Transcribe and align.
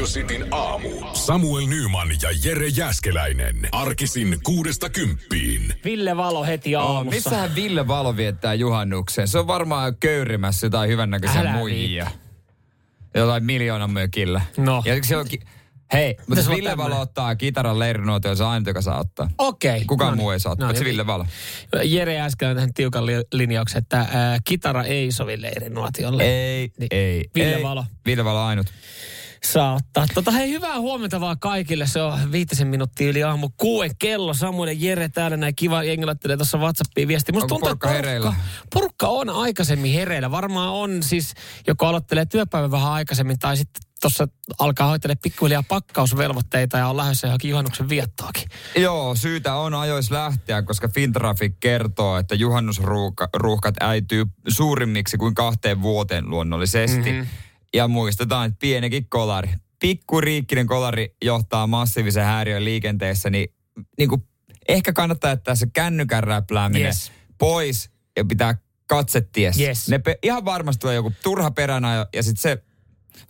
Radio 0.00 0.12
Cityn 0.12 0.46
aamu. 0.54 0.88
Samuel 1.12 1.66
Nyman 1.66 2.08
ja 2.22 2.28
Jere 2.44 2.66
Jäskeläinen. 2.68 3.68
Arkisin 3.72 4.38
kuudesta 4.42 4.90
kymppiin. 4.90 5.74
Ville 5.84 6.16
Valo 6.16 6.44
heti 6.44 6.76
Oh, 6.76 6.82
aamussa. 6.90 7.16
missähän 7.16 7.54
Ville 7.54 7.86
Valo 7.88 8.16
viettää 8.16 8.54
juhannuksen? 8.54 9.28
Se 9.28 9.38
on 9.38 9.46
varmaan 9.46 9.96
köyrimässä 9.96 10.66
jotain 10.66 10.90
hyvännäköisiä 10.90 11.40
Älä 11.40 11.52
muijia. 11.52 12.10
Jotain 13.14 13.44
miljoonan 13.44 13.90
mökillä. 13.90 14.40
No. 14.56 14.82
Ja 14.84 14.94
se 15.04 15.16
onkin... 15.16 15.40
Hei, 15.92 16.16
mutta 16.26 16.40
jos 16.40 16.48
on 16.48 16.54
Ville 16.56 16.68
tämmönen? 16.70 16.90
Valo 16.90 17.02
ottaa 17.02 17.36
kitaran 17.36 17.78
leirinuotio, 17.78 18.34
se 18.34 18.42
on 18.44 18.50
ainut, 18.50 18.66
joka 18.66 18.82
saa 18.82 19.00
ottaa. 19.00 19.30
Okei. 19.38 19.84
Kukaan 19.84 20.08
No 20.10 20.14
niin. 20.14 20.22
muu 20.22 20.30
ei 20.30 20.40
saa 20.40 20.52
ottaa, 20.52 20.66
No 20.66 20.68
paitsi 20.68 20.84
niin. 20.84 20.90
Ville 20.92 21.06
Valo. 21.06 21.26
Jere 21.84 22.20
äsken 22.20 22.48
on 22.48 22.54
tähän 22.56 22.74
tiukan 22.74 23.06
li- 23.06 23.24
linjauksen, 23.32 23.78
että 23.78 23.98
ää, 23.98 24.38
kitara 24.44 24.82
ei 24.84 25.12
sovi 25.12 25.42
leirinuotiolle. 25.42 26.22
Ei, 26.22 26.70
Niin. 26.78 26.88
ei. 26.90 27.24
Ville 27.34 27.54
ei. 27.56 27.62
Valo. 27.62 27.84
Ville 28.06 28.24
Valo 28.24 28.40
ainut. 28.40 28.66
Saa 29.44 29.74
ottaa. 29.74 30.06
Tota, 30.14 30.30
hei, 30.30 30.50
hyvää 30.50 30.80
huomenta 30.80 31.20
vaan 31.20 31.38
kaikille. 31.38 31.86
Se 31.86 32.02
on 32.02 32.32
viitisen 32.32 32.66
minuuttia 32.66 33.08
yli 33.08 33.22
aamu 33.22 33.48
kuuden 33.56 33.90
kello. 33.98 34.34
Samuel 34.34 34.68
ja 34.68 34.74
Jere 34.78 35.08
täällä 35.08 35.36
näin 35.36 35.54
kiva 35.54 35.84
jengi 35.84 36.06
laittelee 36.06 36.36
tuossa 36.36 36.58
Whatsappiin 36.58 37.08
viesti. 37.08 37.32
Musta 37.32 37.44
Onko 37.44 37.54
tuntuu, 37.54 37.68
porukka 37.68 37.88
hereillä? 37.88 38.34
porukka 38.74 39.08
on 39.08 39.30
aikaisemmin 39.30 39.92
hereillä. 39.92 40.30
Varmaan 40.30 40.68
on 40.68 41.02
siis, 41.02 41.34
joko 41.66 41.86
aloittelee 41.86 42.26
työpäivän 42.26 42.70
vähän 42.70 42.92
aikaisemmin 42.92 43.38
tai 43.38 43.56
sitten 43.56 43.82
tuossa 44.00 44.28
alkaa 44.58 44.88
hoitella 44.88 45.16
pikkuhiljaa 45.22 45.62
pakkausvelvoitteita 45.68 46.78
ja 46.78 46.88
on 46.88 46.96
lähdössä 46.96 47.26
johonkin 47.26 47.50
juhannuksen 47.50 47.88
viettoakin. 47.88 48.48
Joo, 48.76 49.14
syytä 49.14 49.54
on 49.54 49.74
ajois 49.74 50.10
lähteä, 50.10 50.62
koska 50.62 50.88
Fintraffic 50.88 51.52
kertoo, 51.60 52.18
että 52.18 52.34
juhannusruuhkat 52.34 53.74
äityy 53.80 54.24
suurimmiksi 54.48 55.16
kuin 55.16 55.34
kahteen 55.34 55.82
vuoteen 55.82 56.30
luonnollisesti. 56.30 57.12
Mm-hmm. 57.12 57.26
Ja 57.74 57.88
muistetaan, 57.88 58.46
että 58.46 58.58
pienikin 58.60 59.06
kolari, 59.08 59.50
pikkuriikkinen 59.80 60.66
kolari 60.66 61.14
johtaa 61.24 61.66
massiivisen 61.66 62.24
häiriön 62.24 62.64
liikenteessä, 62.64 63.30
niin, 63.30 63.54
niin 63.98 64.08
kuin 64.08 64.22
ehkä 64.68 64.92
kannattaa 64.92 65.30
jättää 65.30 65.54
se 65.54 65.66
kännykän 65.72 66.24
räplääminen 66.24 66.86
Yes. 66.86 67.12
pois 67.38 67.90
ja 68.16 68.24
pitää 68.24 68.54
katse 68.86 69.20
ties. 69.20 69.60
Yes. 69.60 69.88
Ne 69.88 69.98
pe- 69.98 70.18
ihan 70.22 70.44
varmasti 70.44 70.80
tulee 70.80 70.94
joku 70.94 71.12
turha 71.22 71.50
peränä 71.50 72.06
ja 72.14 72.22
sitten 72.22 72.42
se 72.42 72.62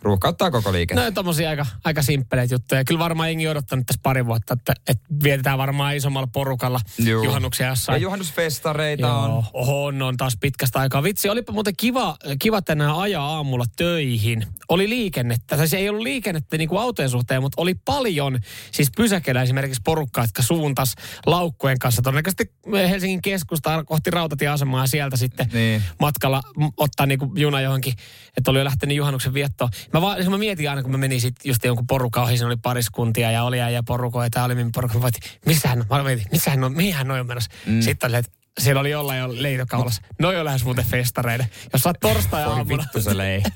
ruuhkauttaa 0.01 0.51
koko 0.51 0.71
liikenteen. 0.73 1.05
No 1.05 1.11
tommosia 1.11 1.49
aika, 1.49 1.65
aika 1.83 2.01
simppeleitä 2.01 2.53
juttuja. 2.53 2.83
Kyllä 2.83 2.99
varmaan 2.99 3.29
jengi 3.29 3.47
odottanut 3.47 3.85
tässä 3.85 3.99
pari 4.03 4.25
vuotta, 4.25 4.53
että, 4.53 4.73
että 4.87 5.03
vietetään 5.23 5.57
varmaan 5.57 5.95
isommalla 5.95 6.27
porukalla 6.33 6.79
Juu. 6.97 7.23
juhannuksia 7.23 7.65
Ja 7.65 7.71
jossain. 7.71 8.01
juhannusfestareita 8.01 9.13
on. 9.15 9.29
Joo, 9.29 9.43
oho, 9.53 9.85
on, 9.85 10.01
on 10.01 10.17
taas 10.17 10.37
pitkästä 10.41 10.79
aikaa. 10.79 11.03
Vitsi, 11.03 11.29
olipa 11.29 11.53
muuten 11.53 11.73
kiva, 11.77 12.17
kiva 12.39 12.61
tänään 12.61 12.95
ajaa 12.95 13.35
aamulla 13.35 13.65
töihin. 13.75 14.45
Oli 14.69 14.89
liikennettä, 14.89 15.57
tai 15.57 15.67
se 15.67 15.77
ei 15.77 15.89
ollut 15.89 16.03
liikennettä 16.03 16.57
niin 16.57 16.69
kuin 16.69 16.81
autojen 16.81 17.09
suhteen, 17.09 17.41
mutta 17.41 17.61
oli 17.61 17.75
paljon 17.85 18.39
siis 18.71 18.91
pysäkeillä 18.97 19.41
esimerkiksi 19.41 19.81
porukkaa, 19.85 20.23
jotka 20.23 20.41
suuntas 20.41 20.95
laukkujen 21.25 21.79
kanssa 21.79 22.01
todennäköisesti 22.01 22.53
Helsingin 22.89 23.21
keskustaa 23.21 23.83
kohti 23.83 24.11
rautatieasemaa 24.11 24.83
ja 24.83 24.87
sieltä 24.87 25.17
sitten 25.17 25.49
Niin. 25.53 25.83
matkalla 25.99 26.41
ottaa 26.77 27.05
niin 27.05 27.19
kuin 27.19 27.31
juna 27.35 27.61
johonkin, 27.61 27.93
että 28.37 28.51
oli 28.51 28.59
jo 28.59 28.65
lähtenyt 28.65 28.97
juhannuksen 28.97 29.33
viettoon. 29.33 29.69
Mä, 29.93 30.01
vaan, 30.01 30.17
siis 30.17 30.29
mä 30.29 30.37
mietin 30.37 30.69
aina, 30.69 30.81
kun 30.81 30.91
mä 30.91 30.97
menin 30.97 31.21
sit 31.21 31.35
just 31.43 31.65
jonkun 31.65 31.87
porukan 31.87 32.23
ohi, 32.23 32.37
siinä 32.37 32.47
oli 32.47 32.57
pariskuntia 32.61 33.31
ja 33.31 33.43
oli 33.43 33.57
ja 33.57 33.83
porukoita 33.83 34.39
ja 34.39 34.45
oli 34.45 34.55
minun 34.55 34.71
porukka. 34.71 34.97
Mä 34.97 35.03
mietin, 35.03 35.31
missähän 35.45 35.79
on, 35.79 35.85
mä 35.89 36.03
mietin, 36.03 36.25
missähän 36.31 36.63
on, 36.63 36.75
mihin 36.75 37.07
noi 37.07 37.19
on 37.19 37.27
menossa. 37.27 37.51
Mm. 37.65 37.81
Sitten 37.81 38.09
oli, 38.09 38.17
että 38.17 38.31
siellä 38.59 38.79
oli 38.79 38.89
jollain 38.89 39.19
jo 39.19 39.29
leitokaulassa. 39.31 40.01
Noi 40.19 40.37
on 40.37 40.45
lähes 40.45 40.63
muuten 40.63 40.85
festareille. 40.85 41.49
Jos 41.73 41.81
sä 41.81 41.89
oot 41.89 41.99
torstai 41.99 42.43
aamuna. 42.43 42.83
vittu 42.83 43.01
se 43.01 43.17
lei. 43.17 43.43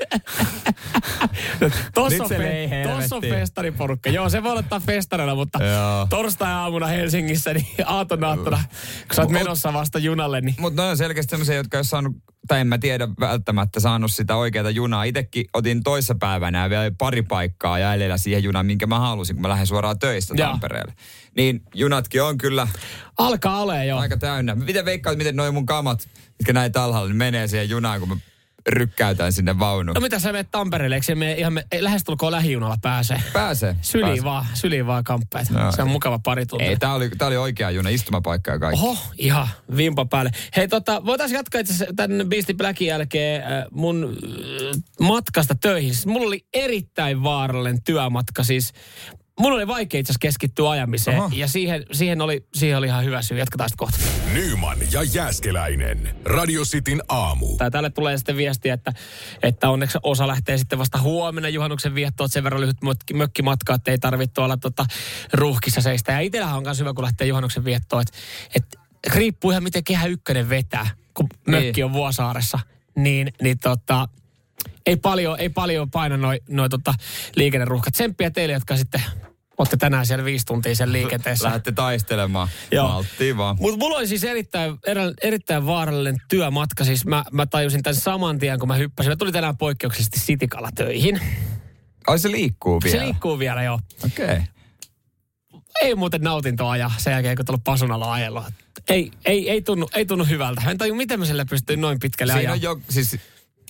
Tossa 1.94 2.23
on, 2.23 2.29
lei 2.38 2.69
tossa 2.83 3.16
on 3.16 3.21
festariporukka. 3.21 4.09
Joo, 4.09 4.29
se 4.29 4.44
voi 4.44 4.51
olla 4.51 4.81
festareilla, 4.85 5.35
mutta 5.35 5.63
Joo. 5.63 6.07
torstai-aamuna 6.09 6.88
Helsingissä, 6.88 7.53
niin 7.53 7.67
aatonaattona, 7.85 8.63
kun 9.07 9.16
sä 9.16 9.21
oot 9.21 9.31
menossa 9.31 9.73
vasta 9.73 10.00
junalle, 10.00 10.41
niin 10.41 10.55
Mutta 10.59 10.81
ne 10.81 10.89
on 10.89 10.97
selkeästi 10.97 11.29
sellaisia, 11.29 11.55
jotka 11.55 11.77
ei 11.77 11.83
saanut, 11.83 12.16
tai 12.47 12.59
en 12.61 12.67
mä 12.67 12.78
tiedä 12.78 13.07
välttämättä 13.19 13.79
saanut 13.79 14.11
sitä 14.11 14.35
oikeaa 14.35 14.69
junaa. 14.69 15.03
Itekin 15.03 15.45
otin 15.53 15.83
toissa 15.83 16.16
päivänä 16.16 16.63
ja 16.63 16.69
vielä 16.69 16.91
pari 16.97 17.22
paikkaa 17.22 17.79
jäljellä 17.79 18.17
siihen 18.17 18.44
junaan, 18.44 18.66
minkä 18.66 18.88
mä 18.88 19.00
halusin, 19.00 19.35
kun 19.35 19.41
mä 19.41 19.50
lähden 19.50 19.67
suoraan 19.67 20.00
töistä 20.00 20.33
Joo. 20.38 20.50
Tampereelle. 20.50 20.94
Niin 21.35 21.61
junatkin 21.73 22.23
on 22.23 22.38
kyllä 22.38 22.67
alkaa 23.17 23.61
ole 23.61 23.85
jo. 23.85 23.97
aika 23.97 24.17
täynnä. 24.17 24.56
Miten 24.56 24.85
veikkaat, 24.85 25.17
miten 25.17 25.35
noin 25.35 25.53
mun 25.53 25.66
kamat, 25.66 26.09
mitkä 26.39 26.53
näin 26.53 26.72
alhaalla, 26.75 27.07
niin 27.07 27.17
menee 27.17 27.47
siihen 27.47 27.69
junaan, 27.69 28.00
kun 28.00 28.09
mä 28.09 28.16
rykkäytän 28.67 29.31
sinne 29.31 29.59
vaunuun. 29.59 29.95
No 29.95 30.01
mitä 30.01 30.19
sä 30.19 30.31
menet 30.31 30.47
Tampereelle, 30.51 30.95
eikö 30.95 31.05
se 31.05 31.15
mene 31.15 31.33
ihan 31.33 31.53
me, 31.53 31.65
ei, 31.71 31.83
lähestulkoon 31.83 32.31
lähijunalla 32.31 32.77
pääsee? 32.81 33.23
Pääsee. 33.33 33.75
Syliin 33.81 34.07
pääsee. 34.07 34.23
vaan, 34.23 34.45
syliin 34.53 34.87
vaan 34.87 35.03
kamppeita. 35.03 35.53
No. 35.53 35.71
Se 35.71 35.81
on 35.81 35.89
mukava 35.89 36.19
pari 36.19 36.45
tuntia. 36.45 36.69
Ei, 36.69 36.77
tää 36.77 36.93
oli, 36.93 37.09
tää 37.09 37.27
oli 37.27 37.37
oikea 37.37 37.71
juna, 37.71 37.89
istumapaikka 37.89 38.51
ja 38.51 38.59
kaikki. 38.59 38.81
Oho, 38.81 38.97
ihan 39.17 39.47
vimpa 39.77 40.05
päälle. 40.05 40.31
Hei 40.55 40.67
tota, 40.67 41.05
voitaisiin 41.05 41.37
jatkaa 41.37 41.61
itse 41.61 41.87
tämän 41.95 42.29
Beastie 42.29 42.55
Blackin 42.55 42.87
jälkeen 42.87 43.41
äh, 43.41 43.65
mun 43.71 44.03
äh, 44.03 44.81
matkasta 44.99 45.55
töihin. 45.61 45.93
Siis 45.93 46.05
mulla 46.05 46.27
oli 46.27 46.45
erittäin 46.53 47.23
vaarallinen 47.23 47.83
työmatka. 47.83 48.43
Siis 48.43 48.73
Mulla 49.40 49.56
oli 49.56 49.68
vaikea 49.68 50.00
itse 50.00 50.12
asiassa 50.12 50.22
keskittyä 50.22 50.69
ajamiseen 50.69 51.19
Oho. 51.19 51.29
ja 51.35 51.47
siihen, 51.47 51.85
siihen, 51.91 52.22
oli, 52.22 52.46
siihen 52.53 52.78
oli 52.78 52.85
ihan 52.88 53.06
hyvä 53.06 53.22
syy. 53.22 53.38
Jatketaan 53.38 53.69
sitten 53.69 53.88
kohta. 53.88 53.97
Nyman 54.34 54.78
ja 54.91 55.03
Jääskeläinen. 55.03 56.16
Radio 56.25 56.62
Cityn 56.66 57.01
aamu. 57.07 57.57
Tai 57.57 57.72
tälle 57.72 57.90
tulee 57.90 58.18
sitten 58.18 58.38
viestiä, 58.38 58.74
että, 58.74 58.94
että 59.44 59.69
onneksi 59.69 59.97
osa 60.03 60.28
lähtee 60.28 60.57
sitten 60.57 60.79
vasta 60.79 61.01
huomenna 61.01 61.50
juhannuksen 61.50 61.95
viettoon, 61.95 62.25
että 62.25 62.34
sen 62.34 62.44
verran 62.44 62.62
lyhyt 62.62 62.78
mökki- 62.85 63.13
mökkimatka, 63.16 63.74
että 63.74 63.91
ei 63.91 63.97
tarvitse 63.97 64.41
olla 64.41 64.57
tota 64.57 64.85
ruuhkissa 65.34 65.81
seistä. 65.81 66.12
Ja 66.12 66.19
itsellähän 66.19 66.57
on 66.57 66.63
myös 66.63 66.79
hyvä, 66.79 66.94
kun 66.94 67.03
lähtee 67.03 67.28
juhannuksen 67.28 67.66
viettoon, 67.66 68.01
että, 68.01 68.18
että 68.56 68.78
riippuu 69.16 69.51
ihan 69.51 69.63
miten 69.63 69.84
kehä 69.84 70.06
ykkönen 70.06 70.50
vetää, 70.50 70.88
kun 71.13 71.28
mökki 71.47 71.72
Niin. 71.72 71.85
on 71.85 71.94
Vuosaaressa. 71.94 72.59
Niin, 72.95 73.34
niin 73.41 73.59
tota, 73.59 74.07
ei 74.85 74.96
paljon, 74.96 75.40
ei 75.40 75.50
paljon 75.50 75.91
paina 75.91 76.18
noin 76.18 76.40
noi, 76.50 76.69
tota, 76.69 76.94
liikenneruuhkat. 77.35 77.94
Tsemppiä 77.94 78.31
teille, 78.31 78.53
jotka 78.53 78.78
sitten 78.78 79.01
olette 79.57 79.78
tänään 79.78 80.06
siellä 80.06 80.25
viisi 80.25 80.46
tuntia 80.46 80.75
sen 80.75 80.91
liikenteessä. 80.94 81.46
Lähdette 81.46 81.72
taistelemaan. 81.72 82.47
Joo. 82.72 82.88
Malttiin 82.88 83.38
vaan. 83.38 83.57
Mutta 83.59 83.78
mulla 83.78 83.97
oli 83.97 84.07
siis 84.07 84.24
erittäin, 84.24 84.78
erä- 84.88 85.13
erittäin 85.24 85.66
vaarallinen 85.66 86.22
työmatka. 86.29 86.84
Siis 86.84 87.06
mä, 87.06 87.24
mä 87.31 87.45
tajusin 87.45 87.84
tämän 87.84 87.95
saman 87.95 88.40
tien, 88.40 88.59
kun 88.59 88.68
mä 88.68 88.75
hyppäsin. 88.75 89.12
Mä 89.12 89.16
tulin 89.16 89.34
tänään 89.34 89.57
poikkeuksellisesti 89.57 90.19
Sitikalla 90.19 90.69
töihin. 90.75 91.22
Ai 92.07 92.19
se 92.19 92.31
liikkuu 92.31 92.81
vielä. 92.84 93.00
Se 93.00 93.06
liikkuu 93.06 93.40
vielä 93.40 93.63
jo. 93.63 93.79
Okei. 94.06 94.25
Okay. 94.25 94.41
Ei 95.81 95.95
muuten 95.95 96.22
nautintoa 96.22 96.78
ja 96.78 96.91
sen 96.97 97.12
jälkeen, 97.12 97.35
kun 97.35 97.45
tullut 97.45 97.63
pasunalla 97.63 98.13
ajella. 98.13 98.51
Ei, 98.90 99.12
ei, 99.25 99.50
ei, 99.50 99.62
tunnu, 99.62 99.90
ei 99.94 100.06
tunnu 100.06 100.25
hyvältä. 100.25 100.62
En 100.72 100.78
taju, 100.78 100.95
miten 100.95 101.19
mä 101.19 101.25
sillä 101.25 101.45
pystyin 101.50 101.81
noin 101.81 102.00
pitkälle 102.00 102.34
Siinä 102.34 102.51
ajaa. 102.51 102.72
on, 102.72 102.79
jo, 102.79 102.85
siis, 102.90 103.18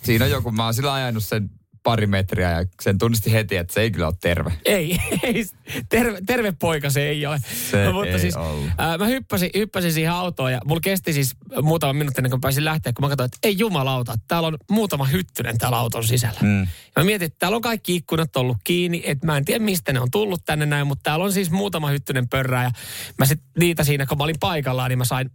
siinä 0.06 0.26
on 0.26 0.32
joku, 0.32 0.52
mä 0.52 0.64
oon 0.66 0.74
sillä 0.74 0.94
ajanut 0.94 1.24
sen 1.24 1.50
pari 1.84 2.08
metriä 2.08 2.52
ja 2.52 2.66
sen 2.82 2.98
tunnisti 2.98 3.34
heti, 3.34 3.58
että 3.58 3.74
se 3.74 3.82
ei 3.82 3.92
kyllä 3.92 4.08
ole 4.08 4.16
terve. 4.22 4.54
Ei, 4.66 5.00
ei 5.24 5.46
terve, 5.90 6.20
terve 6.26 6.52
poika 6.60 6.90
se 6.90 7.08
ei 7.10 7.26
ole. 7.26 7.40
Se 7.72 7.92
Mutta 7.92 8.10
ei 8.10 8.20
siis, 8.20 8.36
ollut. 8.36 8.70
ää, 8.78 8.98
mä 8.98 9.06
hyppäsin, 9.06 9.50
hyppäsin 9.56 9.94
siihen 9.94 10.12
autoon 10.12 10.52
ja 10.52 10.60
mulla 10.66 10.82
kesti 10.82 11.14
siis 11.14 11.36
muutama 11.62 11.94
minuutti 11.94 12.20
ennen 12.20 12.30
kuin 12.30 12.42
pääsin 12.42 12.66
lähteä, 12.66 12.94
kun 12.94 13.06
mä 13.06 13.10
katsoin, 13.10 13.26
että 13.26 13.38
ei 13.44 13.58
jumalauta, 13.58 14.16
täällä 14.28 14.48
on 14.48 14.58
muutama 14.72 15.06
hyttynen 15.06 15.58
täällä 15.58 15.78
auton 15.78 16.04
sisällä. 16.04 16.40
Mm. 16.42 16.62
Ja 16.62 16.68
mä 16.98 17.04
mietin, 17.04 17.26
että 17.26 17.40
täällä 17.40 17.56
on 17.56 17.62
kaikki 17.62 17.96
ikkunat 17.96 18.36
ollut 18.36 18.58
kiinni, 18.64 19.04
että 19.06 19.26
mä 19.26 19.38
en 19.38 19.46
tiedä 19.46 19.66
mistä 19.66 19.94
ne 19.94 20.00
on 20.00 20.12
tullut 20.12 20.46
tänne 20.46 20.66
näin, 20.66 20.88
mutta 20.88 21.04
täällä 21.04 21.26
on 21.26 21.34
siis 21.34 21.52
muutama 21.52 21.88
hyttynen 21.88 22.30
pörrää 22.30 22.64
ja 22.64 22.72
mä 23.20 23.26
sit 23.26 23.42
niitä 23.60 23.84
siinä, 23.84 24.06
kun 24.06 24.18
mä 24.18 24.24
olin 24.24 24.40
paikallaan, 24.40 24.90
niin 24.90 24.98
mä 24.98 25.06
sain 25.06 25.30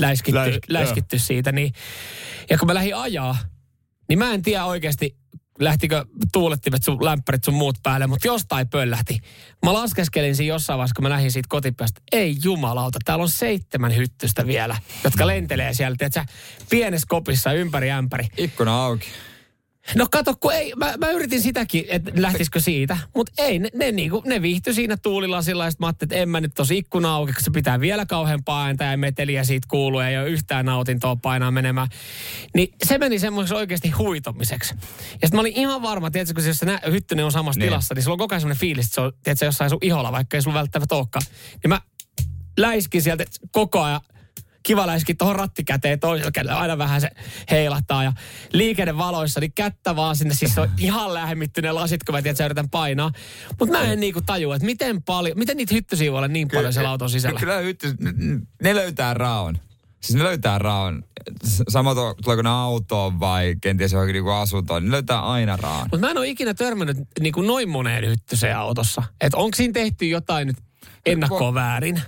läiskittyä, 0.00 0.44
Läis- 0.46 0.58
läiskittyä 0.68 1.18
siitä. 1.18 1.52
Niin. 1.52 1.72
Ja 2.50 2.58
kun 2.58 2.66
mä 2.66 2.74
lähdin 2.74 2.96
ajaa, 2.96 3.36
niin 4.08 4.18
mä 4.18 4.32
en 4.32 4.42
tiedä 4.42 4.64
oikeasti, 4.64 5.16
lähtikö 5.60 6.04
tuulettimet 6.32 6.82
sun 6.82 7.04
lämpärit 7.04 7.44
sun 7.44 7.54
muut 7.54 7.76
päälle, 7.82 8.06
mutta 8.06 8.26
jostain 8.26 8.68
pöllähti. 8.68 9.20
Mä 9.64 9.72
laskeskelin 9.72 10.36
siinä 10.36 10.54
jossain 10.54 10.78
vaiheessa, 10.78 10.94
kun 10.94 11.02
mä 11.02 11.10
lähdin 11.10 11.32
siitä 11.32 11.46
kotipäästä. 11.48 12.00
Ei 12.12 12.36
jumalauta, 12.44 12.98
täällä 13.04 13.22
on 13.22 13.28
seitsemän 13.28 13.96
hyttystä 13.96 14.46
vielä, 14.46 14.76
jotka 15.04 15.26
lentelee 15.26 15.74
siellä, 15.74 15.96
tiedätkö, 15.96 16.24
pienessä 16.70 17.06
kopissa 17.08 17.52
ympäri 17.52 17.90
ämpäri. 17.90 18.26
Ikkuna 18.36 18.84
auki. 18.84 19.06
No 19.94 20.06
kato, 20.10 20.34
kun 20.40 20.52
ei, 20.52 20.72
mä, 20.76 20.94
mä 20.98 21.10
yritin 21.10 21.42
sitäkin, 21.42 21.84
että 21.88 22.10
lähtisikö 22.16 22.60
siitä, 22.60 22.98
mutta 23.16 23.32
ei, 23.42 23.58
ne, 23.58 23.68
ne, 23.74 23.92
niinku, 23.92 24.22
ne 24.26 24.42
viihtyi 24.42 24.74
siinä 24.74 24.96
tuulilasilla 24.96 25.64
ja 25.64 25.70
sit 25.70 25.80
mä 25.80 25.86
ajattelin, 25.86 26.08
että 26.12 26.22
en 26.22 26.28
mä 26.28 26.40
nyt 26.40 26.54
tosi 26.54 26.78
ikkuna 26.78 27.14
auki, 27.14 27.32
kun 27.32 27.42
se 27.44 27.50
pitää 27.50 27.80
vielä 27.80 28.06
kauheampaa 28.06 28.64
ääntä 28.64 28.84
ja 28.84 28.96
meteliä 28.96 29.44
siitä 29.44 29.66
kuuluu 29.70 30.00
ja 30.00 30.08
ei 30.08 30.18
ole 30.18 30.28
yhtään 30.28 30.66
nautintoa 30.66 31.16
painaa 31.16 31.50
menemään. 31.50 31.88
Niin 32.54 32.74
se 32.84 32.98
meni 32.98 33.18
semmoiseksi 33.18 33.54
oikeasti 33.54 33.90
huitomiseksi. 33.90 34.74
Ja 34.74 34.80
sitten 35.10 35.30
mä 35.34 35.40
olin 35.40 35.52
ihan 35.56 35.82
varma, 35.82 36.10
tiedätkö, 36.10 36.34
kun 36.34 36.46
jos 36.46 36.58
se 36.58 36.66
nä- 36.66 36.80
hyttynen 36.90 37.24
on 37.24 37.32
samassa 37.32 37.58
Niin. 37.58 37.66
tilassa, 37.68 37.94
niin 37.94 38.02
sulla 38.02 38.14
on 38.14 38.18
koko 38.18 38.34
ajan 38.34 38.40
semmoinen 38.40 38.60
fiilis, 38.60 38.86
että 38.86 38.94
se 38.94 39.00
on 39.00 39.12
tiedätkö, 39.24 39.44
jossain 39.44 39.70
sun 39.70 39.78
iholla, 39.82 40.12
vaikka 40.12 40.36
ei 40.36 40.42
sulla 40.42 40.58
välttämättä 40.58 40.94
olekaan. 40.94 41.22
Niin 41.62 41.68
mä 41.68 41.80
läiskin 42.58 43.02
sieltä 43.02 43.24
koko 43.52 43.82
ajan 43.82 44.00
kiva 44.62 44.86
läiski 44.86 45.14
tuohon 45.14 45.36
rattikäteen 45.36 46.00
toisella 46.00 46.30
kädellä, 46.30 46.58
aina 46.58 46.78
vähän 46.78 47.00
se 47.00 47.10
heilahtaa 47.50 48.04
ja 48.04 48.12
liikennevaloissa, 48.52 49.40
niin 49.40 49.52
kättä 49.52 49.96
vaan 49.96 50.16
sinne, 50.16 50.34
siis 50.34 50.54
se 50.54 50.60
on 50.60 50.70
ihan 50.78 51.14
lämmittyneet 51.14 51.74
lasit, 51.74 52.04
kun 52.04 52.14
mä 52.14 52.22
tiedän, 52.22 52.30
että 52.30 52.38
sä 52.38 52.44
yritän 52.44 52.70
painaa. 52.70 53.10
Mutta 53.58 53.78
mä 53.78 53.82
en 53.82 54.00
niinku 54.00 54.20
tajua, 54.26 54.54
että 54.54 54.66
miten 54.66 55.02
paljon, 55.02 55.38
miten 55.38 55.56
niitä 55.56 55.74
hyttysiä 55.74 56.12
voi 56.12 56.18
olla 56.18 56.28
niin 56.28 56.48
paljon 56.48 56.72
siellä 56.72 56.90
auton 56.90 57.10
sisällä. 57.10 57.40
Kyllä 57.40 57.58
hyttys, 57.58 57.94
ne- 58.62 58.74
löytää 58.74 59.14
raon. 59.14 59.58
Siis 60.00 60.16
ne 60.18 60.24
löytää 60.24 60.58
raon. 60.58 61.04
Sama 61.68 61.94
to, 61.94 62.14
tuleeko 62.24 62.42
ne 62.42 62.48
autoon 62.48 63.20
vai 63.20 63.56
kenties 63.60 63.92
johonkin 63.92 64.14
niinku 64.14 64.30
asuntoon, 64.30 64.84
ne 64.84 64.90
löytää 64.90 65.20
aina 65.20 65.56
raon. 65.56 65.82
Mutta 65.82 66.06
mä 66.06 66.10
en 66.10 66.18
ole 66.18 66.28
ikinä 66.28 66.54
törmännyt 66.54 66.96
niin 67.20 67.32
kuin 67.32 67.46
noin 67.46 67.68
moneen 67.68 68.06
hyttyseen 68.06 68.56
autossa. 68.56 69.02
Että 69.20 69.36
onko 69.36 69.56
siinä 69.56 69.72
tehty 69.72 70.08
jotain 70.08 70.46
nyt 70.46 70.56
ennakkoon 71.06 71.54
väärin? 71.54 72.02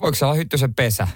Voiko 0.00 0.14
se 0.14 0.24
olla 0.24 0.34
hyttysen 0.34 0.74
pesä? 0.74 1.08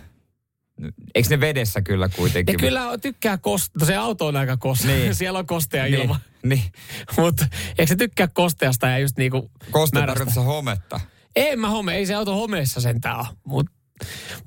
Eikö 1.15 1.29
ne 1.31 1.41
vedessä 1.41 1.83
kyllä 1.83 2.09
kuitenkin? 2.09 2.53
Ne 2.53 2.59
kyllä 2.69 2.99
tykkää 2.99 3.39
kosta, 3.39 3.87
se 3.87 3.97
auto 3.97 4.27
on 4.27 4.37
aika 4.37 4.57
kosta. 4.57 4.87
Niin. 4.87 5.15
Siellä 5.21 5.39
on 5.39 5.47
kostea 5.47 5.85
niin, 5.85 5.95
ilma. 5.95 6.21
Niin. 6.43 6.63
Mutta 7.19 7.47
eikö 7.79 7.87
se 7.87 7.97
tykkää 7.97 8.29
kosteasta 8.29 8.89
ja 8.89 8.99
just 8.99 9.17
niinku 9.17 9.51
Koste 9.71 9.99
tarkoittaa 10.07 10.45
hometta. 10.45 11.01
Ei 11.37 11.57
mä 11.57 11.69
home, 11.69 11.95
ei 11.95 12.07
se 12.07 12.15
auto 12.15 12.35
homeessa 12.35 12.81
sentään 12.81 13.19
ole. 13.19 13.27
Mutta 13.45 13.73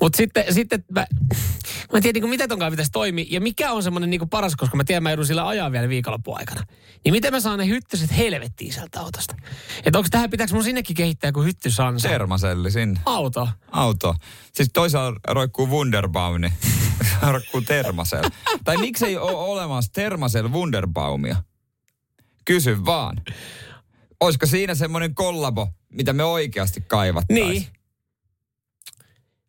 mut 0.01 0.15
sitten, 0.15 0.53
sitten 0.53 0.83
mä, 0.91 1.05
mä 1.91 1.97
en 1.97 2.03
tiedä, 2.03 2.19
niin 2.19 2.29
miten 2.29 2.50
tonkaan 2.50 2.71
pitäisi 2.71 2.91
toimia. 2.91 3.25
Ja 3.29 3.41
mikä 3.41 3.71
on 3.71 3.83
semmoinen 3.83 4.09
niin 4.09 4.29
paras, 4.29 4.55
koska 4.55 4.77
mä 4.77 4.83
tiedän, 4.83 5.03
mä 5.03 5.09
joudun 5.09 5.25
sillä 5.25 5.47
ajaa 5.47 5.71
vielä 5.71 5.89
viikonloppuun 5.89 6.38
aikana. 6.39 6.63
Niin 7.05 7.13
miten 7.13 7.33
mä 7.33 7.39
saan 7.39 7.59
ne 7.59 7.67
hyttyset 7.67 8.17
helvettiin 8.17 8.73
sieltä 8.73 9.00
autosta? 9.00 9.35
Että 9.85 10.00
onko 10.00 10.07
tähän, 10.11 10.29
pitääkö 10.29 10.53
mun 10.53 10.63
sinnekin 10.63 10.95
kehittää 10.95 11.27
joku 11.27 11.41
hyttysansa? 11.41 12.09
Termaselli 12.09 12.71
sinne. 12.71 13.00
Auto. 13.05 13.50
Auto. 13.71 14.15
Siis 14.53 14.69
toisaalta 14.73 15.19
roikkuu 15.27 15.67
Wunderbaum, 15.67 16.41
niin 16.41 16.53
roikkuu 17.31 17.61
Termasel. 17.61 18.23
tai 18.63 18.77
miksei 18.77 19.17
ole 19.17 19.31
olemassa 19.38 19.91
Termasel 19.94 20.51
Wunderbaumia? 20.51 21.35
Kysy 22.45 22.85
vaan. 22.85 23.21
Olisiko 24.19 24.45
siinä 24.45 24.75
semmoinen 24.75 25.15
kollabo, 25.15 25.67
mitä 25.89 26.13
me 26.13 26.23
oikeasti 26.23 26.81
kaivattaisiin? 26.81 27.50
Niin. 27.50 27.67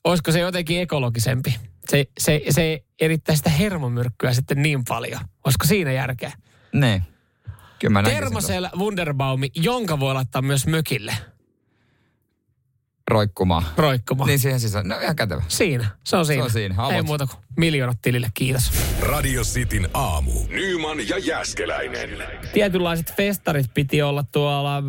Olisiko 0.04 0.32
se 0.32 0.40
jotenkin 0.40 0.80
ekologisempi? 0.80 1.56
Se, 1.88 2.04
se, 2.18 2.42
se 2.50 2.84
erittää 3.00 3.36
sitä 3.36 3.50
hermomyrkkyä 3.50 4.32
sitten 4.32 4.62
niin 4.62 4.84
paljon. 4.88 5.20
Olisiko 5.44 5.66
siinä 5.66 5.92
järkeä? 5.92 6.32
Niin. 6.72 7.02
Kyllä 7.78 7.92
mä 7.92 8.02
Termasel 8.02 8.68
Wunderbaumi, 8.78 9.50
jonka 9.54 10.00
voi 10.00 10.14
laittaa 10.14 10.42
myös 10.42 10.66
mökille 10.66 11.16
roikkumaan. 13.10 13.64
roikkumaan. 13.76 14.26
Niin 14.28 14.38
siihen 14.38 14.60
sisään. 14.60 14.88
No 14.88 15.00
ihan 15.00 15.16
kätevä. 15.16 15.42
Siinä, 15.48 15.86
se 16.04 16.16
on 16.16 16.26
siinä. 16.26 16.44
on 16.44 16.50
siinä. 16.50 16.74
Ei 16.74 16.94
Avot. 16.94 17.06
muuta 17.06 17.26
kuin 17.26 17.43
miljoonat 17.56 17.98
tilille, 18.02 18.28
kiitos. 18.34 18.70
Radio 19.00 19.42
Cityn 19.42 19.88
aamu. 19.94 20.32
Nyman 20.48 21.08
ja 21.08 21.18
Jäskeläinen. 21.18 22.10
Tietynlaiset 22.52 23.16
festarit 23.16 23.74
piti 23.74 24.02
olla 24.02 24.24
tuolla 24.32 24.76
äh, 24.76 24.82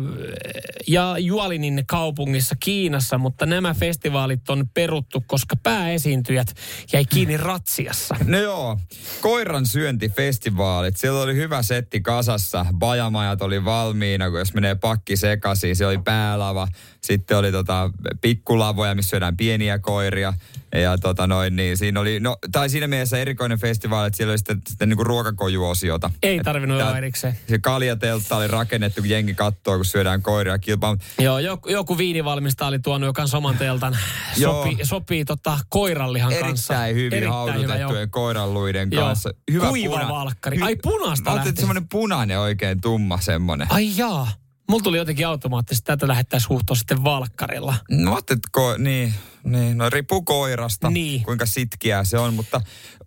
ja 0.86 1.18
Jualinin 1.18 1.84
kaupungissa 1.86 2.54
Kiinassa, 2.60 3.18
mutta 3.18 3.46
nämä 3.46 3.74
festivaalit 3.74 4.50
on 4.50 4.68
peruttu, 4.74 5.24
koska 5.26 5.56
pääesiintyjät 5.62 6.54
jäi 6.92 7.04
kiinni 7.04 7.36
ratsiassa. 7.36 8.16
No 8.24 8.38
joo, 8.38 8.78
koiran 9.20 9.66
syöntifestivaalit. 9.66 10.96
Siellä 10.96 11.22
oli 11.22 11.34
hyvä 11.34 11.62
setti 11.62 12.00
kasassa. 12.00 12.66
Bajamajat 12.72 13.42
oli 13.42 13.64
valmiina, 13.64 14.30
kun 14.30 14.38
jos 14.38 14.54
menee 14.54 14.74
pakki 14.74 15.16
sekaisin. 15.16 15.76
Se 15.76 15.86
oli 15.86 15.98
päälava. 15.98 16.68
Sitten 17.00 17.36
oli 17.36 17.52
tota 17.52 17.90
pikkulavoja, 18.20 18.94
missä 18.94 19.10
syödään 19.10 19.36
pieniä 19.36 19.78
koiria. 19.78 20.32
Ja 20.74 20.98
tota 20.98 21.26
noin, 21.26 21.56
niin 21.56 21.76
siinä 21.76 22.00
oli, 22.00 22.20
no, 22.20 22.36
tai 22.52 22.70
siinä 22.70 22.86
mielessä 22.86 23.18
erikoinen 23.18 23.58
festivaali, 23.58 24.06
että 24.06 24.16
siellä 24.16 24.30
oli 24.32 24.38
sitten, 24.38 24.62
sitten 24.68 24.88
niinku 24.88 25.04
ruokakojuosiota. 25.04 26.10
Ei 26.22 26.40
tarvinnut 26.44 26.80
olla 26.82 26.98
erikseen. 26.98 27.38
Se 27.48 27.58
kaljateltta 27.58 28.36
oli 28.36 28.46
rakennettu, 28.48 29.00
kun 29.00 29.10
jengi 29.10 29.34
kattoo, 29.34 29.76
kun 29.76 29.84
syödään 29.84 30.22
koiria 30.22 30.58
kilpaa. 30.58 30.96
Joo, 31.18 31.38
joku, 31.38 31.68
joku 31.68 31.98
viinivalmistaja 31.98 32.68
oli 32.68 32.78
tuonut 32.78 33.06
jo 33.06 33.12
kans 33.12 33.34
oman 33.34 33.58
teltan. 33.58 33.98
Joo. 34.36 34.68
Sopii, 34.82 35.24
tota 35.24 35.58
koirallihan 35.68 36.32
kanssa. 36.40 36.74
Erittäin 36.74 36.96
hyvin 36.96 37.12
Erittäin 37.12 37.32
haudutettujen 37.32 37.80
joo. 38.00 38.06
koiranluiden 38.10 38.88
Joo. 38.92 39.06
kanssa. 39.06 39.30
Hyvä 39.52 39.68
Kuiva 39.68 39.96
puna- 39.98 40.08
valkkari. 40.08 40.58
Ai, 40.62 40.76
punaista 40.82 41.24
Mä 41.24 41.30
ajattelin, 41.30 41.36
lähtisi. 41.36 41.60
semmoinen 41.60 41.88
punainen 41.88 42.38
oikein 42.38 42.80
tumma 42.80 43.18
semmoinen. 43.20 43.66
Ai 43.70 43.96
jaa. 43.96 44.28
Mulla 44.70 44.82
tuli 44.82 44.96
jotenkin 44.96 45.26
automaattisesti, 45.26 45.82
että 45.82 45.96
tätä 45.96 46.08
lähettäisiin 46.08 46.48
huuhtoa 46.48 46.76
sitten 46.76 47.04
valkkarilla. 47.04 47.74
No 47.90 48.12
ajattelin, 48.12 48.84
niin, 48.84 49.14
niin, 49.46 49.78
no 49.78 49.90
riippuu 49.90 50.22
koirasta, 50.22 50.90
Niin. 50.90 51.22
kuinka 51.22 51.46
sitkiää 51.46 52.04
se 52.04 52.18
on, 52.18 52.34
mutta 52.34 52.60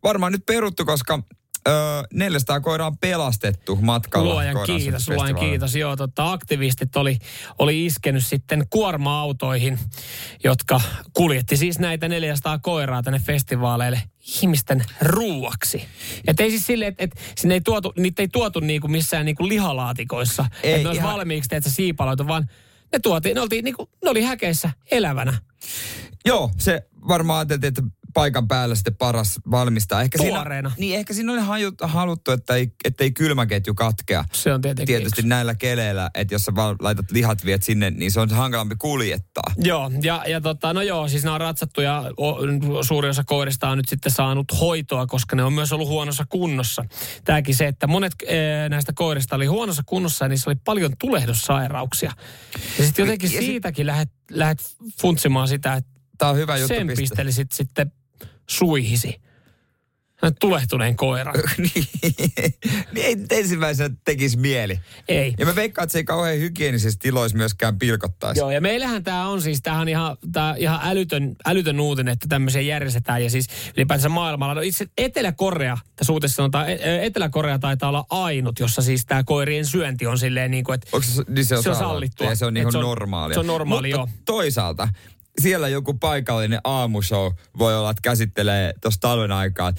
varmaan 0.04 0.32
nyt 0.32 0.46
peruttu, 0.46 0.86
koska 0.86 1.24
ö, 1.68 1.72
400 2.14 2.60
koiraa 2.60 2.88
on 2.88 2.98
pelastettu 2.98 3.76
matkalla. 3.76 4.34
Luojan 4.34 4.56
kiitos, 4.66 5.08
luojan 5.10 5.36
kiitos. 5.36 5.76
Joo, 5.76 5.96
tota, 5.96 6.32
aktivistit 6.32 6.96
oli, 6.96 7.18
oli 7.60 7.86
iskenyt 7.86 8.26
sitten 8.26 8.66
kuorma-autoihin, 8.70 9.80
jotka 10.44 10.82
kuljetti 11.14 11.58
siis 11.58 11.80
näitä 11.80 12.08
400 12.08 12.60
koiraa 12.60 13.04
tänne 13.04 13.20
festivaaleille 13.20 14.02
ihmisten 14.42 14.86
ruuaksi. 15.02 15.86
Että 16.28 16.44
ei 16.44 16.50
siis 16.50 16.66
silleen, 16.66 16.90
että 16.98 17.04
et, 17.04 17.12
sinne 17.38 17.54
ei 17.54 17.62
tuotu, 17.62 17.94
niitä 17.98 18.22
ei 18.22 18.28
tuotu 18.28 18.60
niinku 18.60 18.88
missään 18.88 19.26
niinku 19.26 19.48
lihalaatikoissa, 19.48 20.46
Ei, 20.64 20.72
että 20.72 20.84
ne 20.84 20.90
olisi 20.90 21.00
ihan- 21.02 21.14
valmiiksi, 21.14 21.56
että 21.56 21.70
siipaloitu, 21.70 22.28
vaan 22.28 22.50
ne 22.94 23.00
tuotiin, 23.00 23.36
ne, 23.36 23.42
oltiin, 23.42 23.66
niinku, 23.66 23.90
ne 24.04 24.10
oli 24.10 24.22
häkeissä 24.24 24.70
elävänä. 24.92 25.34
Joo, 26.26 26.52
se 26.58 26.88
varmaan 27.08 27.40
ajateltiin, 27.40 27.68
että 27.68 27.82
paikan 28.14 28.48
päällä 28.48 28.76
sitten 28.76 28.96
paras 28.96 29.40
valmistaa. 29.52 30.02
Ehkä 30.02 30.18
Tuoreena. 30.18 30.70
Siinä, 30.70 30.80
niin 30.80 31.00
ehkä 31.00 31.14
siinä 31.14 31.32
oli 31.32 31.42
haju- 31.42 31.76
haluttu, 31.82 32.32
että 32.32 32.56
ei, 32.56 32.72
ettei 32.86 33.12
kylmäketju 33.12 33.74
katkea. 33.74 34.26
Se 34.34 34.54
on 34.54 34.62
tietenkin 34.62 34.96
Tietysti 34.96 35.22
näillä 35.22 35.56
keleillä, 35.56 36.10
että 36.14 36.34
jos 36.34 36.44
sä 36.46 36.56
val- 36.56 36.76
laitat 36.80 37.12
lihat 37.12 37.46
viet 37.46 37.64
sinne, 37.64 37.90
niin 37.90 38.12
se 38.12 38.20
on 38.20 38.30
hankalampi 38.30 38.76
kuljettaa. 38.80 39.54
Joo, 39.58 39.92
ja, 40.04 40.24
ja 40.28 40.42
tota, 40.42 40.74
no 40.74 40.82
joo, 40.82 41.08
siis 41.08 41.24
nämä 41.24 41.34
on 41.34 41.42
ratsattu 41.42 41.82
ja 41.82 42.04
o, 42.18 42.38
suuri 42.84 43.10
osa 43.10 43.24
koirista 43.24 43.70
on 43.70 43.78
nyt 43.78 43.90
sitten 43.90 44.12
saanut 44.12 44.60
hoitoa, 44.60 45.08
koska 45.08 45.36
ne 45.36 45.44
on 45.44 45.54
myös 45.54 45.74
ollut 45.74 45.88
huonossa 45.88 46.26
kunnossa. 46.30 46.86
Tämäkin 47.24 47.56
se, 47.56 47.68
että 47.68 47.88
monet 47.88 48.14
e, 48.28 48.70
näistä 48.70 48.94
koirista 48.96 49.36
oli 49.36 49.46
huonossa 49.46 49.84
kunnossa 49.86 50.26
ja 50.26 50.30
niissä 50.30 50.50
oli 50.50 50.58
paljon 50.66 50.92
tulehdussairauksia. 51.00 52.12
Ja 52.80 52.86
sitten 52.86 53.04
jotenkin 53.04 53.28
Ja 53.34 53.40
sit- 53.40 53.46
siitäkin 53.50 53.88
lähdet, 53.88 54.10
lähdet 54.32 54.60
funtsimaan 55.02 55.48
sitä, 55.48 55.74
että 55.74 55.99
Tämä 56.20 56.32
on 56.32 56.38
hyvä 56.38 56.58
juttu. 56.58 56.68
sen 56.76 56.88
pistää. 56.88 57.02
pistelisit 57.04 57.52
sitten 57.52 57.92
suihisi. 58.50 59.22
Tulehtuneen 60.40 60.96
koiran. 60.96 61.36
niin, 61.58 61.86
niin 62.92 63.06
ei 63.06 63.18
ensimmäisenä 63.32 63.96
tekisi 64.06 64.38
mieli. 64.38 64.80
Ei. 65.08 65.34
Ja 65.38 65.46
mä 65.46 65.56
veikkaan, 65.56 65.84
että 65.84 65.92
se 65.92 66.00
ei 66.00 66.04
kauhean 66.04 66.40
hygienisissä 66.40 67.00
tiloissa 67.02 67.38
myöskään 67.38 67.80
pilkottaisi. 67.80 68.40
Joo, 68.42 68.52
ja 68.52 68.62
meillähän 68.62 69.04
tämä 69.04 69.28
on 69.30 69.42
siis, 69.42 69.62
tämähän 69.62 69.82
on 69.82 69.90
ihan, 69.90 70.18
tää 70.32 70.56
ihan 70.58 70.80
älytön, 70.84 71.36
älytön 71.46 71.80
uutinen, 71.80 72.12
että 72.12 72.26
tämmöisiä 72.30 72.62
järjestetään. 72.62 73.24
Ja 73.24 73.30
siis 73.30 73.48
ylipäätänsä 73.78 74.10
maailmalla, 74.10 74.54
no 74.54 74.62
itse 74.62 74.88
Etelä-Korea, 74.98 75.78
tässä 75.96 76.14
uutessa 76.14 76.36
sanotaan, 76.36 76.70
E- 76.70 77.06
Etelä-Korea 77.06 77.60
taitaa 77.60 77.90
olla 77.90 78.06
ainut, 78.10 78.60
jossa 78.60 78.82
siis 78.82 79.06
tämä 79.06 79.24
koirien 79.24 79.66
syönti 79.66 80.08
on 80.08 80.18
silleen 80.18 80.52
niin 80.52 80.64
kuin, 80.64 80.76
että 80.76 80.88
Onko 80.94 81.08
se, 81.10 81.24
niin 81.28 81.46
se 81.46 81.58
on, 81.58 81.64
Se 81.64 81.70
on 81.70 81.76
sallittua. 81.76 82.28
Ja 82.28 82.36
se 82.36 82.46
on 82.46 82.54
se 82.72 82.78
on- 82.78 82.84
normaalia. 82.84 83.34
se 83.34 83.40
on 83.40 83.48
normaali, 83.48 83.88
Mutta 83.88 84.12
joo. 84.12 84.20
toisaalta 84.26 84.88
siellä 85.40 85.68
joku 85.68 85.94
paikallinen 85.94 86.62
aamushow 86.64 87.32
voi 87.58 87.78
olla, 87.78 87.90
että 87.90 88.02
käsittelee 88.02 88.74
tuossa 88.82 89.00
talven 89.02 89.32
aikaan. 89.32 89.74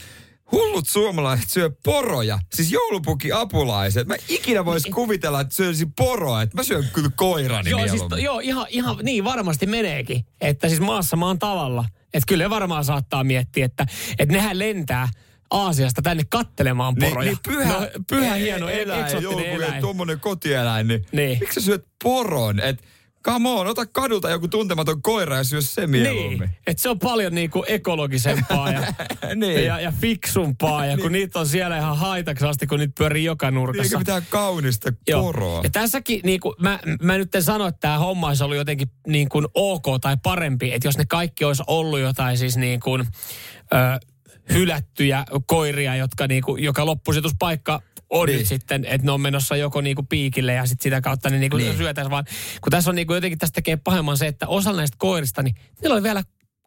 Hullut 0.52 0.88
suomalaiset 0.88 1.50
syö 1.50 1.70
poroja, 1.84 2.38
siis 2.52 2.72
joulupuki 2.72 3.32
apulaiset. 3.32 4.06
Mä 4.08 4.14
ikinä 4.28 4.64
vois 4.64 4.84
kuvitella, 4.94 5.40
että 5.40 5.54
syöisi 5.54 5.86
poroa, 5.96 6.42
että 6.42 6.56
mä 6.56 6.62
syön 6.62 6.88
kyllä 6.92 7.10
koirani 7.16 7.70
Joo, 7.70 7.80
siis, 7.80 7.90
mieluummin. 7.92 8.10
to- 8.18 8.24
joo 8.24 8.40
ihan, 8.40 8.66
ihan 8.68 8.96
niin 9.02 9.24
varmasti 9.24 9.66
meneekin. 9.66 10.24
Että 10.40 10.68
siis 10.68 10.80
maassa 10.80 11.16
maan 11.16 11.38
tavalla. 11.38 11.84
Että 12.14 12.26
kyllä 12.28 12.50
varmaan 12.50 12.84
saattaa 12.84 13.24
miettiä, 13.24 13.64
että, 13.64 13.86
että 14.18 14.32
nehän 14.34 14.58
lentää 14.58 15.08
Aasiasta 15.50 16.02
tänne 16.02 16.22
kattelemaan 16.28 16.94
poroja. 17.00 17.30
Niin, 17.30 17.38
niin 17.46 17.56
pyhä, 17.58 17.72
no, 17.80 17.86
pyhä 18.06 18.34
hieno 18.34 18.68
e- 18.68 18.82
eläin, 18.82 19.04
eksoottinen 19.04 19.46
eläin. 19.52 19.80
Tuommoinen 19.80 20.20
kotieläin, 20.20 20.88
niin, 20.88 21.06
Niin. 21.12 21.38
miksi 21.40 21.60
sä 21.60 21.66
syöt 21.66 21.84
poron? 22.04 22.60
Et 22.60 22.82
come 23.24 23.48
on, 23.48 23.66
ota 23.66 23.86
kadulta 23.86 24.30
joku 24.30 24.48
tuntematon 24.48 25.02
koira 25.02 25.36
ja 25.36 25.44
syö 25.44 25.60
se 25.60 25.86
mieluummin. 25.86 26.38
Niin, 26.38 26.50
että 26.66 26.82
se 26.82 26.88
on 26.88 26.98
paljon 26.98 27.34
niinku 27.34 27.64
ekologisempaa 27.68 28.70
ja, 28.70 28.80
Niin. 29.34 29.64
ja, 29.64 29.80
ja 29.80 29.92
fiksumpaa. 30.00 30.86
Ja 30.86 30.98
kun 30.98 31.12
niitä 31.12 31.38
on 31.38 31.46
siellä 31.46 31.78
ihan 31.78 31.96
haitaksi 31.96 32.46
asti, 32.46 32.66
kun 32.66 32.78
niitä 32.78 32.94
pyörii 32.98 33.24
joka 33.24 33.50
nurkassa. 33.50 33.82
Eikä 33.82 33.98
mitään 33.98 34.26
kaunista 34.30 34.92
poroa. 35.12 35.60
Ja 35.64 35.70
tässäkin, 35.70 36.20
niin 36.24 36.40
kuin, 36.40 36.54
mä, 36.58 36.78
mä 37.02 37.18
nyt 37.18 37.34
en 37.34 37.42
sano, 37.42 37.66
että 37.66 37.80
tämä 37.80 37.98
homma 37.98 38.28
olisi 38.28 38.44
ollut 38.44 38.56
jotenkin 38.56 38.88
niin 39.06 39.28
kuin 39.28 39.46
ok 39.54 39.84
tai 40.00 40.16
parempi, 40.22 40.72
että 40.72 40.88
jos 40.88 40.98
ne 40.98 41.04
kaikki 41.08 41.44
olisi 41.44 41.62
ollut 41.66 42.00
jotain 42.00 42.38
siis 42.38 42.56
niin 42.56 42.80
kuin, 42.80 43.00
ö, 43.00 44.06
hylättyjä 44.52 45.24
koiria, 45.46 45.96
jotka 45.96 46.26
niin 46.26 46.42
kuin, 46.42 46.64
joka 46.64 46.86
loppusijoituspaikka 46.86 47.82
on 48.10 48.26
Niin. 48.28 48.38
nyt 48.38 48.46
sitten, 48.48 48.84
että 48.84 49.04
ne 49.06 49.12
on 49.12 49.20
menossa 49.20 49.56
joko 49.56 49.80
niinku 49.80 50.02
piikille 50.02 50.52
ja 50.52 50.66
sitten 50.66 50.82
sitä 50.82 51.00
kautta 51.00 51.30
ne 51.30 51.38
niinku 51.38 51.56
Niin. 51.56 51.76
syötäisiin 51.76 52.10
vaan. 52.10 52.24
Kun 52.60 52.70
tässä 52.70 52.90
on 52.90 52.96
niinku 52.96 53.14
jotenkin 53.14 53.38
tästä 53.38 53.54
tekee 53.54 53.76
pahemman 53.76 54.16
se, 54.18 54.26
että 54.26 54.48
osa 54.48 54.72
näistä 54.72 54.96
koirista, 54.98 55.42
niin 55.42 55.54
niillä 55.82 55.94
oli 55.94 56.02
vielä 56.02 56.22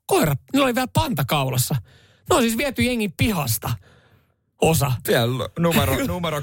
koira, 0.06 0.36
niillä 0.54 0.66
oli 0.66 0.76
vielä 0.76 0.88
panta 0.94 1.26
kaulassa. 1.26 1.76
Ne 2.30 2.36
on 2.36 2.42
siis 2.42 2.58
viety 2.58 2.82
jengin 2.84 3.14
pihasta. 3.18 3.70
Osa. 4.62 4.92
Siellä 5.06 5.50
numero, 5.60 5.98
numero 6.08 6.42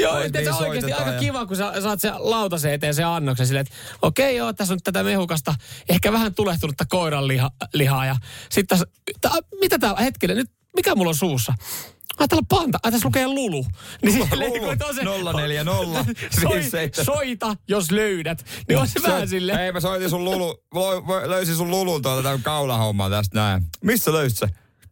Joo, 0.00 0.18
että 0.20 0.44
se 0.44 0.50
on 0.50 0.68
oikeasti 0.68 0.92
aika 0.92 1.10
ja- 1.10 1.20
kiva, 1.20 1.46
kun 1.46 1.56
sä 1.56 1.80
saat 1.80 2.00
se 2.00 2.12
lautasen 2.18 2.72
eteen 2.72 2.94
se 2.94 3.04
annoksen 3.04 3.46
silleen, 3.46 3.66
että 3.66 3.74
okei 4.02 4.36
joo, 4.36 4.52
tässä 4.52 4.74
on 4.74 4.80
tätä 4.84 5.02
mehukasta, 5.02 5.54
ehkä 5.88 6.12
vähän 6.12 6.34
tulehtunutta 6.34 6.84
koiran 6.88 7.28
liha, 7.28 7.50
lihaa 7.74 8.06
ja 8.06 8.16
sitten 8.50 8.78
mitä 9.60 9.78
tää, 9.78 9.94
hetkinen, 9.94 10.36
nyt, 10.36 10.50
mikä 10.76 10.94
mulla 10.94 11.08
on 11.08 11.14
suussa? 11.14 11.54
Ai 12.18 12.28
täällä 12.28 12.46
panta, 12.48 12.78
ai 12.82 12.92
tässä 12.92 13.06
lukee 13.08 13.26
Lulu. 13.26 13.66
Niin 14.02 14.12
silleen, 14.12 14.50
Lulu, 14.50 14.76
kun, 14.76 14.88
on 14.88 14.94
se- 14.94 15.04
040 15.36 16.04
Soi, 16.42 16.52
57. 16.54 17.04
soita, 17.04 17.56
jos 17.68 17.90
löydät. 17.90 18.44
Niin 18.68 18.78
on 18.78 18.88
se 18.88 19.00
vähän 19.02 19.28
silleen. 19.28 19.58
Hei, 19.58 19.72
mä 19.72 19.80
soitin 19.80 20.10
sun 20.10 20.24
lulu, 20.24 20.62
löysin 21.26 21.56
sun 21.56 21.70
lulun 21.70 22.02
tuolta 22.02 22.22
tämän 22.22 22.42
kaulahommaa 22.42 23.10
tästä 23.10 23.38
näin. 23.40 23.62
Missä 23.82 24.12
löysit 24.12 24.38
se? 24.38 24.46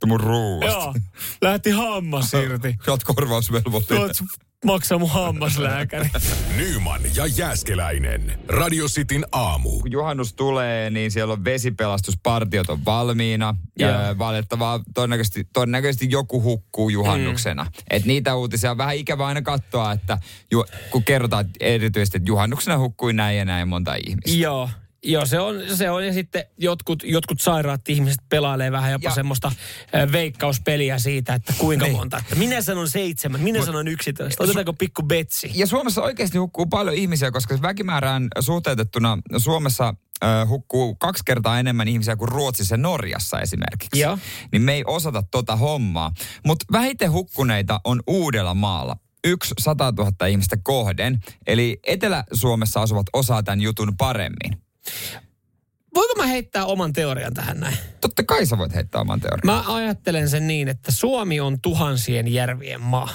Mun 0.06 0.20
ruuasta. 0.20 0.66
Joo, 0.80 0.94
lähti 1.42 1.70
hammas 1.70 2.34
irti. 2.34 2.76
Sä 2.84 2.90
oot 2.90 3.04
korvausvelvollinen. 3.04 4.10
Maksaa 4.64 4.98
mun 4.98 5.10
hammaslääkäri. 5.10 6.08
Nyman 6.56 7.00
ja 7.14 7.26
Jääskeläinen. 7.26 8.38
Radio 8.48 8.86
Cityn 8.86 9.24
aamu. 9.32 9.70
kun 9.80 9.92
juhannus 9.92 10.34
tulee, 10.34 10.90
niin 10.90 11.10
siellä 11.10 11.32
on 11.32 11.44
vesipelastuspartiot 11.44 12.70
on 12.70 12.84
valmiina. 12.84 13.54
Ja 13.78 13.88
Joo. 13.88 14.18
valitettavaa, 14.18 14.80
todennäköisesti, 14.94 15.46
todennäköisesti 15.52 16.06
joku 16.10 16.42
hukkuu 16.42 16.88
juhannuksena. 16.88 17.64
Mm. 17.64 17.70
Et 17.90 18.04
niitä 18.04 18.34
uutisia 18.34 18.70
on 18.70 18.78
vähän 18.78 18.96
ikävä 18.96 19.26
aina 19.26 19.42
katsoa, 19.42 19.92
että 19.92 20.18
ju, 20.50 20.64
kun 20.90 21.04
kerrotaan 21.04 21.44
erityisesti, 21.60 22.16
että 22.16 22.30
juhannuksena 22.30 22.78
hukkui 22.78 23.12
näin 23.12 23.38
ja 23.38 23.44
näin 23.44 23.68
monta 23.68 23.94
ihmistä. 23.94 24.38
Joo. 24.38 24.68
Joo, 25.04 25.26
se 25.26 25.40
on, 25.40 25.60
se 25.74 25.90
on. 25.90 26.06
Ja 26.06 26.12
sitten 26.12 26.44
jotkut, 26.58 27.02
jotkut 27.04 27.40
sairaat 27.40 27.88
ihmiset 27.88 28.20
pelailee 28.28 28.72
vähän 28.72 28.92
jopa 28.92 29.08
Ja- 29.08 29.14
semmoista 29.14 29.48
äh, 29.94 30.12
veikkauspeliä 30.12 30.98
siitä, 30.98 31.34
että 31.34 31.52
kuinka 31.58 31.84
Niin. 31.86 31.96
monta. 31.96 32.18
Että 32.18 32.34
minä 32.34 32.60
sanon 32.62 32.88
seitsemän, 32.88 33.40
minä 33.40 33.64
sanon 33.64 33.88
yksitoista. 33.88 34.44
Otetaanko 34.44 34.72
pikku 34.72 35.02
betsi? 35.02 35.50
Ja 35.54 35.66
Suomessa 35.66 36.02
oikeasti 36.02 36.38
hukkuu 36.38 36.66
paljon 36.66 36.94
ihmisiä, 36.96 37.30
koska 37.30 37.58
väkimäärään 37.62 38.28
suhteutettuna 38.40 39.18
Suomessa 39.36 39.94
ö, 40.24 40.46
hukkuu 40.46 40.94
kaksi 40.94 41.22
kertaa 41.26 41.58
enemmän 41.58 41.88
ihmisiä 41.88 42.16
kuin 42.16 42.28
Ruotsissa 42.28 42.74
ja 42.74 42.78
Norjassa 42.78 43.40
esimerkiksi. 43.40 44.00
Joo. 44.00 44.18
Niin 44.52 44.62
me 44.62 44.72
ei 44.74 44.84
osata 44.86 45.22
tota 45.30 45.56
hommaa. 45.56 46.12
Mutta 46.46 46.64
vähiten 46.72 47.12
hukkuneita 47.12 47.80
on 47.84 48.02
Uudella 48.06 48.54
maalla. 48.54 48.96
Yksi 49.24 49.54
100 49.60 49.92
000 49.98 50.26
ihmistä 50.26 50.56
kohden. 50.62 51.18
Eli 51.46 51.78
Etelä-Suomessa 51.86 52.82
asuvat 52.82 53.06
osaa 53.12 53.42
tämän 53.42 53.60
jutun 53.60 53.96
paremmin. 53.96 54.62
Voinko 55.94 56.14
mä 56.16 56.26
heittää 56.26 56.66
oman 56.66 56.92
teorian 56.92 57.34
tähän 57.34 57.60
näin? 57.60 57.76
Totta 58.00 58.22
kai 58.22 58.46
sä 58.46 58.58
voit 58.58 58.74
heittää 58.74 59.00
oman 59.00 59.20
teorian. 59.20 59.40
Mä 59.44 59.74
ajattelen 59.74 60.28
sen 60.28 60.46
niin, 60.46 60.68
että 60.68 60.92
Suomi 60.92 61.40
on 61.40 61.60
tuhansien 61.60 62.32
järvien 62.32 62.80
maa. 62.80 63.08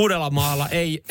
Uudellamaalla 0.00 0.68
ei, 0.68 1.02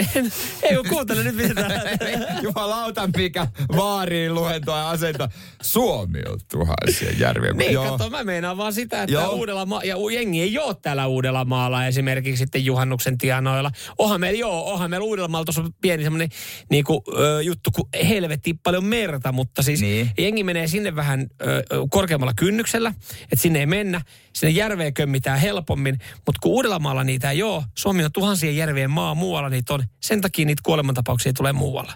ei 0.64 0.76
kun 0.76 0.90
kuuntele 0.90 1.24
nyt 1.24 1.36
mitä 1.36 1.54
tää- 1.54 1.82
Jumalauta, 2.44 3.10
mikä 3.18 3.48
vaariin 3.76 4.34
luentoa 4.36 4.78
ja 4.78 4.90
asenta. 4.90 5.30
Suomi 5.62 6.20
on 6.30 6.40
tuhansia 6.52 7.12
järviä. 7.20 7.52
Niin, 7.54 7.74
Joo. 7.74 7.86
kato, 7.98 8.10
mä 8.10 8.24
meinaan 8.24 8.58
vaan 8.58 8.74
sitä, 8.74 9.04
että 9.04 9.14
Joo. 9.14 9.32
uudella 9.32 9.66
ma- 9.66 9.84
ja 9.84 9.96
jengi 10.14 10.42
ei 10.42 10.58
ole 10.60 10.76
täällä 10.82 11.08
uudella 11.08 11.46
maalla 11.46 11.88
esimerkiksi 11.88 12.38
sitten 12.38 12.66
juhannuksen 12.66 13.18
tienoilla. 13.18 13.72
Onhan 13.98 14.20
meillä, 14.22 14.40
joo, 14.40 14.74
onhan 14.74 14.90
meillä 14.90 15.06
uudella 15.06 15.28
maalla 15.28 15.46
tuossa 15.46 15.64
pieni 15.82 16.04
semmoinen 16.04 16.30
niinku, 16.70 17.04
ö, 17.18 17.42
juttu, 17.42 17.70
kun 17.72 17.90
helvetti 18.10 18.54
paljon 18.64 18.86
merta, 18.86 19.32
mutta 19.32 19.64
siis 19.64 19.82
Niin. 19.82 20.12
jengi 20.18 20.44
menee 20.44 20.68
sinne 20.68 20.96
vähän 20.96 21.28
ö, 21.42 21.64
korkeammalla 21.90 22.34
kynnyksellä, 22.36 22.94
että 23.24 23.36
sinne 23.36 23.60
ei 23.60 23.66
mennä. 23.66 24.02
Sinne 24.34 24.52
järveen 24.52 24.94
kömmitään 24.94 25.40
helpommin, 25.40 26.00
mutta 26.16 26.40
kun 26.42 26.52
uudella 26.52 26.80
maalla 26.80 27.04
niitä 27.04 27.32
ei 27.32 27.44
ole, 27.44 27.64
Suomi 27.76 28.04
on 28.06 28.12
tuhansien 28.12 28.58
järvien 28.76 28.92
maa, 28.92 29.16
muualla 29.16 29.50
niitä 29.50 29.74
on. 29.74 29.84
Sen 30.02 30.22
takia 30.22 30.46
niitä 30.46 30.62
kuolemantapauksia 30.66 31.34
tulee 31.34 31.54
muualla. 31.54 31.94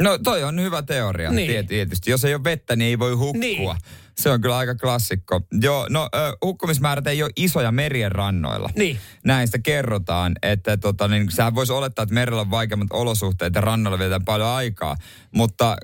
No 0.00 0.18
toi 0.18 0.44
on 0.44 0.60
hyvä 0.60 0.82
teoria 0.82 1.30
Niin. 1.32 1.66
tietysti. 1.66 2.10
Jos 2.10 2.24
ei 2.24 2.34
ole 2.34 2.44
vettä, 2.44 2.76
niin 2.76 2.88
ei 2.88 2.98
voi 2.98 3.12
hukkua. 3.12 3.40
Niin. 3.40 3.76
Se 4.18 4.30
on 4.30 4.40
kyllä 4.40 4.56
aika 4.56 4.74
klassikko. 4.74 5.40
Joo, 5.60 5.86
no 5.90 6.08
hukkumismäärät 6.44 7.06
ei 7.06 7.22
ole 7.22 7.30
isoja 7.36 7.72
merien 7.72 8.12
rannoilla. 8.12 8.70
Niin. 8.76 8.98
Näin 9.24 9.48
sitä 9.48 9.58
kerrotaan, 9.58 10.32
että 10.42 10.76
tota, 10.76 11.08
niin, 11.08 11.30
sehän 11.30 11.54
voisi 11.54 11.72
olettaa, 11.72 12.02
että 12.02 12.14
merellä 12.14 12.40
on 12.40 12.50
vaikeammat 12.50 12.88
olosuhteet 12.92 13.54
ja 13.54 13.60
rannalla 13.60 13.98
vietään 13.98 14.24
paljon 14.24 14.48
aikaa. 14.48 14.96
Mutta 15.34 15.76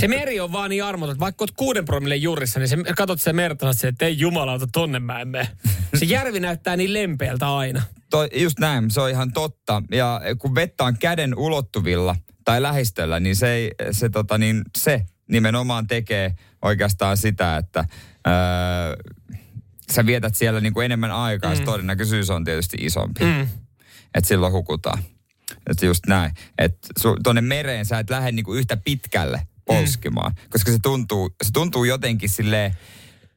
Se 0.00 0.08
meri 0.08 0.40
on 0.40 0.52
vaan 0.52 0.70
niin 0.70 0.84
armoton, 0.84 1.12
että 1.12 1.20
vaikka 1.20 1.42
oot 1.42 1.50
kuuden 1.50 1.84
promille 1.84 2.16
jurissa, 2.16 2.60
niin 2.60 2.68
se, 2.68 2.76
katot 2.96 3.20
se 3.20 3.32
merta, 3.32 3.72
silleen, 3.72 3.92
että 3.92 4.04
ei 4.04 4.18
jumalauta, 4.18 4.66
tonne 4.72 4.98
mä 4.98 5.20
en 5.20 5.28
mene. 5.28 5.48
Se 5.98 6.04
järvi 6.04 6.40
näyttää 6.40 6.76
niin 6.76 6.92
lempeältä 6.92 7.56
aina. 7.56 7.82
toi, 8.10 8.28
just 8.34 8.58
näin, 8.58 8.90
se 8.90 9.00
on 9.00 9.10
ihan 9.10 9.32
totta. 9.32 9.82
Ja 9.90 10.20
kun 10.38 10.54
vettä 10.54 10.84
on 10.84 10.98
käden 10.98 11.38
ulottuvilla 11.38 12.16
tai 12.44 12.62
lähistöllä, 12.62 13.20
niin 13.20 13.36
se, 13.36 13.52
ei, 13.52 13.70
se, 13.90 14.08
tota, 14.08 14.38
niin 14.38 14.62
se 14.78 15.06
nimenomaan 15.28 15.86
tekee 15.86 16.34
oikeastaan 16.62 17.16
sitä, 17.16 17.56
että 17.56 17.84
öö, 18.26 18.96
sä 19.92 20.06
vietät 20.06 20.34
siellä 20.34 20.60
niin 20.60 20.74
kuin 20.74 20.84
enemmän 20.84 21.10
aikaa, 21.10 21.54
mm. 21.54 21.64
todennäköisyys 21.64 22.30
on 22.30 22.44
tietysti 22.44 22.76
isompi. 22.80 23.24
Mm. 23.24 23.48
Että 24.14 24.28
silloin 24.28 24.52
hukutaan. 24.52 24.98
Että 25.70 25.86
just 25.86 26.06
näin. 26.06 26.32
Että 26.58 26.88
tuonne 27.22 27.40
mereen 27.40 27.86
sä 27.86 27.98
et 27.98 28.10
lähde 28.10 28.32
niinku 28.32 28.54
yhtä 28.54 28.76
pitkälle 28.76 29.46
polskimaan, 29.76 30.34
koska 30.50 30.72
se 30.72 30.78
tuntuu, 30.82 31.30
se 31.42 31.50
tuntuu 31.52 31.84
jotenkin 31.84 32.28
silleen 32.28 32.74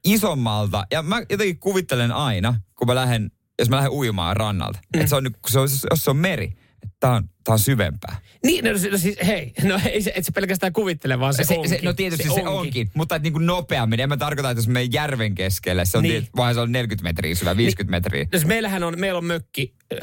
isommalta. 0.03 0.85
Ja 0.91 1.01
mä 1.01 1.21
jotenkin 1.29 1.59
kuvittelen 1.59 2.11
aina, 2.11 2.59
kun 2.75 2.87
mä 2.87 2.95
lähden, 2.95 3.31
jos 3.59 3.69
mä 3.69 3.75
lähden 3.75 3.91
uimaan 3.91 4.37
rannalta, 4.37 4.79
mm. 4.95 4.99
että 4.99 5.09
se 5.09 5.15
on, 5.15 5.31
se 5.47 5.59
on, 5.59 5.67
jos 5.89 6.03
se 6.03 6.09
on 6.09 6.17
meri, 6.17 6.45
että 6.83 6.95
tää 6.99 7.11
on, 7.11 7.29
tää 7.43 7.53
on 7.53 7.59
syvempää. 7.59 8.15
Niin, 8.43 8.65
no, 8.65 8.71
no 8.91 8.97
siis 8.97 9.17
hei, 9.25 9.53
no 9.63 9.79
ei 9.91 10.01
se, 10.01 10.11
et 10.15 10.25
se 10.25 10.31
pelkästään 10.31 10.73
kuvittele, 10.73 11.19
vaan 11.19 11.33
se, 11.33 11.43
Se, 11.43 11.53
onkin. 11.55 11.69
se, 11.69 11.79
no 11.83 11.93
tietysti 11.93 12.27
se, 12.29 12.35
se 12.35 12.47
onkin. 12.47 12.91
mutta 12.93 13.15
että 13.15 13.23
niin 13.23 13.33
kuin 13.33 13.45
nopeammin. 13.45 13.99
En 13.99 14.09
mä 14.09 14.17
tarkoita, 14.17 14.49
että 14.49 14.59
jos 14.59 14.67
me 14.67 14.83
järven 14.83 15.35
keskelle, 15.35 15.85
se 15.85 15.97
on, 15.97 16.03
Niin. 16.03 16.13
niin. 16.13 16.27
vaan 16.35 16.53
se 16.53 16.59
on 16.59 16.71
40 16.71 17.03
metriä 17.09 17.35
syvä, 17.35 17.57
50 17.57 17.91
metriä. 17.91 18.27
Jos 18.33 18.45
meillähän 18.45 18.83
on, 18.83 18.99
meillä 18.99 19.17
on 19.17 19.25
mökki 19.25 19.73
ö, 19.93 19.97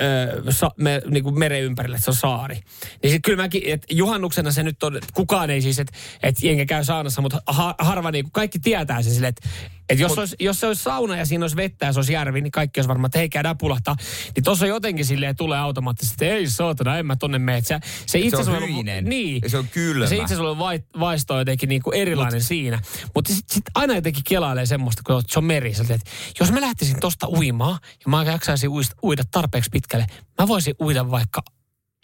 sa, 0.53 0.71
me, 0.77 1.03
niin 1.11 1.25
kuin 1.25 1.39
meren 1.39 1.63
ympärillä, 1.63 1.97
että 1.97 2.05
se 2.05 2.11
on 2.11 2.17
saari. 2.17 2.59
Niin 3.03 3.11
sit 3.11 3.23
kyllä 3.25 3.43
mäkin, 3.43 3.63
että 3.67 3.87
juhannuksena 3.91 4.51
se 4.51 4.63
nyt 4.63 4.83
on, 4.83 4.99
kukaan 5.15 5.51
ei 5.51 5.63
siis, 5.63 5.79
että 5.79 5.93
et 6.23 6.43
jengi 6.43 6.67
käy 6.67 6.85
saunassa, 6.85 7.23
mutta 7.23 7.43
ha, 7.47 7.75
harva 7.79 8.11
niin 8.11 8.25
kuin 8.25 8.33
kaikki 8.33 8.59
tietää 8.59 9.03
sen 9.03 9.13
silleen, 9.13 9.29
että 9.39 9.49
et 9.89 9.99
jos, 9.99 10.19
olisi, 10.19 10.37
jos 10.41 10.61
se 10.61 10.67
olisi 10.67 10.83
sauna 10.83 11.17
ja 11.17 11.27
siinä 11.27 11.45
olisi 11.45 11.57
vettä 11.57 11.87
ja 11.87 11.93
se 11.93 11.99
olisi 11.99 12.13
järvi, 12.13 12.41
niin 12.41 12.51
kaikki 12.51 12.81
olisi 12.81 12.89
varmaan, 12.89 13.07
että 13.07 13.19
hei 13.19 13.29
käydään 13.29 13.59
pulahtaa. 13.59 13.97
Niin 14.37 14.45
tuossa 14.45 14.67
jotenkin 14.67 15.05
silleen 15.05 15.37
tulee 15.37 15.59
automaattisesti, 15.59 16.25
että 16.25 16.37
ei 16.37 16.47
saatana, 16.51 16.99
en 16.99 17.07
mä 17.07 17.17
tonne 17.33 17.45
mene. 17.45 17.61
Se, 17.63 17.81
se, 18.07 18.19
itse 18.19 18.37
on 18.37 18.43
asiassa 18.43 18.67
hyinen. 18.67 19.05
Niin. 19.05 19.41
Ja 19.43 19.49
se 19.51 19.59
on 19.59 19.69
kylmä. 19.69 20.07
Se 20.07 20.17
itse 20.17 20.35
asiassa 20.35 20.59
vai, 20.59 20.81
vaisto 21.01 21.35
on 21.35 21.41
jotenkin 21.41 21.69
niin 21.69 21.83
kuin 21.83 21.95
erilainen 21.97 22.41
Mut. 22.41 22.47
siinä. 22.47 22.81
Mutta 23.15 23.33
sitten 23.35 23.55
sit 23.55 23.65
aina 23.75 23.95
jotenkin 23.95 24.23
kelailee 24.29 24.67
semmoista, 24.67 25.03
kun 25.07 25.23
se 25.29 25.39
on 25.39 25.45
meri. 25.45 25.75
Sieltä, 25.75 25.95
että 25.95 26.11
jos 26.41 26.53
mä 26.53 26.61
lähtisin 26.61 27.01
tosta 27.01 27.29
uimaan 27.29 27.79
ja 27.83 28.11
mä 28.11 28.23
jaksaisin 28.25 28.69
uista, 28.71 28.97
uida 29.03 29.23
tarpeeksi 29.31 29.71
pitkälle, 29.73 30.07
mä 30.41 30.49
voisin 30.49 30.75
uida 30.81 31.11
vaikka 31.11 31.43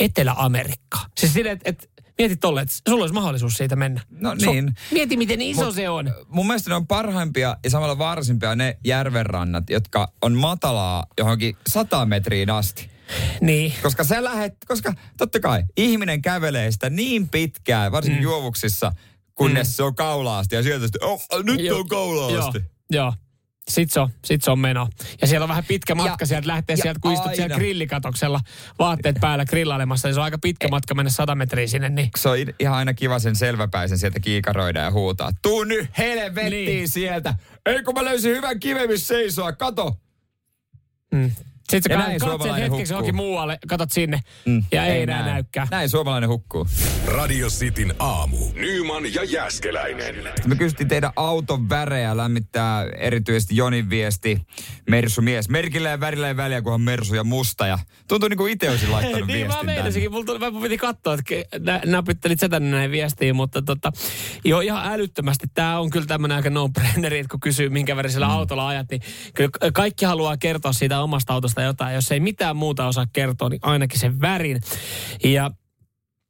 Etelä-Amerikkaan. 0.01 1.11
Siis 1.19 1.33
silleen, 1.33 1.53
että 1.65 1.71
et, 1.71 1.91
mieti 2.19 2.37
tolle, 2.37 2.61
että 2.61 2.75
sulla 2.89 3.03
olisi 3.03 3.15
mahdollisuus 3.15 3.55
siitä 3.55 3.77
mennä. 3.77 4.01
No 4.11 4.35
Se 4.39 4.49
on- 4.49 4.55
niin. 4.55 4.75
mieti, 4.91 5.17
miten 5.17 5.43
iso 5.43 5.65
Mut, 5.65 5.75
se 5.75 5.89
on. 5.89 6.15
Mun 6.29 6.47
mielestä 6.47 6.71
ne 6.71 6.75
on 6.77 6.87
parhaimpia 6.87 7.57
ja 7.65 7.71
samalla 7.71 7.99
vaarallisempia 7.99 8.55
ne 8.55 8.79
järvenrannat, 8.85 9.71
jotka 9.71 10.13
on 10.23 10.33
matalaa 10.35 11.07
johonkin 11.19 11.57
100 11.69 12.07
metriin 12.07 12.51
asti. 12.51 12.91
Niin. 13.41 13.73
Koska 13.83 14.05
sä 14.05 14.25
lähet, 14.25 14.55
koska 14.67 14.95
totta 15.17 15.41
kai 15.41 15.63
ihminen 15.77 16.23
kävelee 16.23 16.73
sitä 16.73 16.91
niin 16.91 17.29
pitkään, 17.29 17.93
varsinkin 17.93 18.21
mm. 18.21 18.25
juovuksissa, 18.25 18.93
kunnes 19.35 19.69
mm. 19.69 19.73
se 19.73 19.83
on 19.83 19.95
kaulaasti 19.95 20.55
ja 20.55 20.63
sieltä 20.63 20.85
sitten, 20.87 21.09
oh, 21.09 21.27
nyt 21.45 21.61
Joo. 21.61 21.79
on 21.79 21.89
kaulaasti. 21.89 22.59
Joo, 22.59 23.05
joo. 23.05 23.15
Sit 23.71 23.93
se 23.93 24.01
on, 24.01 24.09
sit 24.25 24.43
se 24.43 24.51
on 24.51 24.59
meno. 24.59 24.89
Ja 25.21 25.27
siellä 25.27 25.45
on 25.45 25.49
vähän 25.49 25.65
pitkä 25.65 25.95
matka 25.95 26.17
Ja- 26.21 26.27
sieltä 26.27 26.49
lähtee 26.49 26.77
ja 26.77 26.83
sieltä, 26.83 27.01
kun 27.01 27.13
istut 27.13 27.35
siellä 27.35 27.55
aina. 27.55 27.57
grillikatoksella 27.57 28.41
vaatteet 28.79 29.17
päällä 29.21 29.45
grillailemassa, 29.45 30.09
niin 30.09 30.15
se 30.15 30.21
on 30.21 30.25
aika 30.25 30.39
pitkä 30.39 30.69
matka 30.69 30.95
mennä 30.95 31.11
100 31.11 31.35
metriä 31.35 31.67
sinne, 31.67 31.89
niin 31.89 32.11
Se 32.19 32.29
on 32.29 32.37
ihan 32.61 32.77
aina 32.79 32.95
kiva 32.95 33.19
sen 33.19 33.37
selväpäisen 33.37 33.99
sieltä 33.99 34.21
kiikaroida 34.21 34.81
ja 34.81 34.91
huutaa. 34.91 35.31
Tuu 35.43 35.65
nyt 35.65 35.91
helvettiin 35.99 36.67
Niin. 36.67 36.89
sieltä. 36.89 37.35
Ei 37.67 37.83
kun 37.83 37.95
mä 37.95 38.05
löysin 38.05 38.37
hyvän 38.37 38.61
kiven, 38.61 38.99
seisoa. 38.99 39.53
Kato. 39.53 39.97
Sitten 41.71 41.91
Ja 41.93 41.99
sä 41.99 42.07
näin 42.07 42.19
katset 42.21 42.29
suomalainen 42.29 42.71
hetkeksi 42.71 42.93
hukkuu. 42.93 42.95
johonkin 42.95 43.15
muualle, 43.15 43.59
katot 43.69 43.93
sinne 43.93 44.21
mm, 44.47 44.65
ja 44.73 44.85
ei, 44.87 45.03
enää 45.03 45.23
näin. 45.23 45.33
näykään. 45.33 45.69
Näin 45.71 45.89
suomalainen 45.89 46.29
hukkuu. 46.31 46.67
Radio 47.07 47.49
Cityn 47.49 47.95
aamu. 47.99 48.37
Nyman 48.55 49.15
ja 49.15 49.25
Jäskeläinen. 49.25 50.15
Me 50.47 50.57
kysyttiin 50.57 50.89
teidän 50.89 51.11
auton 51.17 51.69
värejä 51.69 52.17
lämmittää 52.17 52.85
erityisesti 52.99 53.57
Jonin 53.57 53.91
viesti. 53.91 54.41
Mersu 54.91 55.23
mies. 55.23 55.49
Merkillä 55.49 55.89
ja 55.89 56.01
värillä 56.01 56.29
ei 56.29 56.37
väliä, 56.37 56.63
kunhan 56.63 56.81
Mersu 56.81 57.15
ja 57.15 57.25
musta. 57.25 57.67
Ja 57.67 57.79
tuntuu 58.09 58.29
niin 58.29 58.39
kuin 58.39 58.53
itse 58.53 58.71
olisin 58.71 58.93
laittanut 58.93 59.27
niin 59.27 59.41
mä 59.41 59.43
viestin 59.43 59.57
tänne. 59.59 59.73
meinasinkin, 59.75 60.11
mulla 60.11 60.25
tuli, 60.25 60.39
mä 60.39 60.61
piti 60.63 60.79
katsoa, 60.79 61.15
että 61.15 61.59
nä, 61.59 61.81
napittelit 61.87 62.41
sä 62.41 62.49
tänne 62.49 62.71
näin 62.71 62.91
viestiin, 62.91 63.37
mutta 63.37 63.63
tota, 63.63 63.93
joo 64.45 64.61
ihan 64.61 64.93
älyttömästi. 64.93 65.47
Tämä 65.55 65.79
on 65.79 65.91
kyllä 65.91 66.07
tämmöinen 66.07 66.37
aika 66.37 66.51
no-braineri, 66.51 67.25
kun 67.31 67.41
kysyy 67.41 67.69
minkä 67.69 67.97
värisellä 67.97 68.27
mm. 68.27 68.33
autolla 68.33 68.69
ajat, 68.69 68.87
niin 68.91 69.01
kyllä 69.35 69.51
ka- 69.61 69.71
kaikki 69.73 70.05
haluaa 70.05 70.37
kertoa 70.37 70.73
siitä 70.73 71.01
omasta 71.01 71.33
autosta 71.35 71.56
jotain. 71.63 71.95
Jos 71.95 72.13
ei 72.13 72.21
mitään 72.21 72.57
muuta 72.57 72.87
osaa 72.87 73.07
kertoa, 73.13 73.49
niin 73.49 73.61
ainakin 73.63 74.01
sen 74.01 74.21
värin. 74.21 74.61
Ja 75.25 75.51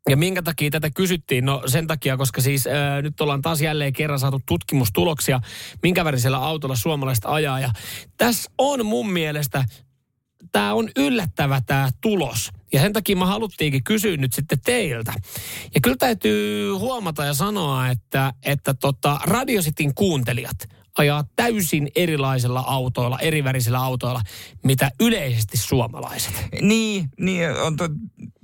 ja 0.08 0.16
minkä 0.16 0.42
takia 0.42 0.70
tätä 0.70 0.90
kysyttiin? 0.90 1.44
No 1.44 1.62
sen 1.66 1.86
takia, 1.86 2.16
koska 2.16 2.40
siis 2.40 2.66
ää, 2.66 3.02
nyt 3.02 3.20
ollaan 3.20 3.42
taas 3.42 3.60
jälleen 3.60 3.92
kerran 3.92 4.18
saatu 4.18 4.40
tutkimustuloksia, 4.46 5.40
minkä 5.82 6.04
värisellä 6.04 6.38
autolla 6.38 6.76
suomalaista 6.76 7.28
ajaa. 7.28 7.60
Ja 7.60 7.70
tässä 8.16 8.50
on 8.58 8.86
mun 8.86 9.12
mielestä, 9.12 9.64
tämä 10.52 10.74
on 10.74 10.90
yllättävä 10.96 11.62
tämä 11.66 11.90
tulos. 12.00 12.50
Ja 12.72 12.80
sen 12.80 12.92
takia 12.92 13.16
mä 13.16 13.26
haluttiinkin 13.26 13.84
kysyä 13.84 14.16
nyt 14.16 14.32
sitten 14.32 14.58
teiltä. 14.64 15.14
Ja 15.74 15.80
kyllä 15.80 15.96
täytyy 15.96 16.72
huomata 16.72 17.24
ja 17.24 17.34
sanoa, 17.34 17.88
että, 17.88 18.32
että 18.42 18.74
tota, 18.74 19.20
Radio 19.24 19.62
Cityn 19.62 19.94
kuuntelijat 19.94 20.56
ajaa 20.98 21.24
täysin 21.36 21.88
erilaisilla 21.94 22.60
autoilla, 22.66 23.18
erivärisillä 23.18 23.82
autoilla, 23.82 24.22
mitä 24.64 24.90
yleisesti 25.00 25.56
suomalaiset. 25.56 26.32
Niin, 26.60 27.10
niin 27.20 27.50
on 27.50 27.76
to, 27.76 27.88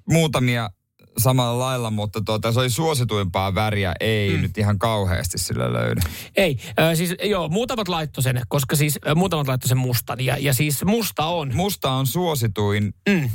muutamia 0.08 0.70
samalla 1.18 1.64
lailla, 1.64 1.90
mutta 1.90 2.20
tuota, 2.20 2.52
se 2.52 2.60
oli 2.60 2.70
suosituimpaa 2.70 3.54
väriä. 3.54 3.94
Ei 4.00 4.36
mm. 4.36 4.42
nyt 4.42 4.58
ihan 4.58 4.78
kauheasti 4.78 5.38
sillä 5.38 5.72
löydy. 5.72 6.00
Ei, 6.36 6.58
äh, 6.80 6.94
siis 6.94 7.14
joo, 7.22 7.48
muutamat 7.48 7.88
laittoi 7.88 8.22
sen, 8.22 8.42
koska 8.48 8.76
siis 8.76 8.98
äh, 9.06 9.14
muutamat 9.14 9.48
laittoi 9.48 9.68
sen 9.68 9.78
mustan. 9.78 10.20
Ja, 10.20 10.36
ja 10.40 10.54
siis 10.54 10.84
musta 10.84 11.26
on. 11.26 11.54
Musta 11.54 11.90
on 11.90 12.06
suosituin 12.06 12.94
mm. 13.08 13.30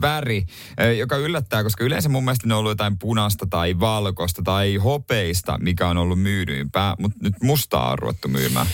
väri, 0.00 0.44
ö, 0.80 0.92
joka 0.92 1.16
yllättää, 1.16 1.62
koska 1.62 1.84
yleensä 1.84 2.08
mun 2.08 2.24
mielestä 2.24 2.46
ne 2.46 2.54
on 2.54 2.60
ollut 2.60 2.70
jotain 2.70 2.98
punasta 2.98 3.46
tai 3.50 3.80
valkoista 3.80 4.42
tai 4.44 4.76
hopeista, 4.76 5.58
mikä 5.58 5.88
on 5.88 5.98
ollut 5.98 6.22
myydyimpää, 6.22 6.96
mutta 6.98 7.18
nyt 7.22 7.34
mustaa 7.42 7.90
on 7.92 7.98
ruvettu 7.98 8.28
myymään. 8.28 8.66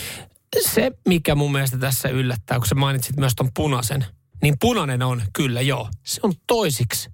Se, 0.61 0.91
mikä 1.07 1.35
mun 1.35 1.51
mielestä 1.51 1.77
tässä 1.77 2.09
yllättää, 2.09 2.57
kun 2.57 2.67
sä 2.67 2.75
mainitsit 2.75 3.17
myös 3.17 3.35
ton 3.35 3.49
punaisen, 3.55 4.05
niin 4.41 4.55
punainen 4.59 5.03
on 5.03 5.21
kyllä 5.33 5.61
joo. 5.61 5.89
Se 6.05 6.19
on 6.23 6.33
toisiksi 6.47 7.09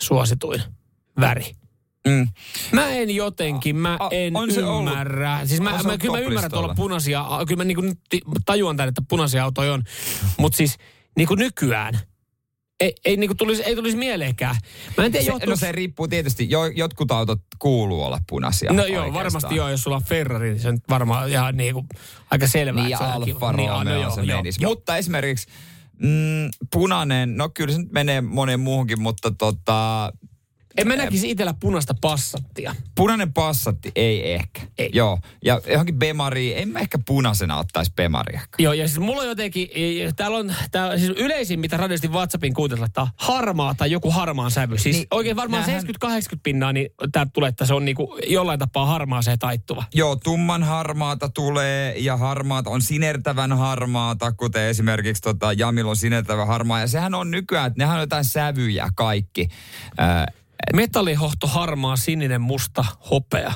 suosituin 0.00 0.62
väri. 1.20 1.52
Mm. 2.08 2.28
Mä 2.72 2.88
en 2.88 3.14
jotenkin, 3.14 3.76
mä 3.76 3.96
A- 4.00 4.08
en 4.12 4.36
on 4.36 4.52
se 4.52 4.64
ollut. 4.64 4.88
ymmärrä. 4.92 5.46
Siis 5.46 5.60
mä, 5.60 5.70
On 5.72 5.78
se 5.78 5.82
mä, 5.84 5.88
ollut 5.88 6.00
kyllä 6.00 6.14
mä 6.14 6.18
ymmärrän, 6.20 6.44
että 6.46 6.56
olla 6.58 6.68
top-listalla. 6.68 6.74
punaisia, 6.88 7.20
a- 7.28 7.44
kyllä 7.46 7.60
mä 7.60 7.64
niinku 7.64 7.82
tajuan 8.46 8.76
tämän, 8.76 8.88
että 8.88 9.02
punaisia 9.08 9.44
autoja 9.44 9.72
on. 9.72 9.82
Mutta 10.38 10.56
siis 10.56 10.76
niinku 11.16 11.34
nykyään, 11.34 11.98
ei, 12.80 12.94
ei, 13.04 13.16
niinku 13.16 13.34
tulisi, 13.34 13.62
ei 13.62 13.76
tulisi 13.76 13.96
mieleenkään. 13.96 14.56
Mä 14.96 15.04
en 15.04 15.12
tiedä, 15.12 15.24
Se, 15.24 15.30
johtuuko... 15.30 15.50
no 15.50 15.56
se 15.56 15.72
riippuu 15.72 16.08
tietysti, 16.08 16.50
jo, 16.50 16.66
jotkut 16.66 17.10
autot 17.12 17.40
kuuluu 17.58 18.02
olla 18.02 18.18
punaisia 18.28 18.72
No 18.72 18.76
joo, 18.76 18.84
oikeastaan. 18.86 19.14
varmasti 19.14 19.56
joo, 19.56 19.68
jos 19.68 19.82
sulla 19.82 19.96
on 19.96 20.02
Ferrari, 20.04 20.48
niin 20.50 20.60
se 20.60 20.68
on 20.68 20.78
varmaan 20.88 21.28
ihan 21.30 21.56
niinku, 21.56 21.86
aika 22.30 22.46
selvää. 22.46 22.84
Niin. 22.84 22.96
Alfa 23.02 23.24
Niin, 23.26 23.36
Romeo 23.40 23.74
ah, 23.74 23.84
no 23.84 23.94
joo, 24.00 24.10
se 24.14 24.20
joo, 24.22 24.36
menisi. 24.38 24.62
joo. 24.62 24.70
Mutta 24.70 24.96
esimerkiksi 24.96 25.46
mm, 25.98 26.48
punainen, 26.72 27.36
no 27.36 27.48
kyllä 27.48 27.72
se 27.74 27.78
nyt 27.80 27.92
menee 27.92 28.20
moneen 28.20 28.60
muuhunkin, 28.60 29.00
mutta 29.02 29.30
tota, 29.30 30.12
En 30.76 30.88
mä 30.88 30.96
näkisi 30.96 31.30
itsellä 31.30 31.54
punaista 31.60 31.94
passattia. 32.00 32.74
punainen 32.94 33.32
passatti 33.32 33.92
ei 33.96 34.32
ehkä. 34.32 34.60
Ei. 34.78 34.90
Joo, 34.92 35.18
ja 35.44 35.60
johonkin 35.66 35.98
Bemariin, 35.98 36.58
en 36.58 36.68
mä 36.68 36.78
ehkä 36.78 36.98
punaisena 37.06 37.58
ottaisi 37.58 37.92
Bemaria. 37.96 38.40
Joo, 38.58 38.72
ja 38.72 38.88
siis 38.88 38.98
mulla 39.00 39.22
on 39.22 39.28
jotenkin, 39.28 39.68
täällä 40.16 40.38
on, 40.38 40.54
tää, 40.70 40.98
siis 40.98 41.10
yleisin, 41.16 41.60
mitä 41.60 41.76
radiosti 41.76 42.08
WhatsAppin 42.08 42.54
kuuntelijat 42.54 42.80
laittaa, 42.80 43.10
harmaa 43.16 43.74
tai 43.74 43.90
joku 43.90 44.10
harmaan 44.10 44.50
sävy. 44.50 44.78
Siis 44.78 44.96
niin, 44.96 45.06
oikein 45.10 45.36
varmaan 45.36 45.62
näähän- 45.66 45.84
70-80 46.36 46.40
pinnaa, 46.42 46.72
niin 46.72 46.88
tää 47.12 47.26
tulee, 47.32 47.48
että 47.48 47.66
se 47.66 47.74
on 47.74 47.84
niinku 47.84 48.18
jollain 48.26 48.58
tapaa 48.58 48.86
harmaaseen 48.86 49.38
taittuva. 49.38 49.84
Joo, 49.94 50.16
tumman 50.16 50.62
harmaata 50.62 51.28
tulee 51.28 51.98
ja 51.98 52.16
harmaata 52.16 52.70
on 52.70 52.82
sinertävän 52.82 53.52
harmaata, 53.52 54.32
kuten 54.32 54.62
esimerkiksi 54.62 55.22
tota, 55.22 55.52
Jamil 55.52 55.88
on 55.88 55.96
sinertävä 55.96 56.44
harmaa. 56.44 56.80
Ja 56.80 56.86
sehän 56.88 57.14
on 57.14 57.30
nykyään, 57.30 57.66
että 57.66 57.78
nehän 57.78 57.94
on 57.96 58.00
jotain 58.02 58.24
sävyjä 58.24 58.88
kaikki. 58.94 59.48
Metallihohto, 60.72 61.46
harmaa, 61.46 61.96
sininen, 61.96 62.40
musta, 62.40 62.84
hopea. 63.10 63.52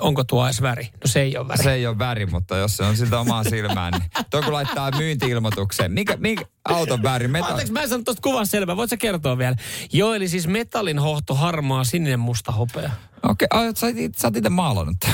Onko 0.00 0.24
tuo 0.24 0.46
edes 0.46 0.62
väri? 0.62 0.84
No 0.84 1.06
se 1.06 1.20
ei 1.20 1.36
ole 1.36 1.48
väri. 1.48 1.62
se 1.62 1.72
ei 1.72 1.86
ole 1.86 1.98
väri, 1.98 2.26
mutta 2.26 2.56
jos 2.56 2.76
se 2.76 2.84
on 2.84 2.96
siltä 2.96 3.20
omaa 3.20 3.44
silmään, 3.44 3.92
niin 3.92 4.10
tuo 4.30 4.42
kun 4.42 4.52
laittaa 4.52 4.90
myynti-ilmoitukseen. 4.90 5.92
Mikä, 5.92 6.16
mikä 6.16 6.44
auton 6.64 7.02
väri? 7.02 7.28
Meta- 7.28 7.46
Anteeksi, 7.46 7.72
mä 7.72 7.82
en 7.82 7.88
saanut 7.88 8.04
tuosta 8.04 8.22
kuvasta 8.22 8.50
selvää. 8.50 8.76
Voitko 8.76 8.90
sä 8.90 8.96
kertoa 8.96 9.38
vielä? 9.38 9.56
Joo, 9.92 10.14
eli 10.14 10.28
siis 10.28 10.46
metallin 10.46 10.98
hohto, 10.98 11.34
harmaa, 11.34 11.84
sininen, 11.84 12.20
musta, 12.20 12.52
hopea. 12.52 12.90
Okei, 13.22 13.48
okay, 13.52 13.72
sä, 13.74 13.86
sä 14.16 14.26
oot 14.26 14.36
itse 14.36 14.48
maalannut. 14.48 14.96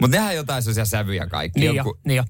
Mutta 0.00 0.16
nehän 0.16 0.36
jotain 0.36 0.62
sellaisia 0.62 0.84
sävyjä 0.84 1.26
kaikki. 1.26 1.60
Niin 1.60 1.66
jo, 1.66 1.74
Joku- 1.74 1.98
niin 2.06 2.16
jo. 2.16 2.24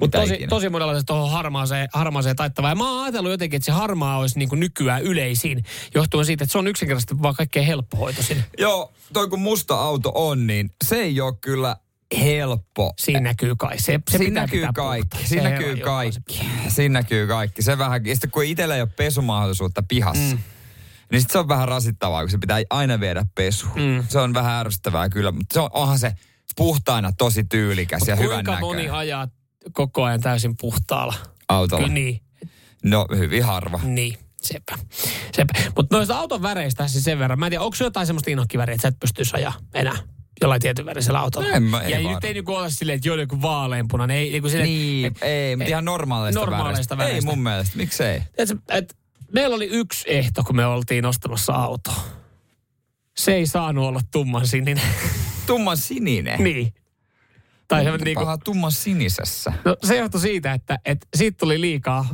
Mutta 0.00 0.18
tosi, 0.18 0.34
ikinä. 0.34 0.48
tosi 0.48 0.68
monella 0.68 0.98
se 0.98 1.04
tuohon 1.06 1.30
harmaaseen, 1.30 1.88
harmaaseen 1.92 2.36
taittavaa. 2.36 2.70
Ja 2.70 2.74
mä 2.74 2.90
oon 2.90 3.02
ajatellut 3.02 3.30
jotenkin, 3.30 3.56
että 3.56 3.66
se 3.66 3.72
harmaa 3.72 4.18
olisi 4.18 4.38
niin 4.38 4.48
kuin 4.48 4.60
nykyään 4.60 5.02
yleisin, 5.02 5.64
johtuen 5.94 6.26
siitä, 6.26 6.44
että 6.44 6.52
se 6.52 6.58
on 6.58 6.68
yksinkertaisesti 6.68 7.22
vaan 7.22 7.34
kaikkein 7.34 7.66
helppohoitoisin. 7.66 8.44
Joo, 8.58 8.92
toi 9.12 9.28
kun 9.28 9.40
musta 9.40 9.74
auto 9.74 10.12
on, 10.14 10.46
niin 10.46 10.70
se 10.84 10.96
ei 10.96 11.20
ole 11.20 11.34
kyllä 11.40 11.76
helppo. 12.18 12.92
Siinä 12.98 13.20
näkyy 13.20 13.56
kai. 13.56 13.78
Se, 13.78 14.00
se 14.10 14.18
Siinä 14.18 14.40
näkyy 14.40 14.58
pitää 14.58 14.72
kaikki. 14.72 15.26
Siinä 15.26 15.42
Se 15.42 15.50
näkyy 15.50 15.76
kaikki. 15.76 16.40
Siinä 16.68 16.92
näkyy 17.00 17.26
kaikki. 17.26 17.62
Se 17.62 17.78
vähän, 17.78 18.06
ja 18.06 18.14
sitten 18.14 18.30
kun 18.30 18.44
itsellä 18.44 18.74
ei 18.74 18.80
ole 18.80 18.90
pesumahdollisuutta 18.96 19.82
pihassa, 19.88 20.36
mm. 20.36 20.42
niin 21.12 21.20
sit 21.20 21.30
se 21.30 21.38
on 21.38 21.48
vähän 21.48 21.68
rasittavaa, 21.68 22.22
kun 22.22 22.30
se 22.30 22.38
pitää 22.38 22.60
aina 22.70 23.00
viedä 23.00 23.26
pesu. 23.34 23.66
Mm. 23.66 24.04
Se 24.08 24.18
on 24.18 24.34
vähän 24.34 24.66
ärsyttävää 24.66 25.08
kyllä, 25.08 25.32
mutta 25.32 25.54
se 25.54 25.60
on, 25.60 25.70
onhan 25.72 25.98
se 25.98 26.12
puhtaana 26.56 27.12
tosi 27.18 27.44
tyylikäs 27.44 28.08
ja 28.08 28.16
hyvän 28.16 28.34
Kuinka 28.44 28.60
moni 28.60 28.76
näköinen 28.76 28.94
ajaa 28.98 29.28
koko 29.72 30.04
ajan 30.04 30.20
täysin 30.20 30.56
puhtaalla? 30.60 31.14
autolla. 31.48 31.82
Kyllä 31.82 31.94
niin, 31.94 32.20
No 32.84 33.06
hyvin 33.16 33.44
harva. 33.44 33.80
niin. 33.82 34.18
Sepä. 34.42 34.78
Sepä. 35.36 35.52
Mutta 35.76 35.96
noista 35.96 36.18
auton 36.18 36.42
väreistä 36.42 36.88
siis 36.88 37.04
sen 37.04 37.18
verran. 37.18 37.38
Mä 37.38 37.46
en 37.46 37.50
tiedä, 37.50 37.64
onko 37.64 37.76
jotain 37.80 38.06
semmoista 38.06 38.30
inhokkiväriä, 38.30 38.74
että 38.74 38.82
sä 38.82 38.88
et 38.88 39.00
pystyisi 39.00 39.36
ajaa 39.36 39.52
enää 39.74 39.96
jollain 40.40 40.60
tietyn 40.60 40.86
värisellä 40.86 41.20
autolla? 41.20 41.48
En 41.48 41.62
mä- 41.62 41.80
ei 41.80 41.90
ja 42.04 42.12
nyt 42.14 42.24
ei 42.24 42.34
niinku 42.34 42.54
ole 42.54 42.70
silleen, 42.70 42.96
että 42.96 43.08
joku 43.08 43.42
vaaleanpunainen. 43.42 44.16
Ei, 44.16 44.30
niinku 44.30 44.48
silleen, 44.48 44.68
Niin, 44.70 45.12
ei, 45.22 45.56
mutta 45.56 45.68
ihan 45.68 45.84
normaaleista, 45.84 46.40
normaaleista 46.40 46.96
väreistä. 46.96 47.04
Ei 47.04 47.12
väreistä. 47.12 47.30
mun 47.30 47.42
mielestä, 47.42 47.76
miksei? 47.76 48.22
Tiedätkö, 48.36 48.58
et 48.68 48.96
meillä 49.32 49.56
oli 49.56 49.66
yksi 49.66 50.04
ehto, 50.06 50.42
kun 50.44 50.56
me 50.56 50.66
oltiin 50.66 51.06
ostamassa 51.06 51.52
autoa. 51.52 52.04
Se 53.20 53.34
ei 53.34 53.46
saanut 53.46 53.84
olla 53.84 54.00
tumman 54.10 54.46
sininen. 54.46 54.84
Tumman 55.46 55.76
sininen. 55.76 56.44
niin. 56.44 56.74
Tai 57.68 57.84
se, 57.84 57.96
niinku, 57.96 58.24
tumman 58.44 58.72
sinisessä. 58.72 59.52
no, 59.64 59.76
se 59.84 59.96
johtui 59.96 60.20
siitä, 60.20 60.52
että, 60.52 60.78
että 60.84 61.06
siitä 61.16 61.38
tuli 61.38 61.60
liikaa, 61.60 62.08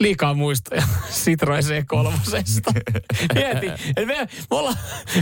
liikaa 0.00 0.34
muistoja 0.34 0.82
Citroen 1.24 1.64
C3. 1.64 2.12
Mieti, 3.34 3.66
että 3.66 4.06
me, 4.06 4.06
me, 4.06 4.28
ollaan, 4.50 4.76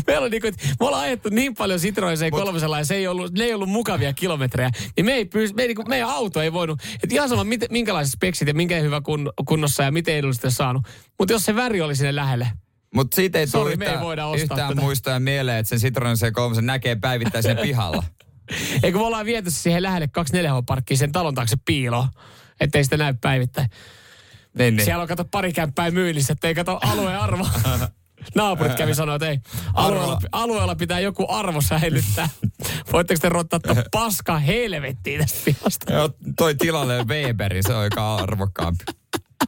me, 0.07 0.17
ollaan 0.17 0.31
niinku, 0.31 0.47
että 0.47 0.67
me 0.81 0.87
ollaan 0.87 1.03
ajettu 1.03 1.29
niin 1.29 1.55
paljon 1.55 1.81
Citroen 1.81 2.17
C3 2.19 2.77
ja 2.79 2.85
se 2.85 2.95
ei 2.95 3.07
ollut, 3.07 3.33
ne 3.33 3.45
ei 3.45 3.55
ollut 3.55 3.69
mukavia 3.69 4.13
kilometrejä, 4.13 4.71
niin 4.97 5.07
me 5.07 5.13
ei 5.13 5.25
pyys, 5.25 5.55
me 5.55 5.63
ei, 5.63 5.69
niinku, 5.69 5.83
meidän 5.83 6.09
auto 6.09 6.43
ei 6.43 6.53
voinut, 6.53 6.81
että 6.95 7.15
ihan 7.15 7.29
sama 7.29 7.45
minkälaiset 7.71 8.13
speksit 8.13 8.49
ja 8.49 8.55
minkä 8.55 8.79
hyvä 8.79 9.01
kun, 9.01 9.33
kunnossa 9.49 9.83
ja 9.83 9.93
miten 9.93 10.17
edullisesti 10.17 10.51
saanut. 10.51 10.83
Mutta 11.19 11.35
jos 11.35 11.43
se 11.45 11.57
väri 11.57 11.81
oli 11.81 11.97
sinne 11.97 12.15
lähelle, 12.15 12.51
Mutta 12.95 13.15
siitä 13.15 13.39
ei 13.39 13.47
tule 13.47 13.71
ei 13.71 13.75
yhtään, 13.75 14.01
voida 14.01 14.27
ostaa 14.27 14.43
yhtään 14.43 14.69
tätä. 14.69 14.81
muistoja 14.81 15.21
mieleen, 15.21 15.59
että 15.59 15.71
sen 15.71 15.79
Citroen 15.79 16.17
C3 16.17 16.61
näkee 16.61 16.97
päivittäin 16.97 17.43
sen 17.43 17.59
pihalla. 17.67 18.03
Eikö 18.83 18.99
me 18.99 19.05
ollaan 19.05 19.27
viety 19.27 19.51
siihen 19.51 19.83
lähelle 19.83 20.09
24H-parkkiin 20.19 20.99
sen 20.99 21.13
talon 21.13 21.35
taakse 21.35 21.57
piiloon, 21.65 22.09
ettei 22.61 22.85
sitä 22.85 22.97
näy 22.97 23.15
päivittäin. 23.21 23.69
Niin, 24.59 24.77
niin. 24.77 24.85
Siellä 24.85 25.03
on 25.03 25.09
kato 25.09 25.25
pari 25.25 25.53
kämppää 25.53 25.91
myynnissä, 25.91 26.33
ettei 26.33 26.55
kato 26.55 26.79
alueen 26.83 27.19
arvo. 27.19 27.47
naapurit 28.35 28.75
kävi 28.75 28.95
sanoa, 28.95 29.15
että 29.15 29.29
ei, 29.29 29.39
alueella, 29.75 30.21
alueella 30.33 30.75
pitää 30.75 31.01
joku 31.01 31.27
arvo 31.29 31.61
säilyttää. 31.61 32.29
Voitteko 32.93 33.19
te 33.21 33.29
rottaa 33.29 33.61
paska 33.93 34.39
helvettiin 34.39 35.21
tästä 35.21 35.39
pihasta? 35.45 35.93
Joo, 35.93 36.11
toi 36.37 36.55
tilalle 36.55 37.05
Weberi, 37.05 37.63
se 37.63 37.75
on 37.75 37.81
aika 37.81 38.15
arvokkaampi. 38.15 38.85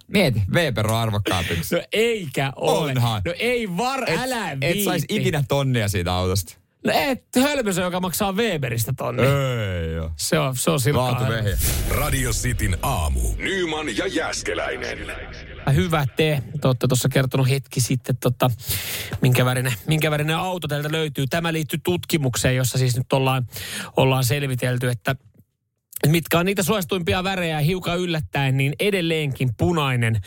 Mieti, 0.09 0.43
Weber 0.53 0.87
on 0.87 0.97
arvokkaampi. 0.97 1.55
No 1.73 1.83
eikä 1.93 2.53
ole. 2.57 2.91
Onhan. 2.91 3.23
No 3.25 3.35
ei 3.39 3.77
var, 3.77 4.11
Et, 4.11 4.21
älä 4.21 4.51
et 4.51 4.61
viitti. 4.61 4.85
sais 4.85 5.05
ikinä 5.09 5.45
tonnia 5.49 5.89
siitä 5.89 6.15
autosta. 6.15 6.55
No 6.85 6.93
et, 6.95 7.25
hölmösö, 7.43 7.83
joka 7.83 8.01
maksaa 8.01 8.33
Weberistä 8.33 8.93
tonni. 8.97 9.23
Ei 9.23 9.93
joo. 9.93 10.11
Se 10.17 10.39
on, 10.39 10.57
se 10.57 10.71
on 10.71 10.81
vehjä. 11.29 11.57
Radio 11.91 12.31
Cityn 12.31 12.77
aamu. 12.83 13.21
Nyman 13.37 13.97
ja 13.97 14.07
Jäskeläinen. 14.07 14.99
Hyvä 15.75 16.07
te. 16.17 16.43
Te 16.61 16.69
olette 16.69 16.87
tuossa 16.89 17.09
kertonut 17.09 17.49
hetki 17.49 17.81
sitten, 17.81 18.17
tota, 18.17 18.51
minkä, 19.21 19.45
värinen, 19.45 19.73
minkä 19.87 20.11
värinen 20.11 20.37
auto 20.37 20.69
teiltä 20.69 20.93
löytyy. 20.93 21.27
Tämä 21.27 21.53
liittyy 21.53 21.81
tutkimukseen, 21.85 22.57
jossa 22.57 22.79
siis 22.79 22.97
nyt 22.97 23.13
ollaan, 23.13 23.47
ollaan 23.97 24.25
selvitelty, 24.25 24.89
että 24.89 25.17
mitkä 26.09 26.39
on 26.39 26.47
niitä 26.47 26.63
suosituimpia 26.63 27.25
värejä 27.25 27.59
hiukan 27.61 27.99
yllättäen, 27.99 28.57
niin 28.57 28.75
edelleenkin 28.81 29.51
punainen, 29.59 30.21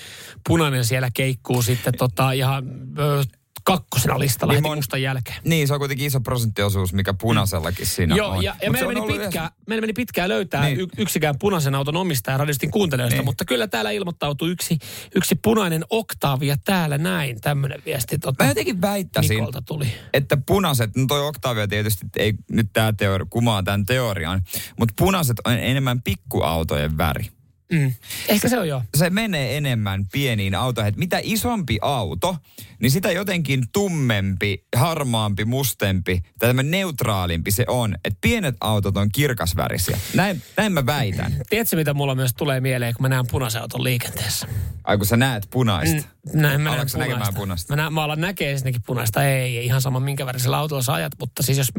punainen 0.47 0.85
siellä 0.85 1.09
keikkuu 1.13 1.61
sitten 1.61 1.93
tota, 1.97 2.31
ihan 2.31 2.63
ö, 2.99 3.23
kakkosena 3.67 4.19
listalla 4.19 4.53
Niin 4.53 4.63
heti 4.63 4.73
mon- 4.73 4.75
mustan 4.75 5.01
jälkeen. 5.01 5.37
Niin, 5.43 5.67
se 5.67 5.73
on 5.73 5.79
kuitenkin 5.79 6.07
iso 6.07 6.21
prosenttiosuus, 6.21 6.93
mikä 6.93 7.13
punaisellakin 7.13 7.85
siinä 7.85 8.15
Joo, 8.15 8.29
on. 8.29 8.43
ja, 8.43 8.55
ja 8.61 8.71
meillä, 8.71 8.87
meni 8.87 8.99
ollut 8.99 9.17
pitkään, 9.21 9.49
meillä 9.67 9.81
meni 9.81 9.93
pitkään 9.93 10.29
löytää 10.29 10.65
Niin. 10.65 10.77
niin. 10.77 10.89
yksikään 10.97 11.35
punaisen 11.39 11.75
auton 11.75 11.97
omistaja 11.97 12.37
radistin 12.37 12.71
kuuntelijoista, 12.71 13.17
Niin. 13.17 13.25
mutta 13.25 13.45
kyllä 13.45 13.67
täällä 13.67 13.91
ilmoittautui 13.91 14.49
yksi, 14.51 14.77
yksi 15.15 15.35
punainen 15.35 15.85
Octavia 15.89 16.57
täällä 16.65 16.97
näin. 16.97 17.41
Tämmöinen 17.41 17.81
viesti 17.85 18.17
tota, 18.19 18.43
Mä 18.43 18.49
jotenkin 18.49 18.81
väittäisin, 18.81 19.37
tuli. 19.65 19.87
että 20.13 20.37
punaiset, 20.45 20.95
no 20.95 21.05
toi 21.07 21.27
Octavia 21.27 21.67
tietysti 21.67 22.05
ei 22.17 22.33
nyt 22.51 22.67
tämä 22.73 22.93
teori, 22.93 23.25
kumaa 23.29 23.63
tämän 23.63 23.85
teorian, 23.85 24.41
mutta 24.79 24.93
punaiset 24.97 25.37
on 25.45 25.53
enemmän 25.53 26.01
pikkuautojen 26.01 26.97
väri. 26.97 27.36
Mm. 27.71 27.93
Ehkä 28.27 28.49
se 28.49 28.59
on 28.59 28.67
joo. 28.67 28.83
Se 28.95 29.09
menee 29.09 29.57
enemmän 29.57 30.05
pieniin 30.11 30.55
autoihin. 30.55 30.93
Mitä 30.97 31.19
isompi 31.23 31.77
auto, 31.81 32.37
niin 32.79 32.91
sitä 32.91 33.11
jotenkin 33.11 33.63
tummempi, 33.71 34.65
harmaampi, 34.75 35.45
mustempi 35.45 36.21
tai 36.39 36.49
tämmöinen 36.49 36.71
neutraalimpi 36.71 37.51
se 37.51 37.65
on. 37.67 37.95
Että 38.05 38.17
pienet 38.21 38.55
autot 38.61 38.97
on 38.97 39.09
kirkasvärisiä. 39.11 39.97
Näin, 40.13 40.41
näin 40.57 40.71
mä 40.71 40.85
väitän. 40.85 41.33
Tiedätkö, 41.49 41.75
mitä 41.75 41.93
mulla 41.93 42.15
myös 42.15 42.33
tulee 42.33 42.59
mieleen, 42.61 42.93
kun 42.93 43.01
mä 43.01 43.09
näen 43.09 43.25
punaisen 43.31 43.61
auton 43.61 43.83
liikenteessä? 43.83 44.47
Ai 44.83 44.97
kun 44.97 45.05
sä 45.05 45.17
näet 45.17 45.47
punaista. 45.49 45.95
Mm, 46.33 46.41
Näin, 46.41 46.61
mä 46.61 46.69
näen 46.69 46.79
Alatko 46.79 46.99
punaista. 46.99 47.33
punaista? 47.39 47.73
Mä, 47.73 47.81
näen, 47.81 47.93
mä 47.93 48.03
alan 48.03 48.21
näkee 48.21 48.51
ensinnäkin 48.51 48.81
punaista. 48.85 49.23
Ei, 49.23 49.57
ei, 49.57 49.65
ihan 49.65 49.81
sama 49.81 49.99
minkä 49.99 50.25
värisellä 50.25 50.57
autolla 50.57 50.83
sä 50.83 50.93
ajat. 50.93 51.13
Mutta 51.19 51.43
siis 51.43 51.57
jos 51.57 51.71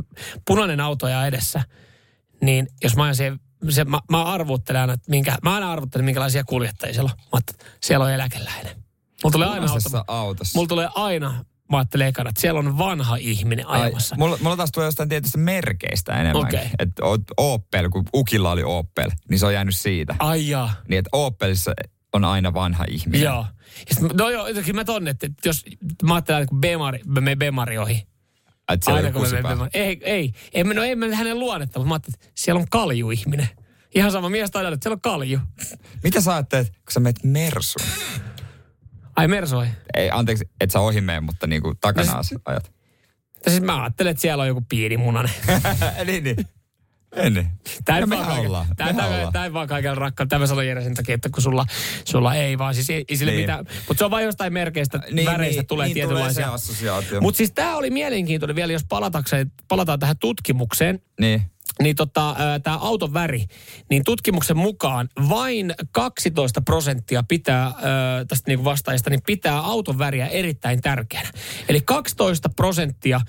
punainen 0.46 0.80
auto 0.80 1.06
ajaa 1.06 1.26
edessä, 1.26 1.62
niin 2.42 2.68
jos 2.82 2.96
mä 2.96 3.02
ajan 3.02 3.14
siihen, 3.14 3.40
se, 3.68 3.84
mä, 3.84 3.98
mä 4.10 4.24
arvuuttelen 4.24 4.80
aina, 4.80 4.92
että 4.92 5.10
minkä, 5.10 5.38
mä 5.42 5.54
aina 5.54 5.72
arvuuttelen, 5.72 6.04
minkälaisia 6.04 6.44
kuljettajia 6.44 6.94
siellä 6.94 7.10
on. 7.12 7.24
Mä 7.32 7.38
että 7.38 7.64
siellä 7.82 8.04
on 8.04 8.12
eläkeläinen. 8.12 8.76
Mulla 9.24 9.32
tulee 9.32 9.48
aina 9.48 9.66
auto. 9.72 10.04
Autossa. 10.06 10.58
Mulla 10.58 10.68
tulee 10.68 10.88
aina, 10.94 11.44
mä 11.70 11.76
ajattelen 11.76 12.06
ekana, 12.06 12.30
että 12.30 12.40
siellä 12.40 12.58
on 12.58 12.78
vanha 12.78 13.16
ihminen 13.16 13.66
ajamassa. 13.66 14.14
Ai, 14.14 14.18
mulla, 14.18 14.38
mulla 14.40 14.56
taas 14.56 14.72
tulee 14.72 14.86
jostain 14.86 15.08
tietystä 15.08 15.38
merkeistä 15.38 16.20
enemmän. 16.20 16.46
Okei. 16.46 16.70
Että 16.78 17.02
Opel, 17.36 17.88
kun 17.88 18.04
Ukilla 18.14 18.50
oli 18.50 18.62
Opel, 18.64 19.10
niin 19.30 19.38
se 19.38 19.46
on 19.46 19.54
jäänyt 19.54 19.76
siitä. 19.76 20.14
Ai 20.18 20.48
jaa. 20.48 20.72
Niin, 20.88 20.98
että 20.98 21.10
Opelissa 21.12 21.72
on 22.12 22.24
aina 22.24 22.54
vanha 22.54 22.84
ihminen. 22.88 23.24
Joo. 23.24 23.46
Ja 23.88 23.94
sit, 23.94 24.12
no 24.12 24.30
joo, 24.30 24.48
jotenkin 24.48 24.74
mä 24.74 24.84
tonne, 24.84 25.10
että 25.10 25.28
jos 25.44 25.64
mä 26.02 26.14
ajattelen, 26.14 26.42
että 26.42 26.50
kun 26.50 26.60
Bemari, 26.60 27.00
me 27.06 27.36
Bemari 27.36 27.78
ohi. 27.78 28.06
Että 28.68 28.84
siellä 28.84 28.98
Aina 28.98 29.12
kun 29.12 29.22
menemme. 29.30 29.68
Ei, 29.74 30.00
ei. 30.02 30.32
ei 30.52 30.64
me, 30.64 30.74
no 30.74 30.82
ei 30.82 30.96
me 30.96 31.14
hänen 31.14 31.38
luonnetta, 31.38 31.78
mutta 31.78 31.88
mä 31.88 31.94
ajattelin, 31.94 32.14
että 32.14 32.30
siellä 32.34 32.60
on 32.60 32.66
kalju 32.70 33.10
ihminen. 33.10 33.48
Ihan 33.94 34.12
sama 34.12 34.28
mies 34.28 34.50
tai 34.50 34.72
että 34.72 34.78
siellä 34.82 34.94
on 34.94 35.00
kalju. 35.00 35.38
Mitä 36.02 36.20
sä 36.20 36.34
ajattelet, 36.34 36.68
kun 36.68 36.92
sä 36.92 37.00
menet 37.00 37.24
Mersuun? 37.24 37.86
Ai 39.16 39.28
Mersoi. 39.28 39.66
Ei, 39.94 40.10
anteeksi, 40.10 40.50
et 40.60 40.70
sä 40.70 40.80
ohi 40.80 41.00
mene, 41.00 41.20
mutta 41.20 41.46
niinku 41.46 41.74
takana 41.80 42.12
No 42.12 42.22
ajat. 42.44 42.72
Ja 43.44 43.50
siis 43.50 43.62
mä 43.62 43.82
ajattelen, 43.82 44.10
että 44.10 44.20
siellä 44.20 44.42
on 44.42 44.48
joku 44.48 44.62
pienimunainen. 44.68 45.32
niin, 46.06 46.24
niin. 46.24 46.36
Ei 47.12 47.30
niin. 47.30 47.48
Tää 47.84 47.96
ei 47.96 48.00
No 48.06 48.10
vaan 48.16 48.26
kaiken- 48.26 49.42
ei 49.44 49.52
vaan 49.52 49.68
kaiken 49.68 49.96
rakkaan. 49.96 50.28
Tämä 50.28 50.46
sanon 50.46 50.66
Jere 50.66 50.82
sen 50.82 50.94
takia, 50.94 51.14
että 51.14 51.28
kun 51.28 51.42
sulla, 51.42 51.66
sulla 52.04 52.34
ei 52.34 52.58
vaan, 52.58 52.74
siis 52.74 52.90
ei, 52.90 53.04
ei 53.08 53.16
sille 53.16 53.32
Niin. 53.32 53.40
mitään. 53.42 53.64
Mutta 53.88 53.98
se 53.98 54.04
on 54.04 54.10
vain 54.10 54.24
jostain 54.24 54.52
merkeistä, 54.52 55.00
Niin, 55.10 55.26
väreistä 55.26 55.60
niin, 55.62 55.66
tulee 55.66 55.86
niin 55.86 55.94
tietynlaisia. 55.94 56.50
Mutta 57.20 57.36
siis 57.38 57.52
tämä 57.52 57.76
oli 57.76 57.90
mielenkiintoinen 57.90 58.56
vielä, 58.56 58.72
jos 58.72 58.84
palatakseen, 58.88 59.52
palataan 59.68 59.98
tähän 59.98 60.18
tutkimukseen. 60.18 61.00
Niin. 61.20 61.42
Niin 61.82 61.96
tota, 61.96 62.36
tämä 62.62 62.76
auton 62.76 63.14
väri, 63.14 63.44
niin 63.90 64.04
tutkimuksen 64.04 64.56
mukaan 64.56 65.08
vain 65.28 65.74
12 65.92 66.60
prosenttia 66.60 67.22
pitää, 67.28 67.62
ää, 67.64 67.72
tästä 68.28 68.50
niinku 68.50 68.64
vastaajista, 68.64 69.10
niin 69.10 69.22
pitää 69.26 69.58
auton 69.58 69.98
väriä 69.98 70.26
erittäin 70.26 70.80
tärkeänä. 70.80 71.28
Eli 71.68 71.80
12 71.80 72.48
prosenttia 72.48 73.20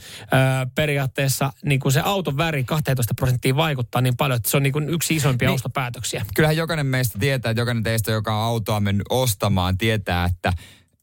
periaatteessa 0.76 1.54
niin 1.66 1.80
kuin 1.80 1.92
se 1.92 2.02
auton 2.04 2.38
väri 2.38 2.64
12 2.64 3.14
prosenttia 3.14 3.56
vaikuttaa 3.56 4.02
niin 4.02 4.18
paljon, 4.18 4.38
että 4.38 4.50
se 4.50 4.58
on 4.58 4.64
niin 4.64 4.74
kuin 4.74 4.90
yksi 4.90 5.16
isoimpia 5.16 5.50
Niin. 5.50 5.56
ostopäätöksiä. 5.56 6.26
Kyllähän 6.36 6.58
jokainen 6.58 6.86
meistä 6.86 7.20
tietää, 7.20 7.50
että 7.50 7.62
jokainen 7.62 7.84
teistä, 7.84 8.12
joka 8.12 8.36
on 8.36 8.44
autoa 8.44 8.80
mennyt 8.80 9.08
ostamaan, 9.10 9.78
tietää, 9.78 10.26
että 10.26 10.54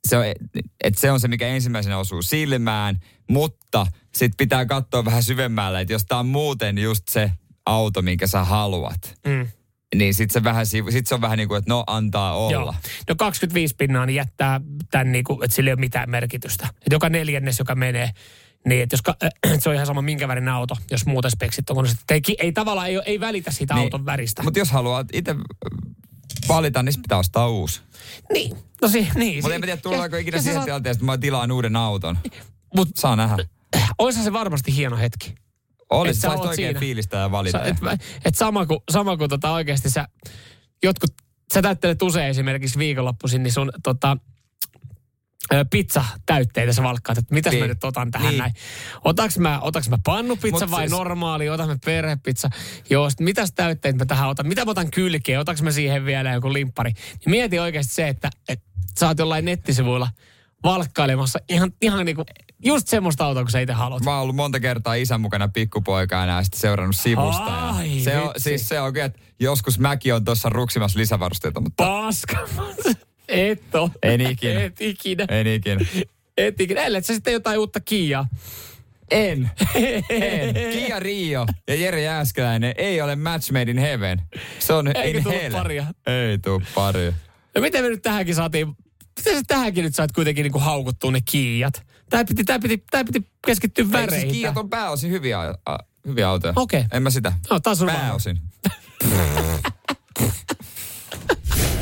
se 0.09 0.17
on, 0.17 0.25
että 0.85 1.01
se 1.01 1.11
on 1.11 1.21
se, 1.21 1.29
mikä 1.29 1.47
ensimmäisenä 1.49 1.99
osuu 1.99 2.23
silmään, 2.23 3.01
mutta 3.31 3.87
sitten 4.15 4.37
pitää 4.37 4.67
katsoa 4.67 5.05
vähän 5.05 5.23
syvemmälle, 5.23 5.81
että 5.81 5.93
jos 5.93 6.05
tämä 6.05 6.19
on 6.19 6.27
muuten 6.27 6.79
just 6.79 7.09
se 7.09 7.33
auto, 7.67 8.03
minkä 8.03 8.27
sä 8.27 8.45
haluat, 8.45 9.15
Mm. 9.27 9.47
niin 9.95 10.15
sitten 10.15 10.33
se, 10.33 10.45
vähän, 10.45 10.67
sit 10.67 11.07
se 11.07 11.15
on 11.15 11.21
vähän 11.21 11.39
niin 11.39 11.49
kuin, 11.49 11.59
että 11.59 11.71
no 11.71 11.85
antaa 11.87 12.37
olla. 12.37 12.53
Joo. 12.53 12.75
No 13.09 13.15
25 13.19 13.75
pinnaa 13.79 14.07
niin 14.07 14.15
jättää 14.15 14.61
tämän, 14.91 15.13
niin 15.13 15.25
kuin, 15.25 15.45
että 15.45 15.55
sillä 15.55 15.69
ei 15.69 15.73
ole 15.73 15.81
mitään 15.81 16.11
merkitystä. 16.11 16.67
Että 16.69 16.95
joka 16.95 17.09
neljännes, 17.09 17.59
joka 17.59 17.75
menee, 17.75 18.11
niin 18.69 18.83
että 18.83 18.95
jos, 18.95 19.01
äh, 19.09 19.59
se 19.61 19.69
on 19.69 19.75
ihan 19.75 19.87
sama 19.87 20.03
minkä 20.03 20.29
värinen 20.29 20.55
auto, 20.55 20.77
jos 20.91 21.07
muuten 21.07 21.31
speksit 21.31 21.71
on. 21.71 21.87
Että 21.87 22.15
Ei, 22.15 22.21
ei 22.39 22.53
tavallaan 22.53 22.89
ei, 22.89 23.01
ei 23.07 23.21
välitä 23.21 23.51
siitä 23.51 23.75
niin. 23.75 23.83
auton 23.83 24.07
väristä. 24.07 24.43
Mutta 24.43 24.59
jos 24.59 24.71
haluat 24.71 25.07
itse 25.13 25.35
valita, 26.49 26.83
niin 26.83 27.03
pitää 27.03 27.19
ostaa 27.19 27.49
uusi. 27.49 27.81
Niin, 28.33 28.57
no 28.83 28.89
si, 28.89 29.09
niin. 29.15 29.37
Mutta 29.37 29.49
si- 29.49 29.55
en 29.55 29.61
tiedä, 29.61 29.79
ja- 30.13 30.19
ikinä 30.19 30.37
ja 30.37 30.43
siihen 30.43 30.55
saat- 30.57 30.65
tilanteeseen, 30.65 30.97
että 30.97 31.05
mä 31.05 31.19
tilaan 31.19 31.53
uuden 31.53 31.77
auton. 31.77 32.19
Mut 32.75 32.89
Saa 32.95 33.17
nähdä. 33.17 33.37
olisihan 33.99 34.25
se 34.25 34.33
varmasti 34.33 34.77
hieno 34.77 34.97
hetki. 34.97 35.35
Olisi, 35.91 36.21
sä 36.21 36.31
oikein 36.31 36.57
siinä. 36.57 36.81
fiilistä 36.81 37.17
ja 37.17 37.31
valita. 37.31 37.59
Sä, 37.59 37.65
et, 37.65 37.77
et 38.25 38.35
sama 38.35 38.67
kuin, 38.67 38.81
sama 38.91 39.17
kuin 39.17 39.31
tota 39.31 39.51
oikeasti 39.53 39.91
sä, 39.91 40.09
jotkut, 40.83 41.11
sä 41.55 41.63
täyttelet 41.63 42.03
usein 42.03 42.29
esimerkiksi 42.29 42.79
viikonloppuisin, 42.79 43.43
niin 43.43 43.53
sun 43.53 43.73
tota, 43.83 44.17
ö, 45.55 45.65
pizza-täytteitä 45.71 46.73
sä 46.73 46.83
valkkaat, 46.83 47.19
että 47.19 47.35
mitäs 47.35 47.51
Niin. 47.53 47.65
mä 47.65 47.69
nyt 47.69 47.85
otan 47.85 48.11
tähän 48.11 48.29
Niin. 48.29 48.39
näin. 48.39 48.53
Otaks 49.05 49.39
mä, 49.39 49.61
otaks 49.61 49.89
mä 49.89 49.99
pannupizza 50.05 50.65
Mut 50.67 50.71
vai 50.71 50.81
siis- 50.81 50.91
normaali, 50.91 51.49
otan 51.49 51.69
mä 51.69 51.77
perhepizza? 51.85 52.51
Joo, 52.91 53.11
sit 53.11 53.21
mitäs 53.21 53.53
täytteitä 53.53 53.99
mä 53.99 54.05
tähän 54.07 54.29
otan? 54.29 54.47
Mitä 54.47 54.65
mä 54.65 54.71
otan 54.71 54.91
kylkeen? 54.91 55.41
Otaks 55.41 55.63
mä 55.63 55.71
siihen 55.71 56.05
vielä 56.05 56.33
joku 56.33 56.53
limppari? 56.53 56.91
Niin 56.93 57.31
mieti 57.31 57.59
oikeasti 57.59 57.95
se, 57.95 58.09
että, 58.09 58.31
että 58.49 58.65
sä 59.01 59.07
oot 59.07 59.19
jollain 59.19 59.45
nettisivuilla 59.45 60.09
valkkailemassa 60.65 61.39
ihan, 61.49 61.73
ihan 61.83 62.05
niinku, 62.07 62.25
just 62.65 62.89
semmoista 62.89 63.25
autoa, 63.25 63.43
kun 63.43 63.51
sä 63.51 63.61
itse 63.61 63.73
haluat. 63.73 64.03
Mä 64.05 64.11
oon 64.13 64.23
ollut 64.23 64.37
monta 64.37 64.61
kertaa 64.61 64.95
isän 64.95 65.21
mukana 65.21 65.49
pikkupoikana 65.49 66.37
ja 66.37 66.43
sitten 66.43 66.61
seurannut 66.61 66.97
sivusta. 66.97 67.43
Ja 67.51 67.71
Ai, 67.71 68.01
se 68.01 68.19
on, 68.19 68.29
vitsi. 68.29 68.43
siis 68.43 68.69
se 68.69 68.81
on 68.81 68.93
kyllä, 68.93 69.07
että 69.07 69.19
joskus 69.41 69.79
mäkin 69.79 70.15
on 70.15 70.25
tuossa 70.25 70.49
ruksimassa 70.49 70.99
lisävarusteita, 70.99 71.61
mutta 71.61 71.85
Paska. 71.85 72.37
Et 73.29 73.75
oo. 73.75 73.91
En 74.03 74.21
ikinä. 74.21 74.61
Et 74.65 74.81
ikinä. 74.81 75.25
en 75.29 75.47
ikinä. 75.47 75.81
Et 76.37 76.61
ikinä. 76.61 76.81
Ellei 76.83 77.03
sä 77.03 77.15
sitten 77.15 77.33
jotain 77.33 77.59
uutta 77.59 77.81
Kiaa. 77.81 78.29
En. 79.11 79.51
en. 80.11 80.55
Kia 80.73 81.01
Rio 81.01 81.47
ja 81.69 81.75
Jere 81.75 82.03
Jääskeläinen 82.03 82.75
ei 82.79 83.01
ole 83.01 83.17
match 83.17 83.53
made 83.53 83.71
in 83.71 83.79
heaven. 83.79 84.23
Se 84.59 84.73
on 84.73 84.97
Eikö 84.97 85.19
in 85.19 85.25
hell. 85.25 85.53
paria? 85.53 85.87
Ei 86.07 86.39
tuu 86.39 86.63
paria. 86.75 87.13
No 87.55 87.61
miten 87.61 87.85
me 87.85 87.89
nyt 87.91 88.03
tähänkin 88.03 88.35
saatiin, 88.35 88.69
miten 89.17 89.37
sä 89.37 89.43
tähänkin 89.47 89.85
nyt 89.85 89.95
sait 89.95 90.13
kuitenkin 90.13 90.43
niinku 90.43 90.59
haukuttua 90.59 91.11
ne 91.11 91.21
Kiat? 91.31 91.83
Tää 92.11 92.25
piti, 92.25 92.45
tää 92.45 92.59
piti, 92.59 92.85
tää 92.91 93.05
piti 93.05 93.29
keskittyä 93.47 93.85
Eikö 93.85 93.99
siis 93.99 94.11
väreihin. 94.11 94.33
Kiat 94.33 94.57
on 94.57 94.71
pääosin 94.71 95.11
hyviä, 95.11 95.41
a, 95.67 95.79
hyviä 96.07 96.29
autoja? 96.29 96.53
Okei. 96.57 96.85
En 96.93 97.03
mä 97.03 97.11
sitä. 97.11 97.33
No, 97.51 97.61
taas 97.61 97.83
on 97.83 97.89
Pääosin. 97.89 98.39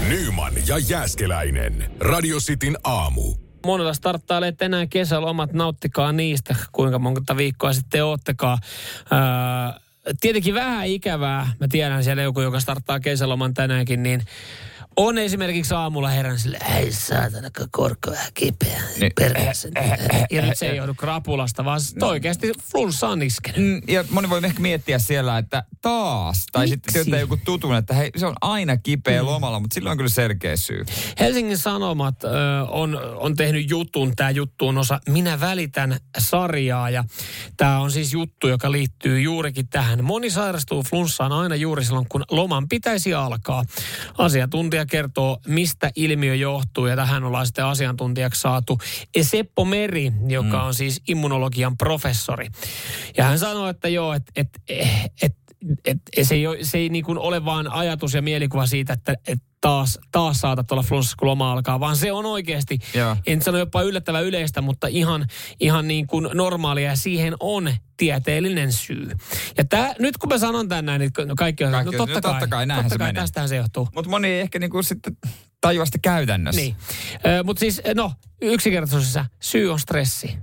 Nyman 0.08 0.52
ja 0.66 0.78
Jääskeläinen. 0.78 1.90
Radio 2.00 2.38
Cityn 2.38 2.76
aamu. 2.84 3.34
Monella 3.66 3.94
starttailee 3.94 4.52
tänään 4.52 4.88
kesälomat, 4.88 5.52
nauttikaa 5.52 6.12
niistä, 6.12 6.56
kuinka 6.72 6.98
monta 6.98 7.36
viikkoa 7.36 7.72
sitten 7.72 8.04
oottekaan. 8.04 8.58
Öö, 9.12 9.80
tietenkin 10.20 10.54
vähän 10.54 10.86
ikävää, 10.86 11.52
mä 11.60 11.66
tiedän 11.70 12.04
siellä 12.04 12.22
joku, 12.22 12.40
joka 12.40 12.60
starttaa 12.60 13.00
kesäloman 13.00 13.54
tänäänkin, 13.54 14.02
niin 14.02 14.22
On 14.96 15.18
esimerkiksi 15.18 15.74
aamulla 15.74 16.08
herän 16.08 16.38
sille, 16.38 16.58
ei 16.76 16.92
saatana, 16.92 17.50
kun 17.58 17.68
korkko 17.70 18.10
vähän 18.10 18.30
kipeä. 18.34 18.82
Niin. 19.00 19.12
Perkeessä. 19.20 19.68
Ja 20.30 20.42
nyt 20.42 20.58
se 20.58 20.66
ei 20.66 20.76
joudu 20.76 20.94
krapulasta, 20.94 21.64
vaan 21.64 21.80
no. 22.00 22.06
oikeasti 22.08 22.52
flunssa 22.72 23.08
on 23.08 23.22
iskenyt. 23.22 23.60
Mm, 23.60 23.82
Ja 23.88 24.04
moni 24.10 24.30
voi 24.30 24.40
ehkä 24.44 24.60
miettiä 24.60 24.98
siellä, 24.98 25.38
että 25.38 25.64
taas, 25.82 26.46
tai 26.52 26.62
Miksi? 26.62 26.74
sitten 26.74 26.92
työntää 26.92 27.20
joku 27.20 27.36
tutun, 27.44 27.76
että 27.76 27.94
hei, 27.94 28.10
se 28.16 28.26
on 28.26 28.34
aina 28.40 28.76
kipeä 28.76 29.22
mm. 29.22 29.26
lomalla, 29.28 29.60
mutta 29.60 29.74
sillä 29.74 29.90
on 29.90 29.96
kyllä 29.96 30.10
selkeä 30.10 30.56
syy. 30.56 30.84
Helsingin 31.20 31.58
Sanomat 31.58 32.24
ö, 32.24 32.28
on, 32.68 33.00
on 33.16 33.36
tehnyt 33.36 33.70
jutun, 33.70 34.16
tämä 34.16 34.30
juttu 34.30 34.68
on 34.68 34.78
osa 34.78 35.00
Minä 35.08 35.40
välitän 35.40 35.96
sarjaa 36.18 36.90
ja 36.90 37.04
tämä 37.56 37.80
on 37.80 37.90
siis 37.90 38.12
juttu, 38.12 38.48
joka 38.48 38.72
liittyy 38.72 39.20
juurikin 39.20 39.68
tähän. 39.68 40.04
Moni 40.04 40.30
sairastuu 40.30 40.82
flunssaan 40.82 41.32
aina 41.32 41.54
juuri 41.54 41.84
silloin, 41.84 42.06
kun 42.08 42.24
loman 42.30 42.68
pitäisi 42.68 43.14
alkaa. 43.14 43.64
Asiantuntija 44.18 44.83
kertoo, 44.86 45.38
mistä 45.46 45.90
ilmiö 45.96 46.34
johtuu 46.34 46.86
ja 46.86 46.96
tähän 46.96 47.24
ollaan 47.24 47.46
sitten 47.46 47.64
asiantuntijaksi 47.64 48.40
saatu 48.40 48.78
Seppo 49.22 49.64
Meri, 49.64 50.12
joka 50.28 50.62
on 50.62 50.74
siis 50.74 51.02
immunologian 51.08 51.76
professori. 51.76 52.48
Ja 53.16 53.24
hän 53.24 53.38
sanoo, 53.38 53.68
että 53.68 53.88
joo, 53.88 54.12
että 54.12 54.32
et, 54.36 54.48
et, 54.68 55.12
et, 55.22 55.36
et, 55.84 55.98
se 56.22 56.34
ei, 56.34 56.46
ole- 56.46 56.58
se 56.64 56.78
ei 56.78 56.88
niin 56.88 57.04
kuin 57.04 57.18
ole 57.18 57.44
vaan 57.44 57.72
ajatus 57.72 58.14
ja 58.14 58.22
mielikuva 58.22 58.66
siitä, 58.66 58.92
että 58.92 59.14
et 59.26 59.38
taas, 59.60 59.98
taas 60.12 60.40
saatat 60.40 60.72
olla 60.72 60.82
flunssassa, 60.82 61.16
kun 61.18 61.28
loma 61.28 61.52
alkaa, 61.52 61.80
vaan 61.80 61.96
se 61.96 62.12
on 62.12 62.26
oikeasti, 62.26 62.78
Joo. 62.94 63.16
en 63.26 63.42
sano 63.42 63.58
jopa 63.58 63.82
yllättävän 63.82 64.24
yleistä, 64.24 64.60
mutta 64.60 64.86
ihan, 64.86 65.26
ihan 65.60 65.88
niin 65.88 66.06
kuin 66.06 66.28
normaalia 66.34 66.90
ja 66.90 66.96
siihen 66.96 67.34
on 67.40 67.74
tieteellinen 67.96 68.72
syy. 68.72 69.10
Ja 69.58 69.64
tää, 69.64 69.94
nyt 69.98 70.16
kun 70.18 70.28
mä 70.28 70.38
sanon 70.38 70.68
tän 70.68 70.84
näin, 70.84 70.98
niin 71.00 71.10
no 71.26 71.34
kaikki 71.34 71.64
on, 71.64 71.72
Kaikki 71.72 71.96
no 71.96 72.06
totta 72.06 72.14
no 72.14 72.20
kai, 72.20 72.32
totta 72.32 72.46
kai, 72.46 72.66
näinhän 72.66 72.84
totta 72.84 72.94
se 72.94 72.98
kai 72.98 73.08
menee. 73.08 73.22
tästähän 73.22 73.48
se 73.48 73.56
johtuu. 73.56 73.88
Mutta 73.94 74.10
moni 74.10 74.28
ei 74.28 74.40
ehkä 74.40 74.58
niinku 74.58 74.82
sitten 74.82 75.16
tajua 75.60 75.86
sitä 75.86 75.98
käytännössä. 76.02 76.60
Niin. 76.60 76.76
Mutta 77.44 77.60
siis, 77.60 77.82
no, 77.94 78.12
yksinkertaisuudessa 78.42 79.26
syy 79.40 79.72
on 79.72 79.80
stressi. 79.80 80.38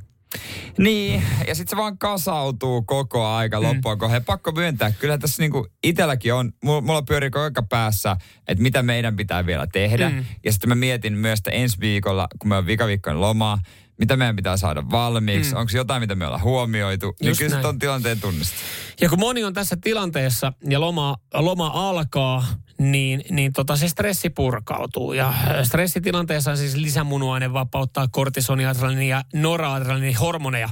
Niin, 0.77 1.23
ja 1.47 1.55
sitten 1.55 1.69
se 1.77 1.77
vaan 1.81 1.97
kasautuu 1.97 2.81
koko 2.81 3.25
aika 3.27 3.59
Mm. 3.59 3.67
loppuun 3.67 3.97
kohden. 3.97 4.25
Pakko 4.25 4.51
myöntää, 4.51 4.91
kyllä 4.91 5.17
tässä 5.17 5.43
niinku 5.43 5.67
itselläkin 5.83 6.33
on, 6.33 6.53
mulla, 6.63 7.01
pyörii 7.01 7.29
koko 7.29 7.63
päässä, 7.69 8.17
että 8.47 8.61
mitä 8.61 8.83
meidän 8.83 9.15
pitää 9.15 9.45
vielä 9.45 9.67
tehdä. 9.67 10.09
Mm. 10.09 10.25
Ja 10.43 10.51
sitten 10.51 10.69
mä 10.69 10.75
mietin 10.75 11.13
myös, 11.13 11.39
että 11.39 11.51
ensi 11.51 11.77
viikolla, 11.79 12.27
kun 12.39 12.49
me 12.49 12.55
on 12.57 12.65
vikaviikkoinen 12.65 13.21
loma, 13.21 13.59
mitä 13.97 14.17
meidän 14.17 14.35
pitää 14.35 14.57
saada 14.57 14.83
valmiiksi, 14.91 15.51
mm. 15.53 15.59
onko 15.59 15.71
jotain, 15.75 16.01
mitä 16.01 16.15
me 16.15 16.25
ollaan 16.25 16.43
huomioitu. 16.43 17.15
niin 17.21 17.27
Just 17.29 17.37
kyllä 17.37 17.49
se 17.49 17.55
näin. 17.55 17.65
on 17.65 17.79
tilanteen 17.79 18.21
tunnista. 18.21 18.55
Ja 19.01 19.09
kun 19.09 19.19
moni 19.19 19.43
on 19.43 19.53
tässä 19.53 19.77
tilanteessa 19.81 20.53
ja 20.69 20.79
loma, 20.81 21.15
loma 21.33 21.71
alkaa, 21.73 22.45
niin, 22.81 23.23
niin 23.29 23.53
tota 23.53 23.75
se 23.75 23.87
stressi 23.87 24.29
purkautuu. 24.29 25.13
Ja 25.13 25.29
äh, 25.29 25.63
stressitilanteessa 25.63 26.55
siis 26.55 26.75
lisämunuaine 26.75 27.53
vapauttaa 27.53 28.07
kortisoniadrenaliini 28.11 29.09
ja 29.09 29.23
noradrenaliini 29.33 30.13
hormoneja, 30.13 30.69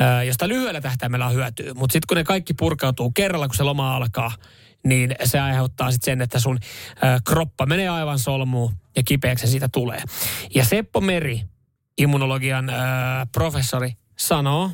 äh, 0.00 0.26
josta 0.26 0.48
lyhyellä 0.48 0.80
tähtäimellä 0.80 1.26
on 1.26 1.34
hyötyä. 1.34 1.74
Mutta 1.74 1.92
sitten 1.92 2.06
kun 2.08 2.16
ne 2.16 2.24
kaikki 2.24 2.54
purkautuu 2.54 3.10
kerralla, 3.10 3.48
kun 3.48 3.56
se 3.56 3.62
loma 3.62 3.96
alkaa, 3.96 4.32
niin 4.84 5.14
se 5.24 5.40
aiheuttaa 5.40 5.90
sitten 5.90 6.12
sen, 6.12 6.20
että 6.20 6.40
sun 6.40 6.58
äh, 7.04 7.20
kroppa 7.24 7.66
menee 7.66 7.88
aivan 7.88 8.18
solmuun 8.18 8.74
ja 8.96 9.02
kipeäksi 9.02 9.46
siitä 9.46 9.68
tulee. 9.72 10.02
Ja 10.54 10.64
Seppo 10.64 11.00
Meri, 11.00 11.42
immunologian 11.98 12.72
professori, 13.32 13.92
sanoo, 14.18 14.70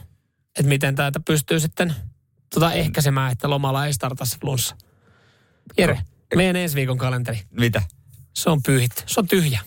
että 0.59 0.69
miten 0.69 0.95
tätä 0.95 1.21
pystyy 1.21 1.61
sitten 1.61 1.95
tota 2.55 2.73
ehkäisemään, 2.73 3.33
että 3.33 3.51
lomalla 3.51 3.87
ei 3.87 3.93
starta 3.93 4.25
se 4.25 4.39
flunssa. 4.41 4.77
Jere, 5.79 5.99
meidän 6.37 6.57
ensi 6.57 6.77
viikon 6.77 6.99
kalenteri, 6.99 7.41
Mitä? 7.51 7.83
se 8.35 8.51
on 8.51 8.63
pyyhitty, 8.63 9.03
se 9.07 9.21
on 9.21 9.29
tyhjä. 9.29 9.61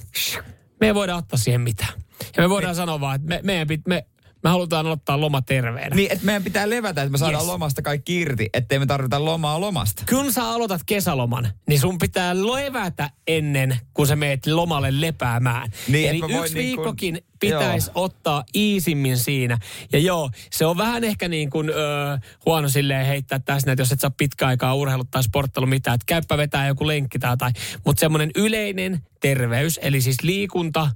Me 0.81 0.87
ei 0.87 0.95
voida 0.95 1.15
ottaa 1.15 1.37
siihen 1.39 1.61
mitään. 1.61 1.93
Ja 2.37 2.43
me 2.43 2.49
voidaan 2.49 2.75
sanoa 2.75 2.99
vaan, 2.99 3.15
että 3.15 3.27
me, 3.27 3.39
meidän 3.43 3.67
pit, 3.67 3.81
me, 3.87 4.05
me 4.45 4.49
halutaan 4.49 4.85
ottaa 4.87 5.19
loma 5.21 5.41
terveenä. 5.41 5.95
Niin, 5.95 6.11
että 6.11 6.25
meidän 6.25 6.43
pitää 6.43 6.69
levätä, 6.69 7.01
että 7.01 7.11
me 7.11 7.17
saadaan 7.17 7.41
Yes. 7.43 7.51
lomasta 7.51 7.81
kaikki 7.81 8.19
irti, 8.21 8.49
ettei 8.53 8.79
me 8.79 8.85
tarvita 8.85 9.25
lomaa 9.25 9.59
lomasta. 9.61 10.03
Kun 10.09 10.33
sä 10.33 10.49
aloitat 10.49 10.81
kesäloman, 10.85 11.49
niin 11.67 11.79
sun 11.79 11.97
pitää 11.97 12.35
levätä 12.35 13.09
ennen 13.27 13.79
kuin 13.93 14.07
sä 14.07 14.15
meet 14.15 14.45
lomalle 14.47 15.01
lepäämään. 15.01 15.69
Niin, 15.87 16.09
Eli 16.09 16.17
yksi 16.17 16.31
niin 16.33 16.45
kuin- 16.45 16.55
viikkokin 16.55 17.21
pitäisi 17.39 17.91
ottaa 17.95 18.43
iisimmin 18.55 19.17
siinä. 19.17 19.57
Ja 19.93 19.99
joo, 19.99 20.29
se 20.51 20.65
on 20.65 20.77
vähän 20.77 21.03
ehkä 21.03 21.27
niin 21.27 21.49
kuin 21.49 21.69
öö, 21.69 22.17
huono 22.45 22.69
silleen 22.69 23.05
heittää 23.05 23.39
tässä, 23.39 23.71
että 23.71 23.81
jos 23.81 23.91
et 23.91 23.99
saa 23.99 24.11
pitkä 24.17 24.47
aikaa 24.47 24.73
urheilut 24.75 25.11
tai 25.11 25.23
sporttailu 25.23 25.67
mitään, 25.67 25.95
että 25.95 26.05
käyppä 26.05 26.37
vetää 26.37 26.67
joku 26.67 26.87
lenkki 26.87 27.19
tai 27.19 27.31
jotain. 27.31 27.53
Mutta 27.85 27.99
semmoinen 27.99 28.31
yleinen 28.35 28.99
terveys, 29.21 29.79
eli 29.83 30.01
siis 30.01 30.17
liikunta, 30.23 30.89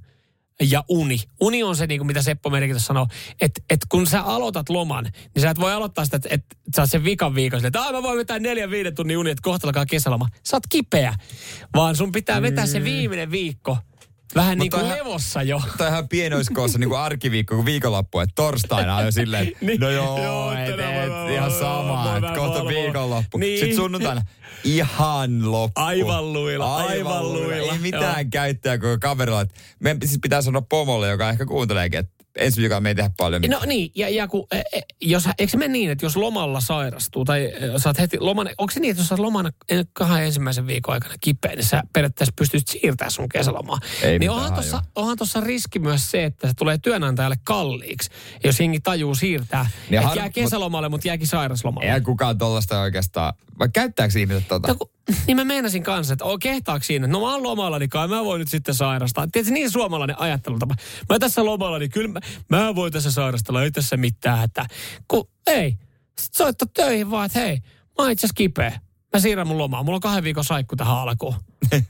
ja 0.60 0.84
uni. 0.88 1.20
Uni 1.40 1.62
on 1.62 1.76
se, 1.76 1.86
niin 1.86 1.98
kuin 2.00 2.06
mitä 2.06 2.22
Seppo 2.22 2.50
Merkitys 2.50 2.86
sanoo, 2.86 3.06
että 3.40 3.60
et 3.70 3.80
kun 3.88 4.06
sä 4.06 4.22
aloitat 4.22 4.68
loman, 4.68 5.04
niin 5.04 5.42
sä 5.42 5.50
et 5.50 5.60
voi 5.60 5.72
aloittaa 5.72 6.04
sitä, 6.04 6.16
että 6.16 6.28
et, 6.32 6.44
sä 6.76 6.82
oot 6.82 6.90
sen 6.90 7.04
vikan 7.04 7.34
viikon 7.34 7.64
että 7.66 7.80
"Aa, 7.82 7.92
mä 7.92 8.02
voin 8.02 8.18
vetää 8.18 8.38
neljän 8.38 8.70
viiden 8.70 8.94
tunnin 8.94 9.18
uni, 9.18 9.30
että 9.30 9.42
kohta 9.42 9.66
alkaa 9.68 9.86
kesäloma. 9.86 10.28
Sä 10.46 10.56
oot 10.56 10.62
kipeä, 10.68 11.14
vaan 11.74 11.96
sun 11.96 12.12
pitää 12.12 12.42
vetää 12.42 12.66
se 12.66 12.84
viimeinen 12.84 13.30
viikko 13.30 13.78
vähän 14.34 14.58
niin 14.58 14.70
kuin 14.70 14.88
levossa 14.88 15.42
jo. 15.42 15.62
Tai 15.78 15.88
ihan 15.88 16.08
pienoiskoossa 16.08 16.78
niin 16.78 16.88
kuin 16.88 17.00
arkiviikko 17.00 17.54
kuin 17.54 17.66
viikonloppu, 17.66 18.20
että 18.20 18.32
torstaina 18.34 18.96
on 18.96 19.04
jo 19.04 19.10
silleen, 19.10 19.48
että 19.48 19.58
Niin. 19.66 19.80
no 19.80 19.90
joo, 19.90 20.22
Joo, 20.24 20.52
et, 20.52 20.68
et, 20.68 21.34
ihan 21.34 21.50
sama, 21.50 22.16
että 22.16 22.32
kohta 22.34 22.66
viikonloppu. 22.66 23.38
Niin. 23.38 23.58
Sitten 23.60 23.76
sunnuntaina 23.76 24.22
ihan 24.64 25.52
loppu. 25.52 25.80
Aivan 25.80 26.32
luilla, 26.32 26.76
aivan 26.76 27.32
luilla. 27.32 27.72
Ei 27.72 27.78
mitään 27.78 28.24
Joo. 28.24 28.30
käyttöä 28.30 28.78
koko 28.78 28.96
kaverilla. 29.00 29.46
Meidän 29.80 30.00
siis 30.08 30.18
pitää 30.22 30.42
sanoa 30.42 30.62
pomolle, 30.62 31.08
joka 31.08 31.30
ehkä 31.30 31.46
kuunteleekin, 31.46 32.00
että 32.00 32.19
ensi 32.36 32.60
viikolla 32.60 32.80
me 32.80 32.88
ei 32.88 32.94
tehdä 32.94 33.10
paljon 33.16 33.40
mitään. 33.40 33.60
No 33.60 33.66
niin, 33.66 33.90
ja, 33.94 34.08
ja 34.08 34.28
kun, 34.28 34.46
e, 34.52 34.58
e, 34.58 34.80
jos, 35.00 35.28
eikö 35.38 35.50
se 35.50 35.56
mene 35.56 35.72
niin, 35.72 35.90
että 35.90 36.04
jos 36.06 36.16
lomalla 36.16 36.60
sairastuu, 36.60 37.24
tai 37.24 37.44
e, 37.44 37.52
saat 37.76 37.98
heti 37.98 38.18
loman, 38.20 38.48
onko 38.58 38.70
se 38.70 38.80
niin, 38.80 38.90
että 38.90 39.02
jos 39.02 39.20
lomana 39.20 39.50
en- 39.68 39.86
kahden 39.92 40.24
ensimmäisen 40.26 40.66
viikon 40.66 40.92
aikana 40.94 41.14
kipeä, 41.20 41.54
niin 41.54 41.64
sä 41.64 41.82
periaatteessa 41.92 42.32
pystyt 42.36 42.68
siirtämään 42.68 43.10
sun 43.10 43.28
kesälomaa. 43.28 43.78
Ei 44.02 44.18
niin 44.18 44.30
onhan 44.30 44.52
tossa, 44.54 44.76
hajua. 44.76 44.90
onhan 44.94 45.16
tossa 45.16 45.40
riski 45.40 45.78
myös 45.78 46.10
se, 46.10 46.24
että 46.24 46.48
se 46.48 46.54
tulee 46.54 46.78
työnantajalle 46.78 47.36
kalliiksi, 47.44 48.10
jos 48.44 48.60
jengi 48.60 48.80
tajuu 48.80 49.14
siirtää. 49.14 49.62
Niin 49.62 49.90
Niin 49.90 50.02
har- 50.02 50.12
että 50.12 50.20
jää 50.20 50.30
kesälomalle, 50.30 50.88
mutta 50.88 51.08
jääkin 51.08 51.26
sairaslomalle. 51.26 51.86
Eihän 51.86 52.02
kukaan 52.04 52.38
tollasta 52.38 52.80
oikeastaan, 52.80 53.34
vai 53.58 53.68
käyttääkö 53.72 54.18
ihmiset 54.18 54.48
tota? 54.48 54.68
No, 54.68 54.74
kun, 54.74 54.90
niin 55.26 55.36
mä 55.36 55.44
meinasin 55.44 55.82
kanssa, 55.82 56.12
että 56.12 56.24
kehtaako 56.42 56.82
siinä, 56.82 57.06
no 57.06 57.20
mä 57.20 57.32
oon 57.32 57.42
lomalla, 57.42 57.78
niin 57.78 57.90
kai 57.90 58.08
mä 58.08 58.24
voin 58.24 58.38
nyt 58.38 58.48
sitten 58.48 58.74
sairastaa. 58.74 59.26
Tiedätkö, 59.32 59.54
niin 59.54 59.70
suomalainen 59.70 60.20
ajattelutapa. 60.20 60.74
Mä 61.08 61.18
tässä 61.18 61.44
lomalla, 61.44 61.78
niin 61.78 61.90
kyllä 61.90 62.08
mä, 62.08 62.20
mä 62.48 62.74
voin 62.74 62.92
tässä 62.92 63.10
sairastella, 63.10 63.62
ei 63.62 63.70
tässä 63.70 63.96
mitään. 63.96 64.44
Että, 64.44 64.66
kun 65.08 65.28
ei, 65.46 65.76
sit 66.20 66.34
soittaa 66.34 66.68
töihin 66.74 67.10
vaan, 67.10 67.26
että 67.26 67.38
hei, 67.38 67.56
mä 67.58 67.94
oon 67.98 68.10
itse 68.10 68.26
asiassa 68.26 68.36
kipeä. 68.36 68.80
Mä 69.12 69.20
siirrän 69.20 69.46
mun 69.46 69.58
lomaa, 69.58 69.82
mulla 69.82 69.96
on 69.96 70.00
kahden 70.00 70.24
viikon 70.24 70.44
saikku 70.44 70.76
tähän 70.76 70.96
alkuun. 70.96 71.34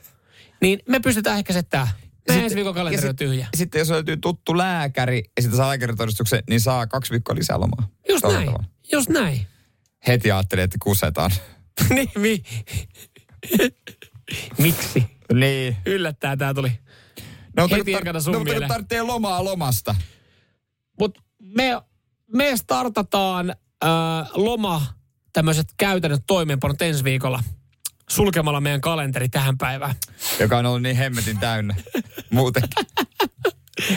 niin 0.63 0.79
me 0.89 1.01
pystytään 1.01 1.39
ehkä 1.39 1.53
se 1.53 1.63
tää. 1.63 1.89
Meidän 2.29 2.45
ensi 2.45 2.57
viikon 2.57 2.75
kalenteri 2.75 3.09
on 3.09 3.17
tyhjä. 3.17 3.47
Sitten 3.55 3.79
jos 3.79 3.91
löytyy 3.91 4.17
tuttu 4.17 4.59
lääkäri 4.59 5.23
ja 5.37 5.43
sitten 5.43 5.57
saa 5.57 5.69
lääkäritodistuksen, 5.69 6.43
niin 6.49 6.61
saa 6.61 6.87
kaksi 6.87 7.11
viikkoa 7.11 7.35
lisää 7.35 7.61
lomaa. 7.61 7.89
Just 8.09 8.25
näin, 8.25 8.47
tavalla. 8.47 8.65
just 8.93 9.09
näin. 9.09 9.47
Heti 10.07 10.33
ajattelin, 10.33 10.65
että 10.65 10.79
kusetaan. 10.83 11.31
niin, 11.95 12.11
mi- 12.19 12.43
Miksi? 14.59 15.07
niin. 15.33 15.77
Yllättää 15.87 16.37
tää 16.37 16.55
tuli. 16.55 16.73
No, 17.57 17.69
Heti 17.71 17.95
tar- 17.95 18.01
ekana 18.01 18.21
sun 18.21 18.33
no, 18.33 18.41
mieleen. 18.45 18.69
tarvitsee 18.69 19.03
lomaa 19.03 19.45
lomasta. 19.45 19.95
Mutta 20.99 21.21
me, 21.43 21.81
me 22.33 22.57
startataan 22.57 23.55
ää, 23.83 24.27
loma, 24.35 24.83
tämmöiset 25.33 25.67
käytännöt 25.77 26.23
toimeenpanot 26.27 26.83
ensi 26.83 27.05
viikolla 27.05 27.43
sulkemalla 28.11 28.61
meidän 28.61 28.81
kalenteri 28.81 29.29
tähän 29.29 29.59
päivään. 29.59 29.95
joka 30.41 30.59
on 30.59 30.67
ollut 30.67 30.83
niin 30.83 30.97
hemmetin 30.97 31.39
täynnä. 31.39 31.75
Muutenkin. 32.31 32.87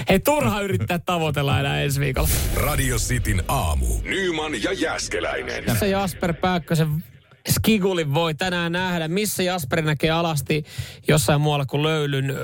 Hei, 0.09 0.19
turha 0.19 0.61
yrittää 0.61 0.99
tavoitella 0.99 1.59
enää 1.59 1.81
ensi 1.81 1.99
viikolla. 1.99 2.29
Radio 2.55 2.97
Cityn 2.97 3.43
aamu. 3.47 3.85
Nyman 4.03 4.63
ja 4.63 4.73
Jäskeläinen. 4.73 5.63
Missä 5.71 5.85
Jasper 5.85 6.33
Pääkkösen 6.33 7.03
Skigulin 7.49 8.13
voi 8.13 8.35
tänään 8.35 8.71
nähdä? 8.71 9.07
Missä 9.07 9.43
Jasper 9.43 9.81
näkee 9.81 10.09
alasti 10.09 10.65
jossain 11.07 11.41
muualla 11.41 11.65
kuin 11.65 11.83
löylyn 11.83 12.29
ö, 12.29 12.35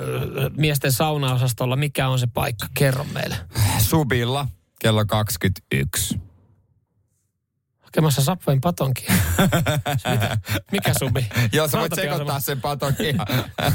miesten 0.58 0.92
saunaosastolla? 0.92 1.76
Mikä 1.76 2.08
on 2.08 2.20
se 2.20 2.28
paikka? 2.28 2.68
Kerro 2.74 3.04
meille. 3.14 3.36
Subilla 3.78 4.48
kello 4.80 5.06
21. 5.06 6.29
hakemassa 7.90 8.22
Subwayn 8.22 8.62
patonkia. 8.62 9.14
Mitä? 10.12 10.38
Mikä 10.72 10.94
subi? 11.00 11.26
Joo, 11.54 11.68
sä 11.68 11.78
voit 11.80 11.96
sekoittaa 11.96 12.40
sen 12.40 12.62
patonkin. 12.62 13.16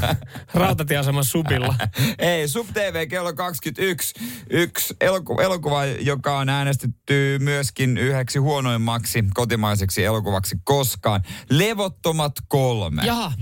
Rautatieaseman 0.54 1.24
subilla. 1.24 1.74
Ei, 2.18 2.48
Sub 2.48 2.66
TV 2.74 3.08
kello 3.08 3.32
21. 3.32 4.14
Yksi 4.50 4.94
eloku- 5.00 5.40
elokuva, 5.40 5.84
joka 5.84 6.38
on 6.38 6.48
äänestetty 6.48 7.38
myöskin 7.40 7.98
yhdeksi 7.98 8.38
huonoimmaksi 8.38 9.24
kotimaiseksi 9.34 10.04
elokuvaksi 10.04 10.56
koskaan. 10.64 11.22
Levottomat 11.50 12.32
kolme. 12.48 13.02
Jaha. 13.04 13.32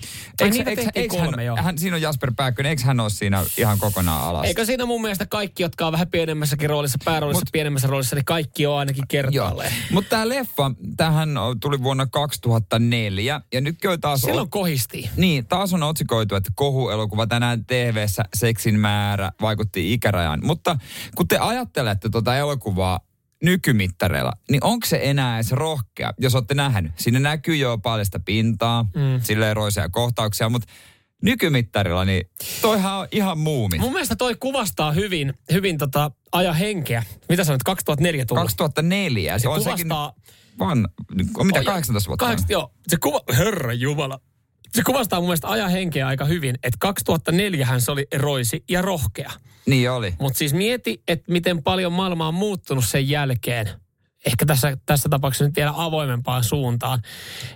Ai 0.42 0.50
niitä 0.50 0.70
tehtiin 0.76 1.10
hän, 1.20 1.26
kolme, 1.26 1.44
joo. 1.44 1.56
hän, 1.56 1.78
siinä 1.78 1.96
on 1.96 2.02
Jasper 2.02 2.32
Pääkkönen, 2.36 2.70
eikö 2.70 2.82
hän 2.82 3.00
ole 3.00 3.10
siinä 3.10 3.44
ihan 3.56 3.78
kokonaan 3.78 4.24
alas? 4.28 4.46
Eikö 4.46 4.64
siinä 4.64 4.86
mun 4.86 5.02
mielestä 5.02 5.26
kaikki, 5.26 5.62
jotka 5.62 5.86
on 5.86 5.92
vähän 5.92 6.08
pienemmässäkin 6.10 6.70
roolissa, 6.70 6.98
pääroolissa, 7.04 7.40
Mut- 7.46 7.52
pienemmässä 7.52 7.88
roolissa, 7.88 8.16
niin 8.16 8.24
kaikki 8.24 8.66
on 8.66 8.78
ainakin 8.78 9.08
kertaalleen. 9.08 9.72
mutta 9.90 10.10
tämä 10.10 10.28
leffa, 10.28 10.61
tähän 10.96 11.28
tuli 11.60 11.82
vuonna 11.82 12.06
2004 12.06 13.40
ja 13.52 13.60
nyt 13.60 13.76
kyllä 13.80 13.98
taas... 13.98 14.20
Silloin 14.20 14.50
kohisti. 14.50 15.10
Niin, 15.16 15.46
taas 15.46 15.74
on 15.74 15.82
otsikoitu, 15.82 16.34
että 16.34 16.50
kohuelokuva 16.54 17.26
tänään 17.26 17.66
TV-ssä 17.66 18.22
seksin 18.34 18.80
määrä 18.80 19.32
vaikutti 19.40 19.92
ikärajaan. 19.92 20.40
Mutta 20.44 20.76
kun 21.14 21.28
te 21.28 21.38
ajattelette 21.38 22.08
tuota 22.08 22.36
elokuvaa 22.36 23.00
nykymittareilla, 23.42 24.32
niin 24.50 24.64
onko 24.64 24.86
se 24.86 25.00
enää 25.02 25.36
edes 25.36 25.52
rohkea, 25.52 26.12
jos 26.18 26.34
olette 26.34 26.54
nähnyt? 26.54 26.92
Siinä 26.96 27.18
näkyy 27.18 27.56
jo 27.56 27.78
paljasta 27.78 28.20
pintaa, 28.24 28.82
mm. 28.82 29.20
silleen 29.22 29.56
roisia 29.56 29.88
kohtauksia, 29.88 30.48
mutta 30.48 30.72
nykymittarilla, 31.22 32.04
niin 32.04 32.30
toihan 32.62 32.98
on 32.98 33.08
ihan 33.12 33.38
muumi. 33.38 33.78
Mun 33.78 33.92
mielestä 33.92 34.16
toi 34.16 34.34
kuvastaa 34.34 34.92
hyvin, 34.92 35.34
hyvin 35.52 35.78
tota 35.78 36.10
ajan 36.32 36.54
henkeä. 36.54 37.02
Mitä 37.28 37.44
sanoit, 37.44 37.62
2004 37.62 38.26
tullut? 38.26 38.42
2004, 38.42 39.38
se, 39.38 39.42
Se 39.42 39.48
on 39.48 39.62
sekin 39.62 39.88
kuvastaa... 39.88 40.14
van, 40.58 40.88
on 41.36 41.46
mitä, 41.46 41.58
Oi, 41.58 41.64
18 41.64 42.08
vuotta? 42.08 42.24
Kahdeksan, 42.24 42.50
joo. 42.50 42.72
Se 42.88 42.96
kuva, 42.96 43.20
herra 43.36 43.72
jumala. 43.72 44.20
Se 44.72 44.82
kuvastaa 44.82 45.20
mun 45.20 45.28
mielestä 45.28 45.48
ajan 45.48 45.70
henkeä 45.70 46.06
aika 46.06 46.24
hyvin, 46.24 46.54
että 46.62 46.76
2004 46.80 47.66
hän 47.66 47.80
se 47.80 47.90
oli 47.90 48.06
roisi 48.16 48.64
ja 48.68 48.82
rohkea. 48.82 49.30
Niin 49.66 49.90
oli. 49.90 50.14
Mutta 50.20 50.38
siis 50.38 50.54
mieti, 50.54 51.02
että 51.08 51.32
miten 51.32 51.62
paljon 51.62 51.92
maailma 51.92 52.28
on 52.28 52.34
muuttunut 52.34 52.84
sen 52.84 53.08
jälkeen. 53.08 53.68
Ehkä 54.26 54.46
tässä, 54.46 54.76
tässä 54.86 55.08
tapauksessa 55.08 55.44
nyt 55.44 55.56
vielä 55.56 55.72
avoimempaan 55.76 56.44
suuntaan. 56.44 57.02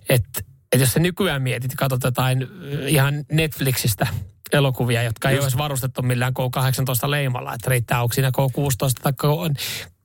Että 0.08 0.40
et 0.72 0.80
jos 0.80 0.92
sä 0.92 1.00
nykyään 1.00 1.42
mietit 1.42 1.74
katsot 1.74 2.04
jotain 2.04 2.42
äh, 2.42 2.48
ihan 2.86 3.24
Netflixistä 3.32 4.06
elokuvia, 4.52 5.02
jotka 5.02 5.30
ei 5.30 5.36
Just. 5.36 5.44
olisi 5.44 5.58
varustettu 5.58 6.02
millään 6.02 6.32
K18 6.38 7.10
leimalla, 7.10 7.54
että 7.54 7.70
riittää 7.70 8.02
onko 8.02 8.14
siinä 8.14 8.30
K16 8.38 9.02
tai 9.02 9.12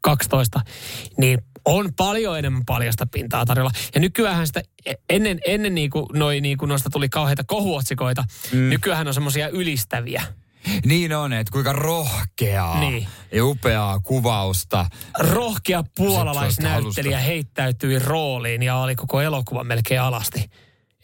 K12, 0.08 0.62
niin 1.18 1.42
on 1.66 1.94
paljon 1.94 2.40
enemmän 2.40 2.64
paljasta 2.66 3.06
pintaa 3.06 3.46
tarjolla. 3.46 3.72
Ja 3.96 4.02
nykyään 4.02 4.48
sitä, 4.48 4.62
ennen, 5.10 5.40
ennen 5.48 5.76
niin 5.76 5.90
kuin, 5.90 6.06
noi, 6.14 6.42
niin 6.42 6.58
kuin 6.58 6.70
noista 6.70 6.90
tuli 6.90 7.10
kauheita 7.10 7.44
kohuotsikoita, 7.44 8.24
mm. 8.52 8.70
nykyään 8.70 9.08
on 9.08 9.14
semmoisia 9.14 9.50
ylistäviä. 9.50 10.24
Niin 10.86 11.16
on, 11.16 11.34
että 11.34 11.52
kuinka 11.52 11.74
rohkeaa 11.74 12.80
Niin. 12.80 13.08
ja 13.32 13.46
upeaa 13.46 14.00
kuvausta. 14.00 14.86
rohkea 15.20 15.84
puolalaisnäyttelijä 15.98 17.20
heittäytyi 17.20 18.00
rooliin 18.00 18.64
ja 18.64 18.76
oli 18.76 18.96
koko 18.96 19.22
elokuva 19.22 19.64
melkein 19.64 20.02
alasti. 20.02 20.50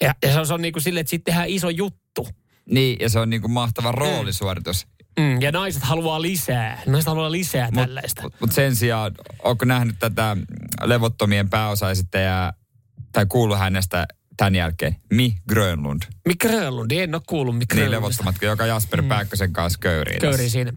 Ja, 0.01 0.15
ja 0.23 0.33
se 0.33 0.39
on, 0.39 0.47
se 0.47 0.53
on 0.53 0.61
niin 0.61 0.73
kuin 0.73 0.83
silleen, 0.83 1.01
että 1.01 1.09
sitten 1.09 1.33
tehdään 1.33 1.49
iso 1.49 1.69
juttu. 1.69 2.27
Niin, 2.69 2.97
ja 2.99 3.09
se 3.09 3.19
on 3.19 3.29
niinku 3.29 3.47
mahtava 3.47 3.91
roolisuoritus. 3.91 4.87
Mm, 5.19 5.41
ja 5.41 5.51
naiset 5.51 5.83
haluaa 5.83 6.21
lisää. 6.21 6.81
Naiset 6.85 7.07
haluaa 7.07 7.31
lisää 7.31 7.69
Mut- 7.71 7.75
tällaista. 7.85 8.21
Mut, 8.21 8.33
mut 8.39 8.51
sen 8.51 8.75
sijaan, 8.75 9.11
onko 9.43 9.65
nähnyt 9.65 9.95
tätä 9.99 10.37
levottomien 10.83 11.49
pääosaesittäjää 11.49 12.53
tai 13.11 13.25
kuullut 13.25 13.59
hänestä 13.59 14.07
tämän 14.37 14.55
jälkeen? 14.55 14.95
Mi 15.13 15.35
Grönlund. 15.49 16.01
Mick 16.27 16.41
Grönlund, 16.41 16.91
en 16.91 17.15
ole 17.15 17.21
kuullut 17.27 17.57
Mick 17.57 17.73
Niin 17.73 17.79
Grönlundista. 17.89 18.23
levottomat, 18.23 18.35
joka 18.41 18.65
Jasper 18.65 19.01
mm. 19.01 19.07
Pääkkösen 19.07 19.53
kanssa 19.53 19.79
köyriin. 19.79 20.21
Köyri 20.21 20.49
siinä. 20.49 20.73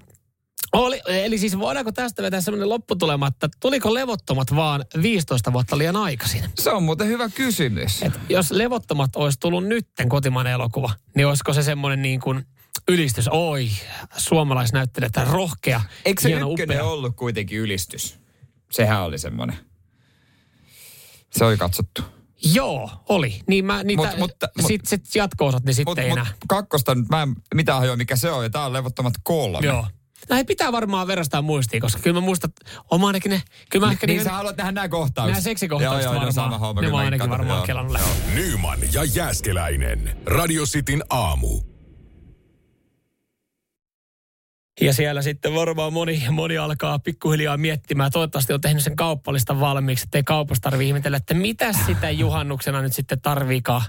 Oli, 0.73 1.01
eli 1.07 1.39
siis 1.39 1.59
voidaanko 1.59 1.93
tästä 1.93 2.23
vetää 2.23 2.41
sellainen 2.41 2.69
lopputulema, 2.69 3.27
että 3.27 3.49
tuliko 3.61 3.95
levottomat 3.95 4.57
vaan 4.57 4.85
15 5.03 5.53
vuotta 5.53 5.79
liian 5.79 5.97
aikaisin? 5.97 6.45
Se 6.59 6.71
on 6.71 6.83
muuten 6.83 7.07
hyvä 7.07 7.29
kysymys. 7.29 8.03
Et 8.03 8.13
jos 8.29 8.51
levottomat 8.51 9.17
olisi 9.17 9.39
tullut 9.41 9.65
nytten 9.67 10.09
kotimainen 10.09 10.53
elokuva, 10.53 10.91
niin 11.17 11.27
olisiko 11.27 11.53
se 11.53 11.63
semmoinen 11.63 12.03
niin 12.03 12.21
kuin 12.21 12.45
ylistys, 12.89 13.29
oi, 13.31 13.69
suomalaisnäyttelijä, 14.17 15.07
että 15.07 15.25
rohkea, 15.25 15.81
Eikö 16.05 16.23
se 16.23 16.29
hieno, 16.29 16.51
ykkönen 16.51 16.77
upea. 16.77 16.85
ollut 16.91 17.17
kuitenkin 17.17 17.59
ylistys? 17.59 18.19
Sehän 18.71 19.03
oli 19.03 19.19
semmoinen. 19.19 19.57
Se 21.31 21.45
oli 21.45 21.57
katsottu. 21.57 22.03
Joo, 22.55 22.91
oli. 23.09 23.41
Niin 23.47 23.65
mä 23.65 23.83
niitä, 23.83 24.03
Mut- 24.03 24.19
mutta- 24.19 24.49
mut- 24.59 24.67
sit, 24.69 24.87
sit 24.87 25.03
jatko-osat, 25.15 25.65
niin 25.65 25.75
sitten 25.75 25.91
Mut, 25.91 25.99
ei 25.99 26.09
mut 26.09 26.19
enää. 26.19 26.33
kakkosta 26.49 26.95
nyt 26.95 27.09
mä 27.09 27.23
en 27.23 27.35
mitään 27.55 27.79
hajoa, 27.79 27.97
mikä 27.97 28.17
se 28.17 28.31
on. 28.31 28.45
Ja 28.45 28.51
tää 28.51 28.65
on 28.67 28.73
levottomat 28.73 29.15
kolme. 29.23 29.67
Joo. 29.67 29.87
Näin 30.29 30.47
pitää 30.47 30.73
varmaan 30.73 31.07
verrastaa 31.07 31.43
muistiin, 31.43 31.81
koska 31.81 32.01
kyllä 32.03 32.21
mä 32.21 32.25
muistan, 32.25 32.51
oma 32.91 33.07
ainakin 33.07 33.31
ne, 33.31 33.43
kyllä 33.71 33.87
mä 33.87 33.93
ehkä 33.93 34.07
Niin 34.07 34.17
niin, 34.17 34.25
sä 34.25 34.33
haluat 34.33 34.57
nähdä 34.57 34.73
nämä 34.73 34.89
kohtaukset. 34.89 35.33
nämä 35.33 35.41
seksikohtaukset 35.43 36.03
joo, 36.03 36.13
joo, 36.13 36.15
varmaan, 36.15 36.33
sama 36.33 36.59
homma. 36.59 36.81
ne 36.83 36.91
mä 36.91 36.97
ainakin 36.97 37.31
varmaan 37.31 37.59
joo. 37.59 37.67
kelannut 37.67 37.93
läpi. 37.93 38.05
Nyman 38.35 38.79
ja 38.93 39.05
Jääskeläinen. 39.05 40.17
Radio 40.27 40.65
Cityn 40.65 41.03
aamu. 41.11 41.61
Ja 44.81 44.95
siellä 44.95 45.23
sitten 45.23 45.55
varmaan 45.55 45.93
moni, 45.93 46.23
moni 46.31 46.59
alkaa 46.59 46.99
pikkuhiljaa 46.99 47.57
miettimään. 47.57 48.13
Toivottavasti 48.13 48.53
on 48.53 48.61
tehnyt 48.61 48.83
sen 48.83 48.97
kauppalistan 48.97 49.61
valmiiksi, 49.61 50.05
ettei 50.05 50.23
kaupasta 50.23 50.71
tarvitse 50.71 50.89
ihmetellä, 50.89 51.17
että 51.17 51.35
mitä 51.35 51.73
sitä 51.73 52.11
juhannuksena 52.11 52.83
nyt 52.83 52.93
sitten 52.93 53.21
tarviikaan 53.21 53.83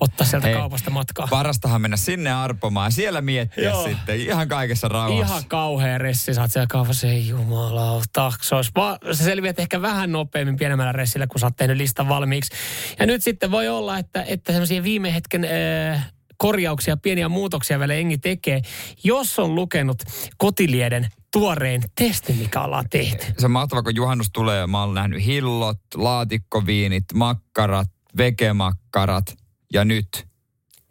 ottaa 0.00 0.26
sieltä 0.26 0.46
Hei, 0.46 0.56
kaupasta 0.56 0.90
matkaa. 0.90 1.26
Parastahan 1.30 1.80
mennä 1.80 1.96
sinne 1.96 2.32
arpomaan 2.32 2.86
ja 2.86 2.90
siellä 2.90 3.20
miettiä 3.20 3.64
Joo. 3.64 3.88
sitten 3.88 4.20
ihan 4.20 4.48
kaikessa 4.48 4.88
rauhassa. 4.88 5.34
Ihan 5.34 5.48
kauhea 5.48 5.98
ressi, 5.98 6.40
oot 6.40 6.52
siellä 6.52 6.66
kaupassa, 6.66 7.06
ei 7.06 7.28
jumalauta. 7.28 8.32
Se, 9.12 9.24
selviät 9.24 9.58
ehkä 9.58 9.82
vähän 9.82 10.12
nopeammin 10.12 10.56
pienemmällä 10.56 10.92
ressillä, 10.92 11.26
kun 11.26 11.40
sä 11.40 11.46
oot 11.46 11.56
tehnyt 11.56 11.76
listan 11.76 12.08
valmiiksi. 12.08 12.54
Ja 12.98 13.06
nyt 13.06 13.22
sitten 13.22 13.50
voi 13.50 13.68
olla, 13.68 13.98
että, 13.98 14.22
että 14.22 14.52
semmoisia 14.52 14.82
viime 14.82 15.14
hetken 15.14 15.44
äh, 15.44 16.12
korjauksia, 16.36 16.96
pieniä 16.96 17.28
muutoksia 17.28 17.78
vielä 17.78 17.94
engi 17.94 18.18
tekee, 18.18 18.62
jos 19.04 19.38
on 19.38 19.54
lukenut 19.54 20.02
kotilieden 20.36 21.08
tuoreen 21.32 21.82
testin, 21.94 22.36
mikä 22.36 22.60
ollaan 22.60 22.88
tehty. 22.90 23.26
Se 23.38 23.46
on 23.46 23.52
mahtavaa, 23.52 23.82
kun 23.82 23.96
juhannus 23.96 24.30
tulee 24.32 24.66
mä 24.66 24.80
oon 24.80 24.94
nähnyt 24.94 25.24
hillot, 25.24 25.80
laatikkoviinit, 25.94 27.04
makkarat, 27.14 27.88
vegemakkarat 28.16 29.36
ja 29.72 29.84
nyt. 29.84 30.26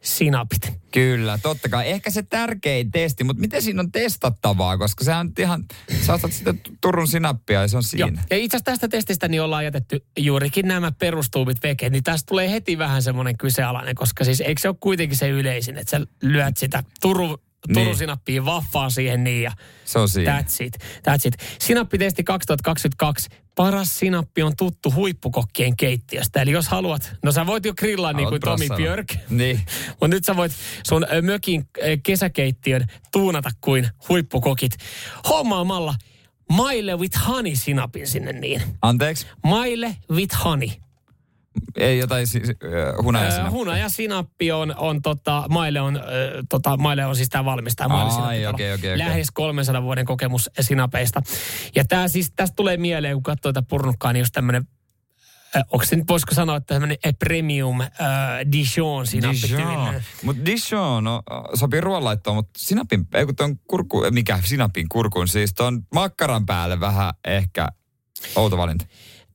Sinapit. 0.06 0.74
Kyllä, 0.92 1.38
totta 1.38 1.70
kai. 1.70 1.90
Ehkä 1.90 2.10
se 2.10 2.24
tärkein 2.24 2.92
testi, 2.92 3.24
mutta 3.24 3.42
miten 3.42 3.62
siinä 3.62 3.80
on 3.80 3.92
testattavaa, 3.92 4.78
koska 4.78 5.04
se 5.04 5.14
on 5.14 5.32
ihan, 5.40 5.66
sä 6.02 6.14
ostat 6.14 6.32
sitä 6.32 6.54
Turun 6.82 7.08
sinappia 7.08 7.62
ja 7.62 7.68
se 7.68 7.78
on 7.78 7.84
Joo. 7.94 8.08
siinä. 8.08 8.24
Ja 8.30 8.38
itse 8.38 8.58
asiassa 8.58 8.72
tästä 8.72 8.88
testistä 8.88 9.28
niin 9.28 9.42
ollaan 9.42 9.64
jätetty 9.64 10.06
juurikin 10.18 10.68
nämä 10.68 10.92
perustuubit 10.92 11.64
vekeet, 11.64 11.94
niin 11.94 12.04
tästä 12.04 12.28
tulee 12.28 12.52
heti 12.52 12.78
vähän 12.78 13.04
semmoinen 13.04 13.38
kyseenalainen, 13.38 13.96
koska 13.96 14.24
siis 14.24 14.42
eikö 14.42 14.62
se 14.62 14.68
ole 14.68 14.78
kuitenkin 14.80 15.18
se 15.18 15.30
yleisin, 15.30 15.78
että 15.78 15.92
sä 15.92 16.08
lyöt 16.22 16.58
sitä 16.58 16.84
Turu, 17.02 17.28
Turun 17.28 17.45
Niin. 17.68 17.98
sinappia 17.98 18.46
vaffaa 18.46 18.90
siihen 18.90 19.24
niin 19.24 19.44
ja 19.44 19.52
Se 19.86 20.00
on 20.00 20.10
siinä. 20.10 20.40
that's 20.42 20.66
it, 20.66 20.78
that's 20.84 21.28
it. 21.28 21.34
Sinappitesti 21.60 22.24
2022. 22.24 23.30
Paras 23.56 24.00
sinappi 24.00 24.44
on 24.44 24.56
tuttu 24.58 24.94
huippukokkien 24.94 25.78
keittiöstä. 25.78 26.42
Eli 26.42 26.52
jos 26.52 26.68
haluat, 26.68 27.16
no 27.24 27.32
sä 27.32 27.46
voit 27.46 27.66
jo 27.66 27.74
grillaa 27.74 28.14
niin 28.14 28.30
kuin 28.30 28.42
Tomi. 28.42 28.68
Björk. 28.76 29.14
Niin. 29.30 29.62
Mutta 29.90 30.08
nyt 30.08 30.26
sä 30.26 30.36
voit 30.36 30.52
sun 30.88 31.06
mökin 31.22 31.68
kesäkeittiön 32.04 32.88
tuunata 33.12 33.50
kuin 33.62 33.90
huippukokit 34.10 34.72
hommaamalla 35.30 35.96
Maille 36.50 36.96
with 36.96 37.28
honey 37.28 37.56
sinapin 37.56 38.08
sinne 38.08 38.34
niin. 38.34 38.62
Anteeksi? 38.82 39.28
Maille 39.44 39.96
with 40.12 40.36
honey. 40.46 40.70
Ei 41.76 42.00
jotain 42.00 42.28
siis, 42.28 42.50
äh, 42.50 43.04
hunajasinappi. 43.04 43.48
Äh, 43.48 43.52
hunajasinappi 43.52 44.52
on, 44.52 44.76
on 44.78 45.02
tota, 45.02 45.44
maille 45.50 45.82
on, 45.82 45.96
äh, 45.96 46.04
tota, 46.50 46.78
maille 46.78 47.06
on 47.06 47.16
siis 47.16 47.30
tämä 47.30 47.46
valmistaja. 47.46 47.90
Ai, 47.94 48.46
okei, 48.46 48.48
okei, 48.48 48.74
okei. 48.74 48.98
Lähes 48.98 49.32
300 49.34 49.84
vuoden 49.84 50.06
kokemus 50.06 50.50
sinapeista. 50.62 51.22
Ja 51.76 51.86
tämä 51.86 52.08
siis, 52.08 52.32
tästä 52.36 52.56
tulee 52.56 52.78
mieleen, 52.78 53.16
kun 53.16 53.24
katsoo 53.24 53.54
tätä 53.54 53.68
purnukkaa, 53.70 54.14
niin 54.14 54.22
just 54.22 54.34
tämmöinen 54.34 54.68
onko 55.72 55.86
se 55.86 55.96
nyt, 55.96 56.08
voisiko 56.10 56.34
sanoa, 56.34 56.56
että 56.56 56.74
tämmöinen 56.74 56.98
premium 57.20 57.82
äh, 57.82 57.90
Dijon 58.52 59.08
sinappi 59.08 59.42
Dijon. 59.48 60.02
Mutta 60.24 60.46
Dijon 60.46 61.04
no, 61.04 61.24
sopii 61.54 61.82
ruoanlaittoon, 61.82 62.36
mutta 62.36 62.52
sinapin, 62.58 63.08
ei 63.14 63.26
kun 63.26 63.36
ton 63.36 63.60
kurku, 63.68 64.04
mikä 64.12 64.40
sinapin 64.44 64.90
kurkun, 64.90 65.28
siis 65.28 65.54
ton 65.54 65.82
makkaran 65.94 66.46
päälle 66.46 66.80
vähän 66.80 67.14
ehkä 67.26 67.68
outo 68.36 68.58
valinta. 68.58 68.86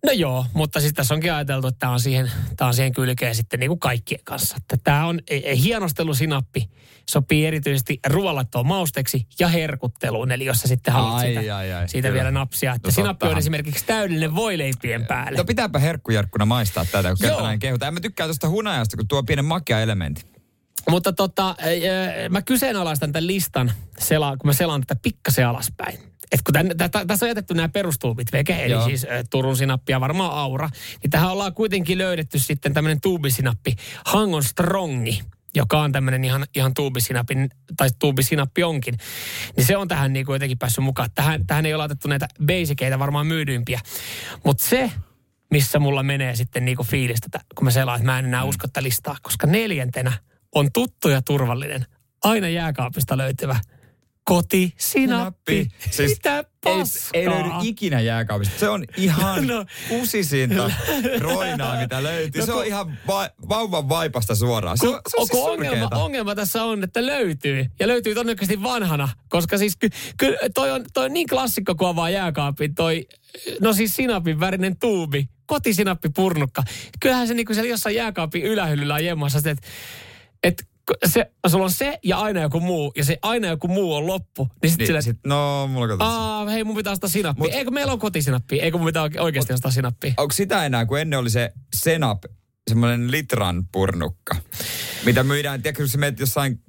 No 0.07 0.13
joo, 0.13 0.47
mutta 0.55 0.81
sitten 0.81 0.95
tässä 0.95 1.15
onkin 1.15 1.33
ajateltu, 1.33 1.67
että 1.67 1.79
tämä 1.79 1.93
on 1.93 2.01
siihen, 2.01 2.31
tää 2.57 2.69
on 2.69 2.75
siihen 2.75 2.93
kylkeen 2.93 3.35
sitten 3.35 3.61
niin 3.61 3.71
kuin 3.71 3.81
kaikkien 3.81 4.21
kanssa. 4.25 4.57
Että 4.57 4.77
tämä 4.85 5.07
on 5.07 5.21
e, 5.31 5.37
e, 5.45 5.57
hienostelusinappi, 5.57 6.71
sopii 7.11 7.47
erityisesti 7.47 8.01
ruoallattoon 8.07 8.67
mausteksi 8.67 9.27
ja 9.39 9.49
herkutteluun. 9.49 10.33
Eli 10.33 10.45
jos 10.45 10.61
sä 10.61 10.69
sitten 10.69 10.95
haluat 10.95 11.15
Ai, 11.15 11.27
siitä, 11.27 11.57
ai, 11.57 11.73
ai, 11.73 11.89
siitä 11.89 12.09
kyllä. 12.09 12.19
vielä 12.19 12.31
napsia. 12.31 12.75
Että 12.75 12.89
No 12.89 12.93
sinappi 12.93 13.27
on 13.27 13.39
esimerkiksi 13.39 13.85
täydellinen 13.87 14.35
voileipien 14.35 15.07
päälle. 15.07 15.39
No 15.39 15.45
pitääpä 15.45 15.79
herkkujarkkuna 15.79 16.45
maistaa 16.45 16.85
tätä, 16.85 17.09
kun 17.09 17.19
kerta 17.21 17.43
näin 17.43 17.59
kehutaan. 17.59 17.89
En 17.89 17.95
mä 17.95 18.01
tykkää 18.01 18.27
tuosta 18.27 18.49
hunajasta, 18.49 18.97
kun 18.97 19.09
tuo 19.09 19.23
pienen 19.23 19.45
makea 19.45 19.81
elementti. 19.81 20.25
Mutta 20.91 21.13
tota, 21.13 21.47
ää, 21.59 22.29
mä 22.29 22.43
kyseenalaistan 22.43 23.13
tämän 23.13 23.27
listan, 23.27 23.73
kun 24.09 24.39
mä 24.45 24.53
selaan 24.53 24.81
tätä 24.81 25.01
pikkasen 25.03 25.47
alaspäin. 25.47 25.99
Et 26.33 26.43
kun 26.43 26.53
tän, 26.53 26.69
tä, 26.77 26.89
tä, 26.89 27.07
tässä 27.07 27.27
on 27.27 27.31
jätetty 27.31 27.55
nämä 27.55 27.69
perustuubit 27.69 28.33
veke, 28.33 28.65
eli 28.65 28.73
Joo. 28.73 28.85
siis 28.85 29.05
ä, 29.05 29.09
Turun 29.31 29.57
sinappi 29.57 29.93
ja 29.93 30.01
varmaan 30.01 30.33
Aura, 30.33 30.71
niin 31.03 31.11
tähän 31.11 31.31
ollaan 31.31 31.55
kuitenkin 31.55 31.99
löydetty 31.99 32.39
sitten 32.39 32.75
tämmöinen 32.75 33.01
tuubisinappi, 33.01 33.77
Hangon 34.05 34.45
Strongi, 34.45 35.23
joka 35.55 35.81
on 35.81 35.93
tämmöinen 35.93 36.25
ihan, 36.25 36.47
ihan 36.55 36.75
tuubisinappi, 36.75 37.35
tai 37.77 37.89
tuubisinappi 37.99 38.63
onkin. 38.63 38.95
Niin 39.57 39.67
se 39.67 39.77
on 39.77 39.89
tähän 39.89 40.13
niin 40.13 40.27
kuin 40.27 40.35
jotenkin 40.35 40.59
päässyt 40.59 40.85
mukaan. 40.85 41.11
Tähän, 41.15 41.47
tähän 41.47 41.67
ei 41.67 41.75
ole 41.75 41.79
laitettu 41.79 42.09
näitä 42.09 42.29
basikeita, 42.47 42.99
varmaan 42.99 43.27
myydyimpiä. 43.27 43.81
Mutta 44.45 44.65
se, 44.65 44.91
missä 45.51 45.79
mulla 45.79 46.03
menee 46.03 46.37
sitten 46.37 46.65
fiilistä, 46.85 47.29
tä- 47.31 47.41
kun 47.55 47.65
mä 47.65 47.71
selaan, 47.71 47.97
että 47.97 48.13
mä 48.13 48.19
en 48.19 48.25
enää 48.25 48.45
usko 48.45 48.67
tätä 48.67 48.83
listaa, 48.83 49.17
koska 49.23 49.47
neljäntenä 49.47 50.13
on 50.55 50.73
tuttu 50.73 51.09
ja 51.09 51.23
turvallinen, 51.23 51.87
aina 52.25 52.49
jääkaapista 52.49 53.17
löytyvä 53.17 53.61
kotisinappi. 54.31 55.69
Siis 55.91 56.11
Mitä 56.11 56.37
ei, 56.39 56.45
paskaa? 56.65 57.11
ei 57.15 57.27
löydy 57.31 57.49
ikinä 57.63 58.01
jääkaapista. 58.01 58.59
Se 58.59 58.69
on 58.69 58.85
ihan 58.97 59.47
No. 59.47 59.65
usisinta 59.91 60.71
roinaa, 61.21 61.81
mitä 61.81 62.03
löytyy. 62.03 62.41
No 62.41 62.47
se 62.47 62.53
on 62.53 62.59
kun- 62.59 62.67
ihan 62.67 62.99
va- 63.07 63.31
vauvan 63.49 63.89
vaipasta 63.89 64.35
suoraan. 64.35 64.79
Se, 64.79 64.89
on- 64.89 65.01
se 65.09 65.17
on 65.17 65.29
Kun 65.29 65.39
siis 65.41 65.49
ongelma, 65.49 65.89
ongelma 65.93 66.35
tässä 66.35 66.65
on, 66.65 66.85
että 66.85 67.07
löytyy. 67.07 67.67
Ja 67.81 67.89
löytyy 67.89 68.15
todennäköisesti 68.15 68.63
vanhana. 68.63 69.09
Koska 69.29 69.59
siis 69.59 69.77
ky, 69.77 69.89
ky, 70.17 70.37
toi, 70.55 70.71
on, 70.71 70.85
toi 70.95 71.05
on 71.05 71.13
niin 71.13 71.27
klassikko, 71.29 71.75
kun 71.75 71.89
avaa 71.89 72.11
jääkaapin. 72.11 72.75
Toi, 72.75 73.07
no 73.61 73.73
siis 73.73 73.97
sinapin 73.97 74.41
värinen 74.41 74.77
tuubi. 74.77 75.29
Kotisinappi 75.47 76.09
purnukka. 76.09 76.63
Kyllähän 77.01 77.29
se 77.29 77.35
niinku 77.35 77.55
siellä 77.55 77.71
jossain 77.71 77.97
jääkaapin 77.97 78.43
ylähyllyllä 78.43 78.95
on 78.95 79.05
jemmassa, 79.05 79.39
että 79.39 79.67
et, 80.43 80.65
se, 81.07 81.31
sulla 81.49 81.65
on 81.65 81.71
se 81.71 81.99
ja 82.05 82.19
aina 82.19 82.41
joku 82.41 82.61
muu. 82.61 82.93
Ja 82.97 83.05
se 83.05 83.19
aina 83.23 83.49
joku 83.49 83.69
muu 83.69 83.95
on 83.95 84.07
loppu. 84.07 84.49
Niin 84.63 84.71
sitten 84.71 84.79
Niin, 84.79 84.87
sillä, 84.87 85.01
sit, 85.03 85.19
no, 85.27 85.67
mulla 85.67 85.89
katsoo. 85.89 86.07
Aa, 86.09 86.47
hei, 86.47 86.65
mun 86.65 86.77
pitää 86.77 86.93
ostaa 86.93 87.11
sinappi. 87.11 87.43
Mut- 87.43 87.55
Eikö 87.55 87.71
meillä 87.71 87.93
on 87.93 87.99
kotisinappi? 87.99 88.61
Eikö 88.61 88.79
mun 88.79 88.87
pitää 88.87 89.03
oike- 89.09 89.21
oikeasti 89.21 89.53
ostaa 89.53 89.71
sinappi? 89.71 90.15
Onko 90.17 90.33
sitä 90.33 90.67
enää, 90.67 90.87
kun 90.87 90.99
ennen 91.01 91.19
oli 91.19 91.31
se 91.31 91.53
Senap, 91.77 92.23
semmoinen 92.71 93.11
litran 93.11 93.65
purnukka, 93.73 94.37
mitä 95.05 95.23
myydään, 95.25 95.63
tiedätkö, 95.63 95.83
kun 95.83 95.89
sä 95.89 95.99
menet 95.99 96.21
jossain 96.21 96.61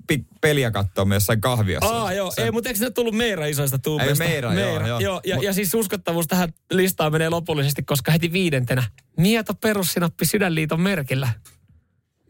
peliä 0.42 0.72
katsomaan 0.72 1.16
jossain 1.16 1.42
kahviossa. 1.42 1.90
Aa, 1.90 2.14
joo. 2.14 2.32
Se- 2.32 2.44
Ei, 2.44 2.52
mutta 2.52 2.70
eikö 2.70 2.78
sinne 2.78 2.92
tullut 2.92 3.16
Meira 3.16 3.46
isoista 3.46 3.80
tuubeista? 3.80 4.24
Ei, 4.24 4.30
Meira, 4.30 4.54
joo, 4.54 4.88
joo. 4.88 5.00
joo 5.00 5.22
ja, 5.26 5.36
Mut- 5.36 5.44
ja 5.44 5.54
siis 5.54 5.74
uskottavuus 5.74 6.28
tähän 6.28 6.54
listaan 6.74 7.12
menee 7.12 7.30
lopullisesti, 7.30 7.84
koska 7.84 8.12
heti 8.12 8.32
viidentenä 8.32 8.84
Mieto 9.18 9.54
perussinappi 9.54 10.26
Sydänliiton 10.26 10.82
merkillä. 10.82 11.30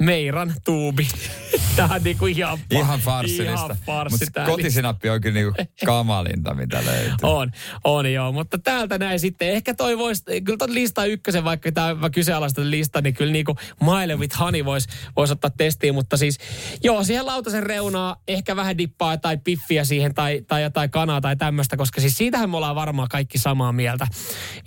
Meiran 0.02 0.54
tuubi. 0.66 1.08
Tämä 1.76 1.96
on 1.96 2.04
niinku 2.04 2.26
ihan, 2.26 2.60
Ihan 2.70 3.00
farssillista. 3.00 3.76
Mutta 4.10 4.46
kotisinappi 4.46 5.10
on 5.10 5.22
kyllä 5.22 5.34
niinku 5.34 5.54
kamalinta, 5.86 6.54
mitä 6.54 6.86
löytyy. 6.86 7.16
On, 7.24 7.52
on 7.84 8.14
joo, 8.14 8.32
mutta 8.32 8.58
täältä 8.58 8.98
näin 8.98 9.20
sitten. 9.20 9.50
Ehkä 9.50 9.74
toi 9.74 9.98
voisi, 9.98 10.24
kyllä 10.44 10.58
ton 10.58 10.74
lista 10.74 11.06
ykkösen, 11.06 11.44
vaikka 11.44 11.72
tämä 11.72 12.10
kyseenalaista 12.10 12.62
lista, 12.64 13.02
niin 13.02 13.14
kyllä 13.14 13.32
niinku 13.32 13.56
Mile 13.82 14.16
with 14.16 14.40
Honey 14.40 14.66
voisi 14.66 14.90
vois 15.16 15.32
ottaa 15.32 15.52
testiin, 15.58 15.94
mutta 15.94 16.18
siis 16.18 16.38
joo, 16.84 17.04
siihen 17.04 17.26
lautasen 17.26 17.64
reunaa 17.64 18.16
ehkä 18.28 18.56
vähän 18.56 18.78
dippaa 18.78 19.18
tai 19.18 19.38
piffiä 19.38 19.84
siihen 19.84 20.14
tai, 20.14 20.42
tai 20.48 20.64
jotain 20.64 20.90
kanaa 20.90 21.22
tai 21.22 21.36
tämmöistä, 21.36 21.78
koska 21.78 22.02
siis 22.02 22.18
siitähän 22.18 22.50
me 22.50 22.58
ollaan 22.58 22.76
varmaan 22.76 23.10
kaikki 23.10 23.38
samaa 23.38 23.72
mieltä, 23.72 24.08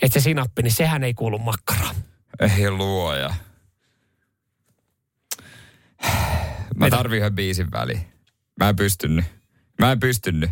että 0.03 0.20
se 0.20 0.22
sinappi, 0.22 0.62
niin 0.62 0.72
sehän 0.72 1.05
ei 1.05 1.14
kuulu 1.14 1.39
makkaraan. 1.39 1.95
Ei 2.41 2.70
luoja. 2.70 3.35
Mä 6.76 6.84
Mitä? 6.86 6.96
tarvin 6.96 7.18
yhden 7.18 7.34
biisin 7.34 7.70
väliin. 7.72 8.00
Mä 8.61 8.68
en 8.68 8.76
pystynyt. 8.76 9.24
Mä 9.80 9.92
en 9.92 10.00
pystynyt. 10.00 10.50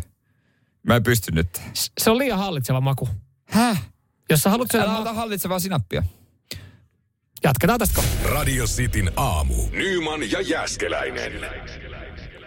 Mä 0.83 0.95
en 0.95 1.03
pystynyt. 1.03 1.61
Se 1.97 2.11
on 2.11 2.17
liian 2.17 2.37
hallitseva 2.39 2.81
maku. 2.81 3.09
Häh? 3.49 3.83
Jos 4.29 4.39
sä 4.41 4.49
haluat 4.49 4.71
syödä, 4.71 4.83
Älä 4.85 4.93
ma- 4.93 4.99
ota 4.99 5.13
hallitsevaa 5.13 5.59
sinappia. 5.59 6.03
jatketaan 7.43 7.79
tästä. 7.79 8.03
Radio 8.25 8.65
Cityn 8.65 9.11
aamu. 9.15 9.55
Nyman 9.71 10.31
ja 10.31 10.41
Jäskeläinen. 10.41 11.31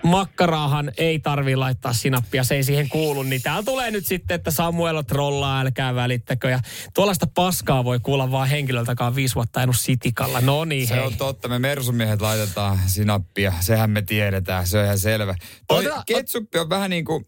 Makkaraahan 0.07 0.93
ei 0.97 1.19
tarvi 1.19 1.57
laittaa 1.57 1.93
sinappia, 1.93 2.45
se 2.45 2.55
ei 2.55 2.63
siihen 2.65 2.89
kuulu. 2.89 3.23
Niin 3.23 3.43
täällä 3.43 3.63
tulee 3.63 3.91
nyt 3.91 4.07
sitten, 4.07 4.35
että 4.35 4.51
Samuel 4.51 5.03
trollaa, 5.03 5.61
älkää 5.61 5.95
välittäkö. 5.95 6.51
Ja 6.51 6.61
tuollaista 6.95 7.27
paskaa 7.35 7.85
voi 7.85 8.01
kuulla 8.01 8.31
vaan 8.31 8.49
henkilöltä, 8.49 8.93
joka 8.93 9.07
on 9.07 9.15
viisi 9.15 9.35
vuotta 9.35 9.61
ajanut 9.61 9.77
sitikalla. 9.79 10.41
No 10.41 10.65
niin, 10.65 10.87
Se 10.87 10.95
hei. 10.95 11.05
on 11.05 11.17
totta, 11.17 11.49
me 11.49 11.59
mersumiehet 11.59 12.21
laitetaan 12.21 12.79
sinappia. 12.87 13.53
Sehän 13.61 13.91
me 13.91 14.03
tiedetään, 14.03 14.67
se 14.67 14.79
on 14.79 14.85
ihan 14.85 14.99
selvä. 14.99 15.35
Toi 15.69 15.87
Ota- 15.87 16.03
ketsuppi 16.07 16.59
on 16.59 16.69
vähän 16.71 16.91
niin 16.91 17.05
kuin, 17.05 17.27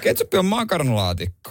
ketsuppi 0.00 0.36
on 0.36 0.44
makaronilaatikko. 0.46 1.50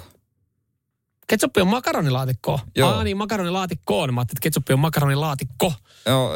Ketsuppi 1.28 1.62
on 1.62 1.68
makaronilaatikko. 1.68 2.60
Joo. 2.76 2.90
Aa 2.90 3.04
niin, 3.04 3.18
makaronilaatikkoon. 3.18 4.14
Mä 4.14 4.22
ajattelin, 4.22 4.38
että 4.38 4.44
ketsuppi 4.44 4.74
on 4.74 4.80
makaronilaatikko. 4.80 5.74
Joo, 6.06 6.32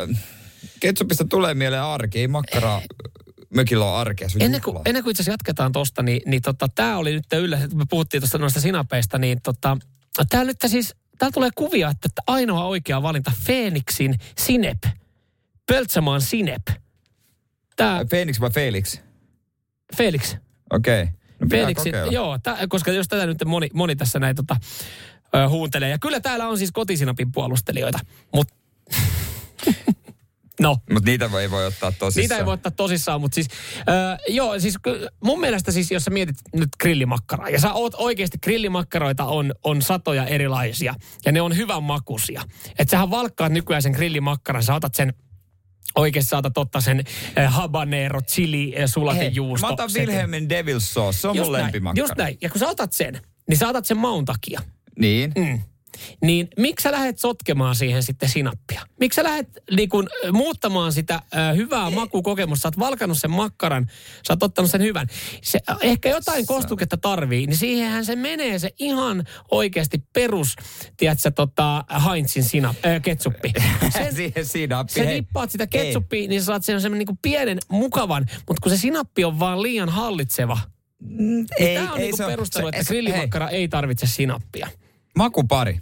ketsupista 0.79 1.25
tulee 1.25 1.53
mieleen 1.53 1.83
arki, 1.83 2.19
ei 2.19 2.27
makkaraa. 2.27 2.81
Mökillä 3.53 3.85
on 3.85 3.99
arkea, 3.99 4.29
se 4.29 4.37
on 4.37 4.41
Ennen 4.41 4.61
kuin, 4.61 4.77
ennen 4.85 5.03
kuin 5.03 5.11
itse 5.11 5.23
asiassa 5.23 5.33
jatketaan 5.33 5.71
tosta, 5.71 6.03
niin, 6.03 6.21
niin 6.25 6.41
tota, 6.41 6.67
tämä 6.75 6.97
oli 6.97 7.13
nyt 7.13 7.25
yllätys, 7.33 7.69
kun 7.69 7.77
me 7.77 7.85
puhuttiin 7.89 8.21
tuosta 8.21 8.37
noista 8.37 8.59
sinapeista, 8.59 9.17
niin 9.17 9.41
tota, 9.43 9.77
täällä 10.29 10.49
nyt 10.49 10.57
siis, 10.67 10.95
täällä 11.17 11.33
tulee 11.33 11.49
kuvia, 11.55 11.89
että 11.89 12.05
että 12.05 12.21
ainoa 12.27 12.65
oikea 12.65 13.01
valinta 13.01 13.31
Phoenixin 13.45 14.19
Sinep. 14.37 14.83
Pöltsämaan 15.67 16.21
Sinep. 16.21 16.67
Tämä 17.75 18.05
Phoenix 18.09 18.39
vai 18.39 18.49
Felix? 18.49 18.99
Felix. 19.97 20.35
Okei. 20.71 21.03
Okay. 21.03 21.13
No 21.39 21.73
kokeilla. 21.75 22.11
joo, 22.11 22.39
tä, 22.39 22.57
koska 22.69 22.91
jos 22.91 23.07
tätä 23.07 23.25
nyt 23.25 23.37
moni, 23.45 23.69
moni 23.73 23.95
tässä 23.95 24.19
näin 24.19 24.35
tota, 24.35 24.55
ö, 25.35 25.49
huuntelee. 25.49 25.89
Ja 25.89 25.99
kyllä 25.99 26.19
täällä 26.19 26.47
on 26.47 26.57
siis 26.57 26.71
kotisinapin 26.71 27.31
puolustelijoita, 27.31 27.99
mutta 28.33 28.53
no, 30.59 30.77
Mutta 30.91 31.09
niitä 31.09 31.29
ei 31.41 31.51
voi 31.51 31.65
ottaa 31.65 31.91
tosissaan. 31.91 32.21
Niitä 32.21 32.37
ei 32.37 32.45
voi 32.45 32.53
ottaa 32.53 32.71
tosissaan, 32.71 33.21
mutta 33.21 33.35
siis, 33.35 33.47
äh, 33.77 34.19
joo, 34.27 34.59
siis 34.59 34.75
mun 35.23 35.39
mielestä 35.39 35.71
siis, 35.71 35.91
jos 35.91 36.03
sä 36.03 36.11
mietit 36.11 36.35
nyt 36.53 36.69
grillimakkaraa, 36.79 37.49
ja 37.49 37.59
sä 37.59 37.73
oot 37.73 37.93
oikeasti, 37.97 38.37
grillimakkaroita 38.37 39.25
on, 39.25 39.53
on 39.63 39.81
satoja 39.81 40.25
erilaisia, 40.25 40.95
ja 41.25 41.31
ne 41.31 41.41
on 41.41 41.57
hyvän 41.57 41.83
makuisia. 41.83 42.41
Että 42.79 42.91
sähän 42.91 43.11
valkkaat 43.11 43.51
nykyään 43.51 43.81
sen 43.81 43.91
grillimakkaran, 43.91 44.63
sä 44.63 44.75
otat 44.75 44.95
sen 44.95 45.13
Oikeasti 45.95 46.29
saatat 46.29 46.57
ottaa 46.57 46.81
sen 46.81 47.03
äh, 47.37 47.53
habanero, 47.53 48.21
chili, 48.21 48.73
äh, 48.79 48.89
sulatejuusto. 48.89 49.67
Mä 49.67 49.73
otan. 49.73 49.89
Wilhelmin 49.97 50.49
Devil 50.49 50.79
Sauce, 50.79 51.19
se 51.19 51.27
on 51.27 51.35
Just 51.35 51.45
mun 51.45 51.53
näin, 51.53 51.63
lempimakkara. 51.63 52.03
Just 52.03 52.17
näin. 52.17 52.37
Ja 52.41 52.49
kun 52.49 52.59
sä 52.59 52.67
otat 52.67 52.93
sen, 52.93 53.21
niin 53.49 53.57
sä 53.57 53.69
otat 53.69 53.85
sen 53.85 53.97
maun 53.97 54.25
takia. 54.25 54.61
Niin. 54.99 55.31
Mm. 55.37 55.61
Niin 56.21 56.47
miksi 56.57 56.83
sä 56.83 56.91
lähdet 56.91 57.19
sotkemaan 57.19 57.75
siihen 57.75 58.03
sitten 58.03 58.29
sinappia? 58.29 58.81
Miksi 58.99 59.15
sä 59.15 59.23
lähdet 59.23 59.47
niin 59.75 59.89
kun, 59.89 60.09
ö, 60.25 60.31
muuttamaan 60.31 60.93
sitä 60.93 61.21
ö, 61.35 61.53
hyvää 61.55 61.89
makukokemusta? 61.89 62.61
Sä 62.61 62.67
oot 62.67 62.79
valkannut 62.79 63.17
sen 63.17 63.31
makkaran, 63.31 63.87
sä 64.27 64.33
oot 64.33 64.43
ottanut 64.43 64.71
sen 64.71 64.81
hyvän. 64.81 65.07
Se, 65.41 65.59
ö, 65.69 65.75
ehkä 65.81 66.09
jotain 66.09 66.45
kostuketta 66.45 66.97
tarvii, 66.97 67.47
niin 67.47 67.57
siihenhän 67.57 68.05
se 68.05 68.15
menee 68.15 68.59
se 68.59 68.69
ihan 68.79 69.23
oikeasti 69.51 70.03
perus, 70.13 70.55
tiedätkö, 70.97 71.31
tota, 71.31 71.85
Heinzin 72.11 72.43
sinap, 72.43 72.75
äh, 72.85 73.01
ketsuppi. 73.01 73.53
Sen, 73.93 74.15
Siihen 74.15 74.45
sinappi. 74.45 74.93
sä 74.93 75.03
hei. 75.03 75.15
dippaat 75.15 75.51
sitä 75.51 75.63
Ei. 75.63 75.67
ketsuppia, 75.67 76.27
niin 76.27 76.41
sä 76.41 76.45
saat 76.45 76.63
sen 76.63 76.91
niin 76.91 77.07
pienen, 77.21 77.57
mukavan, 77.69 78.25
mutta 78.47 78.61
kun 78.63 78.71
se 78.71 78.77
sinappi 78.77 79.23
on 79.23 79.39
vaan 79.39 79.61
liian 79.61 79.89
hallitseva, 79.89 80.59
niin 80.99 81.45
Ei, 81.59 81.75
tämä 81.75 81.91
on 81.93 81.99
ei 81.99 82.05
niin 82.05 82.17
se 82.17 82.25
perustelu, 82.25 82.65
se- 82.65 82.69
että 82.69 82.83
se- 82.83 82.87
grillimakkara 82.87 83.49
ei 83.49 83.67
tarvitse 83.67 84.07
sinappia. 84.07 84.67
Makupari. 85.17 85.81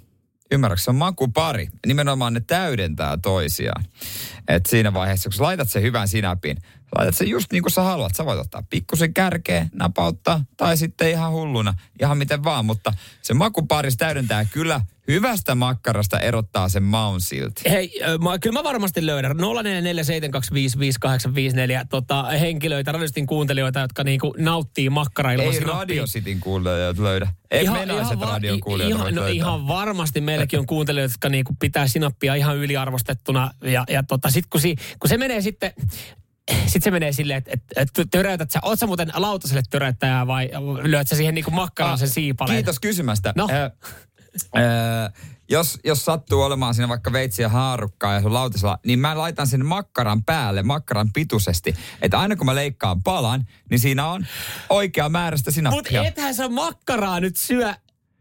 Ymmärrätkö, 0.52 0.84
se 0.84 0.90
on 0.90 0.96
makupari. 0.96 1.68
Nimenomaan 1.86 2.34
ne 2.34 2.40
täydentää 2.40 3.18
toisiaan. 3.18 3.86
Et 4.48 4.66
siinä 4.66 4.94
vaiheessa, 4.94 5.30
kun 5.30 5.38
sä 5.38 5.44
laitat 5.44 5.70
sen 5.70 5.82
hyvän 5.82 6.08
sinapin, 6.08 6.58
laitat 6.98 7.16
sen 7.16 7.28
just 7.28 7.52
niin 7.52 7.64
kuin 7.64 7.72
sä 7.72 7.82
haluat. 7.82 8.16
Sä 8.16 8.26
voit 8.26 8.40
ottaa 8.40 8.64
pikkusen 8.70 9.14
kärkeä, 9.14 9.68
napauttaa, 9.74 10.46
tai 10.58 10.78
sitten 10.78 11.10
ihan 11.10 11.32
hulluna, 11.32 11.74
ihan 12.02 12.18
miten 12.18 12.44
vaan. 12.44 12.66
Mutta 12.66 12.94
se 13.22 13.34
makupari 13.34 13.92
se 13.92 13.98
täydentää 13.98 14.46
kyllä 14.46 14.82
hyvästä 15.12 15.56
makkarasta 15.56 16.20
erottaa 16.20 16.70
sen 16.70 16.84
maun 16.84 17.22
silti? 17.22 17.62
Hei, 17.70 18.00
mä, 18.24 18.40
kyllä 18.40 18.60
mä 18.60 18.64
varmasti 18.64 19.06
löydän. 19.06 19.32
0447255854 19.32 19.38
tota, 21.90 22.24
henkilöitä, 22.24 22.92
radiostin 22.92 23.28
kuuntelijoita, 23.28 23.80
jotka 23.80 24.04
niinku 24.04 24.34
nauttii 24.38 24.90
makkaraa 24.90 25.34
Ei. 25.34 25.60
Radio 25.60 26.06
Cityn 26.06 26.40
kuulijat 26.40 26.98
löydä. 26.98 27.28
Ei 27.52 27.70
menaiset 27.70 28.20
va- 28.20 28.26
radion 28.26 28.60
ihan, 28.88 29.16
no, 29.16 29.28
ihan 29.28 29.68
varmasti 29.68 30.22
meilläkin 30.22 30.60
on 30.60 30.66
kuuntelijoita, 30.66 31.14
jotka 31.14 31.30
niinku 31.30 31.56
pitää 31.60 31.88
sinappia 31.88 32.36
ihan 32.36 32.58
yliarvostettuna. 32.58 33.52
Ja, 33.64 33.84
ja 33.90 34.04
tota, 34.04 34.30
sit 34.30 34.46
kun, 34.50 34.62
si, 34.62 34.76
kun 35.00 35.10
se 35.10 35.18
menee 35.18 35.42
sitten, 35.42 35.74
sitten 36.52 36.82
se 36.82 36.92
menee 36.92 37.12
silleen, 37.12 37.38
että 37.38 37.52
et, 37.76 37.90
et 37.98 38.08
töräytät 38.12 38.52
sä, 38.52 38.60
oot 38.64 38.80
sä 38.80 38.88
muuten 38.88 39.12
lautaselle 39.16 39.64
töräyttäjää 39.70 40.28
vai 40.28 40.50
lyöt 40.84 41.08
sä 41.08 41.16
siihen 41.16 41.36
niinku 41.36 41.52
makkaraan 41.52 41.98
sen 41.98 42.10
siipaleen? 42.10 42.58
Kiitos 42.58 42.80
kysymästä. 42.80 43.34
No. 43.36 43.48
Ö, 43.52 43.72
jos, 45.50 45.80
jos 45.84 46.06
sattuu 46.06 46.42
olemaan 46.42 46.74
siinä 46.74 46.90
vaikka 46.90 47.12
veitsiä 47.14 47.50
haarukkaa 47.50 48.14
ja 48.14 48.22
sun 48.22 48.34
lautasella, 48.34 48.80
niin 48.86 49.00
mä 49.00 49.18
laitan 49.18 49.48
sen 49.48 49.66
makkaran 49.66 50.24
päälle, 50.24 50.64
makkaran 50.64 51.10
pituisesti. 51.14 51.76
Että 52.02 52.20
aina 52.20 52.36
kun 52.36 52.46
mä 52.46 52.56
leikkaan 52.56 53.04
palan, 53.04 53.46
niin 53.70 53.80
siinä 53.80 54.08
on 54.08 54.26
oikea 54.70 55.10
määrästä 55.10 55.52
Mutta 55.52 55.56
sinappia. 55.72 56.04
ethän 56.04 56.36
sä 56.36 56.50
makkaraa 56.50 57.20
nyt 57.20 57.36
syö. 57.38 57.74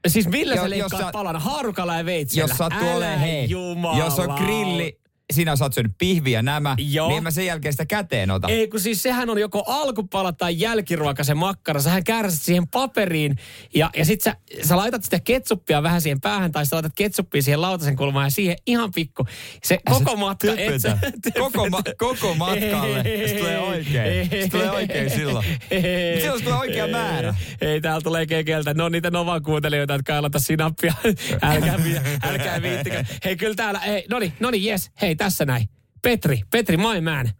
Siis 0.08 0.28
millä 0.28 0.54
Jo- 0.54 0.60
sä 0.62 0.62
jos 0.66 0.70
leikkaat 0.70 1.02
sä- 1.02 1.12
palan? 1.12 1.36
Haarukalla 1.40 1.96
ja 1.96 2.04
veitsellä? 2.04 2.42
jos 2.50 2.58
sattuu 2.58 2.88
Älä 2.88 2.96
olemaan, 2.96 3.18
hei, 3.20 3.50
Jumala. 3.50 3.98
jos 3.98 4.18
on 4.18 4.34
grilli, 4.34 4.99
sinä 5.30 5.54
oot 5.60 5.74
syönyt 5.74 5.92
pihviä 5.98 6.42
nämä, 6.42 6.74
Joo. 6.78 7.08
niin 7.08 7.16
en 7.16 7.22
mä 7.22 7.30
sen 7.30 7.46
jälkeen 7.46 7.72
sitä 7.72 7.86
käteen 7.86 8.30
ota. 8.30 8.48
Ei, 8.48 8.68
kun 8.68 8.80
siis 8.80 9.02
sehän 9.02 9.30
on 9.30 9.38
joko 9.38 9.64
alkupala 9.66 10.32
tai 10.32 10.60
jälkiruoka 10.60 11.24
se 11.24 11.34
makkara. 11.34 11.80
Sähän 11.80 12.04
kääräset 12.04 12.42
siihen 12.42 12.68
paperiin 12.68 13.36
ja, 13.74 13.90
ja 13.96 14.04
sit 14.04 14.20
sä, 14.20 14.36
sä 14.62 14.76
laitat 14.76 15.04
sitä 15.04 15.20
ketsuppia 15.20 15.82
vähän 15.82 16.00
siihen 16.00 16.20
päähän 16.20 16.52
tai 16.52 16.66
sä 16.66 16.76
laitat 16.76 16.92
ketsuppia 16.94 17.42
siihen 17.42 17.62
lautasen 17.62 17.96
kulmaan 17.96 18.26
ja 18.26 18.30
siihen 18.30 18.56
ihan 18.66 18.90
pikku. 18.94 19.26
Se 19.62 19.74
Ja 19.74 19.94
koko 19.94 20.16
matka 20.16 20.52
et 20.56 20.82
sä. 20.82 20.98
Koko 21.38 21.70
ma- 21.70 21.82
koko 21.98 22.34
matkalle. 22.34 23.02
Se 23.28 23.34
tulee 23.38 23.58
oikein. 23.58 24.30
Se 24.30 24.48
tulee 24.50 24.70
oikein 24.70 25.10
silloin. 25.10 25.46
Mut 25.50 26.20
silloin 26.20 26.38
se 26.38 26.44
tulee 26.44 26.58
oikea 26.58 26.88
määrä. 26.88 27.34
Ei, 27.60 27.80
täällä 27.80 28.00
tulee 28.00 28.26
kekeltä. 28.26 28.74
Ne 28.74 28.82
on 28.82 28.92
niitä 28.92 29.10
Novan 29.10 29.42
kuuntelijoita, 29.42 29.92
jotka 29.92 30.14
ei 30.14 30.20
laita 30.20 30.38
sinappia. 30.38 30.94
älkää, 31.42 31.78
älkää 32.22 32.62
viittikö. 32.62 33.04
Hei, 33.24 33.36
kyllä 33.36 33.54
täällä, 33.54 33.78
hei, 33.78 34.04
noni, 34.10 34.32
noni, 34.40 34.64
jes, 34.64 34.90
hei, 35.02 35.16
tässä 35.24 35.44
näin. 35.44 35.68
Petri, 36.02 36.42
Petri, 36.50 36.76
my 36.76 37.00
man. 37.00 37.30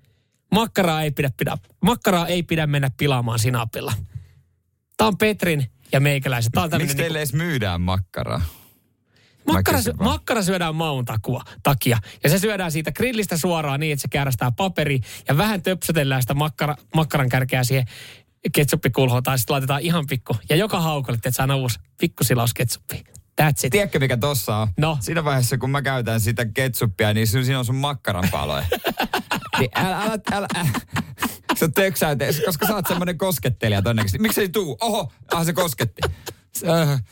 Makkaraa 0.53 1.03
ei 1.03 1.11
pidä, 1.11 1.31
pidä, 1.37 1.59
makkaraa 1.81 2.27
ei 2.27 2.43
pidä 2.43 2.67
mennä 2.67 2.91
pilaamaan 2.97 3.39
sinapilla. 3.39 3.93
Tää 4.97 5.07
on 5.07 5.19
Petrin 5.19 5.67
ja 5.93 6.01
meikäläisen. 6.01 6.53
Tää 6.53 6.63
on 6.63 6.71
Miksi 6.77 6.97
teille 6.97 7.19
edes 7.19 7.33
myydään 7.33 7.81
makkaraa? 7.81 8.43
Makkara, 9.47 9.79
makkara 10.01 10.43
syödään 10.43 10.75
maun 10.75 11.05
takua, 11.05 11.43
takia. 11.63 11.99
Ja 12.25 12.31
se 12.31 12.39
syödään 12.39 12.73
siitä 12.73 12.93
grillistä 12.93 13.37
suoraan 13.37 13.81
niin, 13.81 13.93
että 13.93 14.03
se 14.03 14.09
käärästää 14.09 14.53
paperi 14.53 15.01
ja 15.29 15.37
vähän 15.37 15.63
töpsötellään 15.63 16.23
sitä 16.23 16.35
makkara, 16.35 16.77
makkaran 16.95 17.29
kärkeä 17.29 17.65
siihen 17.65 17.87
ketsuppikulhoon 18.55 19.23
tai 19.23 19.39
sitten 19.39 19.55
laitetaan 19.55 19.81
ihan 19.81 20.07
pikku. 20.07 20.37
Ja 20.49 20.57
joka 20.57 20.81
haukalle, 20.81 21.17
että 21.17 21.31
saa 21.31 21.57
uusi 21.57 21.79
pikku 22.01 22.25
silaus 22.25 22.55
ketsuppi. 22.55 23.05
That's 23.43 23.67
it. 23.67 23.71
Tiedätkö 23.71 23.99
mikä 23.99 24.17
tossa 24.17 24.57
on? 24.57 24.69
No. 24.79 24.99
Siinä 25.01 25.25
vaiheessa, 25.25 25.59
kun 25.59 25.71
mä 25.71 25.83
käytän 25.83 26.21
sitä 26.21 26.45
ketsuppia, 26.45 27.15
niin 27.15 27.27
siinä 27.27 27.59
on 27.59 27.65
sun 27.65 27.75
makkaran 27.75 28.29
paloja. 28.31 28.65
niin 29.59 29.71
älä, 29.75 29.97
älä, 30.03 30.19
älä, 30.33 30.47
älä. 30.57 30.71
Sä 31.61 31.69
töksäät, 31.69 32.19
koska 32.45 32.67
sä 32.67 32.75
oot 32.75 32.87
semmonen 32.89 33.19
koskettelija 33.19 33.83
todennäköisesti. 33.83 34.19
Miksi 34.19 34.41
ei 34.41 34.49
tuu? 34.49 34.77
Oho, 34.81 35.13
ah 35.35 35.45
se 35.45 35.53
kosketti. 35.53 36.03
Se, 36.53 36.67
äh, 36.69 37.03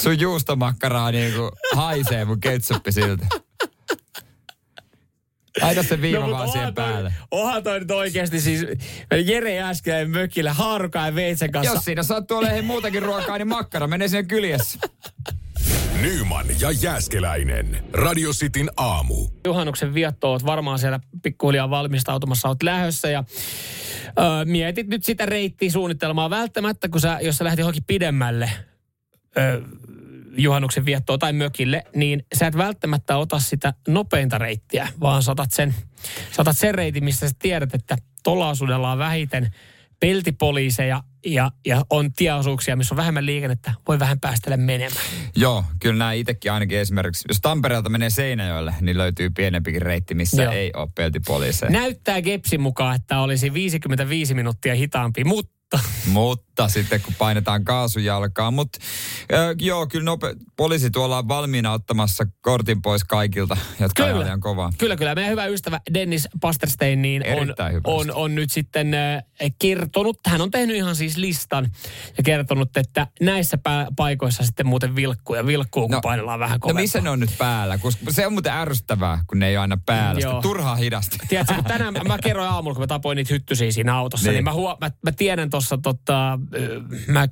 sun 0.00 0.20
juustomakkaraa 0.20 1.10
niinku 1.10 1.50
haisee 1.74 2.24
mun 2.24 2.40
ketsuppi 2.40 2.92
siltä. 2.92 3.26
Laita 5.62 5.82
se 5.82 6.00
viiva 6.00 6.26
no, 6.26 6.30
vaan 6.30 6.50
siihen 6.50 6.74
päälle. 6.74 7.12
onhan 7.30 7.62
toi 7.62 7.80
nyt 7.80 7.90
oikeasti 7.90 8.40
siis 8.40 8.66
Jere 9.24 9.62
äsken 9.62 10.10
mökillä 10.10 10.52
haarukaan 10.52 11.06
ja 11.06 11.14
veitsen 11.14 11.52
kanssa. 11.52 11.74
Jos 11.74 11.84
siinä 11.84 12.02
sattuu 12.02 12.38
olemaan 12.38 12.64
muutakin 12.64 13.02
ruokaa, 13.02 13.38
niin 13.38 13.48
makkara 13.48 13.86
menee 13.86 14.08
sinne 14.08 14.22
kyljessä. 14.22 14.78
Nyman 16.02 16.46
ja 16.60 16.70
Jääskeläinen. 16.70 17.84
Radio 17.92 18.30
Cityn 18.30 18.70
aamu. 18.76 19.28
juhannuksen 19.44 19.94
viettoon 19.94 20.32
oot 20.32 20.44
varmaan 20.44 20.78
siellä 20.78 21.00
pikkuhiljaa 21.22 21.70
valmistautumassa, 21.70 22.48
oot 22.48 22.62
lähössä 22.62 23.10
ja 23.10 23.24
ö, 24.06 24.44
mietit 24.44 24.88
nyt 24.88 25.04
sitä 25.04 25.26
reittisuunnitelmaa 25.26 26.30
välttämättä, 26.30 26.88
kun 26.88 27.00
sä, 27.00 27.18
jos 27.22 27.36
sä 27.36 27.44
lähdet 27.44 27.58
johonkin 27.58 27.84
pidemmälle 27.86 28.50
ö, 29.38 29.62
juhannuksen 30.36 30.84
viettoon 30.84 31.18
tai 31.18 31.32
mökille, 31.32 31.84
niin 31.94 32.26
sä 32.34 32.46
et 32.46 32.56
välttämättä 32.56 33.16
ota 33.16 33.38
sitä 33.38 33.74
nopeinta 33.88 34.38
reittiä, 34.38 34.88
vaan 35.00 35.22
saatat 35.22 35.50
sen, 35.50 35.74
saatat 36.32 36.58
sen 36.58 36.74
reitin, 36.74 37.04
missä 37.04 37.28
sä 37.28 37.34
tiedät, 37.38 37.74
että 37.74 37.96
tuolla 38.24 38.48
on 38.48 38.98
vähiten 38.98 39.54
peltipoliiseja 40.00 41.02
ja, 41.26 41.50
ja 41.66 41.82
on 41.90 42.12
tieosuuksia, 42.12 42.76
missä 42.76 42.94
on 42.94 42.96
vähemmän 42.96 43.26
liikennettä, 43.26 43.72
voi 43.88 43.98
vähän 43.98 44.20
päästellä 44.20 44.56
menemään. 44.56 45.04
Joo, 45.36 45.64
kyllä 45.80 45.98
nämä 45.98 46.12
itsekin 46.12 46.52
ainakin 46.52 46.78
esimerkiksi, 46.78 47.24
jos 47.28 47.40
Tampereelta 47.40 47.90
menee 47.90 48.10
Seinäjoelle, 48.10 48.74
niin 48.80 48.98
löytyy 48.98 49.30
pienempikin 49.30 49.82
reitti, 49.82 50.14
missä 50.14 50.42
Joo. 50.42 50.52
ei 50.52 50.70
ole 50.76 50.88
peltipoliiseja. 50.94 51.70
Näyttää 51.72 52.22
Gepsin 52.22 52.60
mukaan, 52.60 52.96
että 52.96 53.20
olisi 53.20 53.54
55 53.54 54.34
minuuttia 54.34 54.74
hitaampi, 54.74 55.24
mutta 55.24 55.57
Mutta 56.06 56.68
sitten 56.68 57.00
kun 57.00 57.14
painetaan 57.18 57.64
kaasujalkaa, 57.64 58.50
mutta 58.50 58.78
äh, 59.32 59.38
joo, 59.60 59.86
kyllä 59.86 60.04
nope, 60.04 60.34
poliisi 60.56 60.90
tuolla 60.90 61.18
on 61.18 61.28
valmiina 61.28 61.72
ottamassa 61.72 62.24
kortin 62.40 62.82
pois 62.82 63.04
kaikilta, 63.04 63.56
jotka 63.80 64.04
Kyllä. 64.04 64.20
liian 64.24 64.40
kovaa. 64.40 64.72
Kyllä, 64.78 64.96
kyllä. 64.96 65.14
Meidän 65.14 65.30
hyvä 65.32 65.46
ystävä 65.46 65.80
Dennis 65.94 66.28
Pasterstein 66.40 67.02
niin 67.02 67.22
on, 67.40 67.54
on, 67.84 68.12
on 68.14 68.34
nyt 68.34 68.50
sitten 68.50 68.94
äh, 68.94 69.22
kertonut, 69.58 70.18
hän 70.26 70.40
on 70.40 70.50
tehnyt 70.50 70.76
ihan 70.76 70.96
siis 70.96 71.16
listan 71.16 71.70
ja 72.16 72.22
kertonut, 72.22 72.76
että 72.76 73.06
näissä 73.20 73.56
pä- 73.68 73.92
paikoissa 73.96 74.42
sitten 74.46 74.66
muuten 74.66 74.96
vilkkuu 74.96 75.36
ja 75.36 75.46
vilkkuu, 75.46 75.82
kun 75.82 75.90
No, 75.94 76.00
painellaan 76.00 76.40
vähän 76.40 76.54
No 76.54 76.58
kovempaa. 76.60 76.82
missä 76.82 77.00
ne 77.00 77.10
on 77.10 77.20
nyt 77.20 77.38
päällä? 77.38 77.78
Koska 77.78 78.12
se 78.12 78.26
on 78.26 78.32
muuten 78.32 78.52
ärsyttävää, 78.52 79.24
kun 79.26 79.38
ne 79.38 79.48
ei 79.48 79.56
ole 79.56 79.60
aina 79.62 79.78
päällä. 79.86 80.20
Joo. 80.20 80.32
Sitä 80.32 80.42
turhaa 80.42 80.74
hidasta. 80.76 81.16
Tiedätkö, 81.28 81.54
kun 81.54 81.64
tänään 81.64 81.94
mä, 82.08 82.18
kerroin 82.22 82.48
aamulla, 82.50 82.74
kun 82.74 82.82
mä 82.82 82.86
tapoin 82.86 83.16
niitä 83.16 83.34
hyttysiä 83.34 83.72
siinä 83.72 83.96
autossa, 83.96 84.26
niin, 84.26 84.34
Niin. 84.34 84.44
mä, 84.44 84.52
huo, 84.52 84.76
mä, 84.80 84.90
mä 85.04 85.12
tiedän 85.12 85.50
tuossa, 85.58 85.78
tota, 85.78 86.38
ö, 86.54 86.80
mä, 87.06 87.28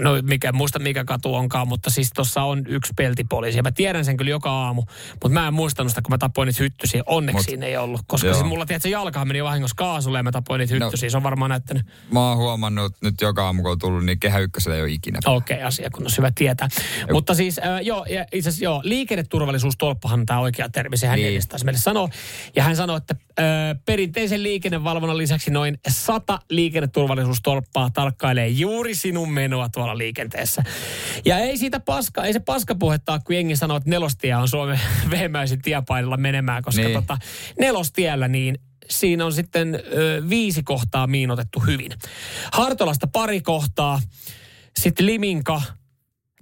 no 0.00 0.10
mikä, 0.22 0.52
muista 0.52 0.78
mikä 0.78 1.04
katu 1.04 1.34
onkaan, 1.34 1.68
mutta 1.68 1.90
siis 1.90 2.10
tuossa 2.14 2.42
on 2.42 2.62
yksi 2.66 2.92
peltipoliisi. 2.96 3.58
Ja 3.58 3.62
mä 3.62 3.72
tiedän 3.72 4.04
sen 4.04 4.16
kyllä 4.16 4.30
joka 4.30 4.50
aamu, 4.50 4.82
mutta 5.12 5.28
mä 5.28 5.46
en 5.48 5.54
muistanut 5.54 5.90
sitä, 5.90 6.02
kun 6.02 6.10
mä 6.10 6.18
tapoin 6.18 6.46
niitä 6.46 6.62
hyttysiä. 6.62 7.02
Onneksi 7.06 7.36
Mut- 7.38 7.44
siinä 7.46 7.66
ei 7.66 7.76
ollut, 7.76 8.00
koska 8.06 8.26
Joo. 8.26 8.34
siis 8.34 8.46
mulla 8.46 8.66
tiedät, 8.66 8.82
se 8.82 8.88
jalkahan 8.88 9.28
meni 9.28 9.44
vahingossa 9.44 9.74
kaasulle 9.76 10.18
ja 10.18 10.22
mä 10.22 10.32
tapoin 10.32 10.58
niitä 10.58 10.78
No. 10.78 10.86
hyttysiä. 10.86 11.10
Se 11.10 11.16
on 11.16 11.22
varmaan 11.22 11.48
näyttänyt 11.48 11.86
Mä 12.12 12.28
oon 12.28 12.36
huomannut 12.38 12.92
nyt 13.02 13.20
joka 13.20 13.46
aamu, 13.46 13.62
kun 13.62 13.70
on 13.70 13.78
tullut, 13.78 14.04
niin 14.04 14.20
kehä 14.20 14.38
ykkösellä 14.38 14.76
ei 14.76 14.82
ole 14.82 14.90
ikinä. 14.90 15.18
Okei, 15.26 15.56
okay, 15.56 15.66
asia, 15.66 15.90
kun 15.90 16.02
on 16.06 16.10
hyvä 16.18 16.30
tietää. 16.34 16.68
Mutta 17.12 17.34
siis, 17.34 17.58
äh, 17.58 17.80
joo, 17.82 18.06
itse 18.32 18.48
asiassa 18.48 18.64
joo, 18.64 18.80
liikenneturvallisuustolppahan 18.84 20.26
tämä 20.26 20.40
oikea 20.40 20.68
termi, 20.68 20.96
sehän 20.96 21.18
Niin. 21.18 21.32
edes 21.32 21.46
taas 21.48 21.64
meille 21.64 21.80
sanoo. 21.80 22.08
Ja 22.56 22.62
hän 22.62 22.76
sanoi, 22.76 22.96
että 22.96 23.14
äh, 23.20 23.23
perinteisen 23.84 24.42
liikennevalvonnan 24.42 25.18
lisäksi 25.18 25.50
noin 25.50 25.78
sata 25.88 26.38
liikenneturvallisuustolppaa 26.50 27.90
tarkkailee 27.90 28.48
juuri 28.48 28.94
sinun 28.94 29.32
menoa 29.32 29.68
tuolla 29.68 29.98
liikenteessä. 29.98 30.62
Ja 31.24 31.38
ei 31.38 31.56
siitä 31.58 31.80
paska, 31.80 32.24
ei 32.24 32.32
se 32.32 32.40
paskapuhetta 32.40 33.20
kun 33.24 33.34
jengi 33.34 33.56
sanoo, 33.56 33.76
että 33.76 33.90
nelostie 33.90 34.36
on 34.36 34.48
Suomen 34.48 34.80
vehmäisin 35.10 35.62
tiepainolla 35.62 36.16
menemään, 36.16 36.62
koska 36.62 36.82
Niin. 36.82 36.94
tota, 36.94 37.18
nelostiellä 37.60 38.28
niin 38.28 38.58
siinä 38.90 39.24
on 39.24 39.32
sitten 39.32 39.74
ö, 39.74 40.22
viisi 40.28 40.62
kohtaa 40.62 41.06
miinotettu 41.06 41.60
hyvin. 41.60 41.92
Hartolasta 42.52 43.06
pari 43.06 43.40
kohtaa, 43.40 44.00
sitten 44.80 45.06
Liminka, 45.06 45.62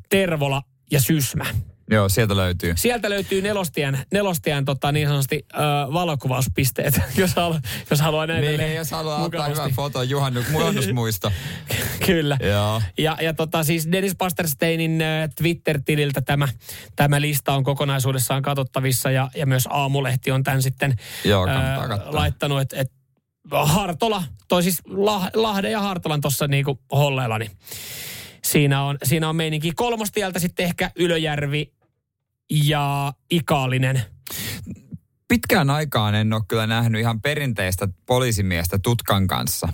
Tervola 0.09 0.63
ja 0.91 1.01
Sysmä. 1.01 1.45
Joo, 1.91 2.09
sieltä 2.09 2.37
löytyy. 2.37 2.73
Sieltä 2.77 3.11
löytyy 3.11 3.43
nelostien, 3.43 3.99
nelostien 4.13 4.65
tota, 4.65 4.93
niin 4.93 5.09
sanotusti 5.09 5.47
ö, 5.55 5.59
valokuvauspisteet, 5.93 7.01
jos, 7.17 7.35
halu, 7.37 7.57
jos 7.91 8.01
haluaa 8.01 8.27
näitä 8.27 8.63
Niin, 8.63 8.75
jos 8.75 8.91
haluaa 8.91 9.23
ottaa 9.23 9.49
hyvän 9.49 9.71
foton 9.71 10.09
juhannus, 10.09 10.45
juhannusmuisto. 10.53 11.33
Kyllä. 12.07 12.39
Joo. 12.43 12.83
Ja, 12.99 13.17
ja 13.21 13.35
tota, 13.35 13.65
siis 13.65 13.93
Dennis 13.93 14.15
Pastersteinin 14.15 15.03
Twitter-tililtä 15.37 16.21
tämä, 16.21 16.49
tämä 16.97 17.21
lista 17.21 17.53
on 17.53 17.65
kokonaisuudessaan 17.65 18.43
katsottavissa 18.43 19.11
ja, 19.11 19.31
ja 19.37 19.47
myös 19.47 19.69
Aamulehti 19.71 20.31
on 20.31 20.43
tämän 20.43 20.63
sitten 20.63 20.97
Joo, 21.25 21.47
katsoa. 21.47 22.15
laittanut, 22.15 22.61
että 22.61 22.77
et 22.81 22.93
Hartola, 23.51 24.25
toi 24.49 24.63
siis 24.63 24.83
Lah, 24.87 25.31
Lahden 25.35 25.73
ja 25.73 25.81
Hartolan 25.81 26.21
tuossa 26.21 26.49
niinku 26.49 26.81
holleilla, 26.93 27.39
niin 27.39 27.51
siinä 28.47 28.83
on, 28.83 28.99
siinä 29.03 29.29
on 29.29 29.37
meininki 29.37 29.73
kolmostieltä 29.73 30.39
sitten 30.39 30.67
ehkä 30.67 30.91
Ylöjärvi 30.97 31.73
ja 32.51 33.13
Ikaalinen. 33.31 34.03
Pitkään 35.29 35.71
aikaan 35.71 36.15
en 36.15 36.33
ole 36.33 36.43
kyllä 36.49 36.67
nähnyt 36.67 37.01
ihan 37.01 37.21
perinteistä 37.21 37.89
poliisimiestä 38.07 38.79
tutkan 38.79 39.27
kanssa. 39.27 39.69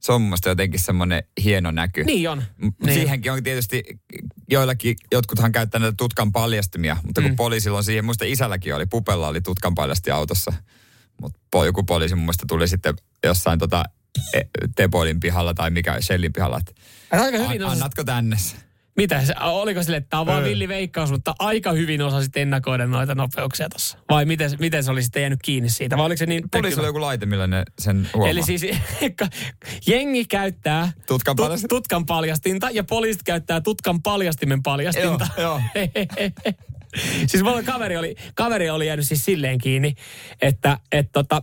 Se 0.00 0.12
on 0.12 0.22
mun 0.22 0.38
jotenkin 0.46 0.80
semmoinen 0.80 1.22
hieno 1.44 1.70
näky. 1.70 2.04
Niin 2.04 2.30
on. 2.30 2.42
Niin. 2.58 2.94
Siihenkin 2.94 3.32
on 3.32 3.42
tietysti 3.42 3.82
joillakin, 4.50 4.96
jotkuthan 5.12 5.52
käyttää 5.52 5.80
näitä 5.80 5.94
tutkan 5.96 6.32
paljastimia, 6.32 6.96
mutta 7.06 7.20
kun 7.20 7.30
mm. 7.30 7.36
poliisilla 7.36 7.78
on 7.78 7.84
siihen, 7.84 8.04
muista 8.04 8.24
isälläkin 8.24 8.74
oli, 8.74 8.86
pupella 8.86 9.28
oli 9.28 9.40
tutkan 9.40 9.74
paljasti 9.74 10.10
autossa. 10.10 10.52
Mutta 11.22 11.66
joku 11.66 11.82
poliisi 11.82 12.14
mun 12.14 12.24
mielestä 12.24 12.44
tuli 12.48 12.68
sitten 12.68 12.94
jossain 13.24 13.58
tota, 13.58 13.84
Tepolin 14.76 15.20
pihalla 15.20 15.54
tai 15.54 15.70
mikä 15.70 16.00
Shellin 16.00 16.32
pihalla, 16.32 16.58
että 16.58 16.72
Aika 17.10 17.38
hyvin 17.38 17.64
an, 17.64 17.70
annatko 17.70 18.04
tänne? 18.04 18.36
mitä 18.96 19.24
se, 19.24 19.34
oliko 19.40 19.82
sille, 19.82 19.96
että 19.96 20.10
tämä 20.10 20.20
on 20.20 20.26
vaan 20.26 20.44
villi 20.44 20.68
veikkaus, 20.68 21.10
mutta 21.10 21.34
aika 21.38 21.72
hyvin 21.72 22.02
osasit 22.02 22.36
ennakoida 22.36 22.86
noita 22.86 23.14
nopeuksia 23.14 23.68
tuossa. 23.68 23.98
Vai 24.10 24.24
miten, 24.24 24.50
miten 24.58 24.84
se 24.84 24.90
oli 24.90 25.02
sitten 25.02 25.20
jäänyt 25.22 25.38
kiinni 25.42 25.70
siitä? 25.70 25.96
Vai 25.96 26.06
oliko 26.06 26.18
se 26.18 26.26
niin 26.26 26.50
Poliisilla 26.50 26.82
on 26.82 26.88
joku 26.88 27.00
laite, 27.00 27.26
millä 27.26 27.46
ne 27.46 27.62
sen 27.78 28.08
huomaa. 28.14 28.30
Eli 28.30 28.42
siis 28.42 28.66
jengi 29.86 30.24
käyttää 30.24 30.92
Tutkan 31.06 31.36
paljastinta? 31.36 31.74
tutkan 31.74 32.06
paljastinta 32.06 32.70
ja 32.70 32.84
poliisit 32.84 33.22
käyttää 33.22 33.60
tutkan 33.60 34.02
paljastimen 34.02 34.62
paljastinta. 34.62 35.28
Joo, 35.38 35.60
siis 37.26 37.42
mulla 37.42 37.62
kaveri 37.62 37.96
oli, 37.96 38.14
kaveri 38.34 38.70
oli 38.70 38.86
jäänyt 38.86 39.06
siis 39.06 39.24
silleen 39.24 39.58
kiinni, 39.58 39.94
että 40.42 40.78
et 40.92 41.12
tota, 41.12 41.42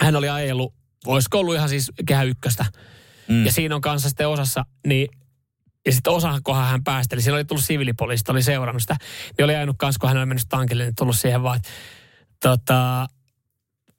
hän 0.00 0.16
oli 0.16 0.28
ajellut, 0.28 0.74
olisiko 1.06 1.38
ollut 1.38 1.54
ihan 1.54 1.68
siis 1.68 1.92
kehä 2.06 2.22
ykköstä. 2.22 2.66
Mm. 3.28 3.46
Ja 3.46 3.52
siinä 3.52 3.74
on 3.74 3.80
kanssa 3.80 4.08
sitten 4.08 4.28
osassa, 4.28 4.64
niin 4.86 5.08
ja 5.86 5.92
sitten 5.92 6.12
osahan 6.12 6.42
kohan 6.42 6.68
hän 6.68 6.84
päästeli. 6.84 7.22
Siinä 7.22 7.34
oli 7.36 7.44
tullut 7.44 7.64
siviilipoliisit, 7.64 8.28
oli 8.28 8.42
seurannut 8.42 8.82
sitä. 8.82 8.96
Niin 9.38 9.44
oli 9.44 9.54
ajanut 9.54 9.76
kanssa, 9.78 9.98
kun 9.98 10.08
hän 10.08 10.18
oli 10.18 10.26
mennyt 10.26 10.46
tankille, 10.48 10.84
niin 10.84 10.94
tullut 10.94 11.16
siihen 11.16 11.42
vaan, 11.42 11.56
että 11.56 11.68
tota, 12.42 13.06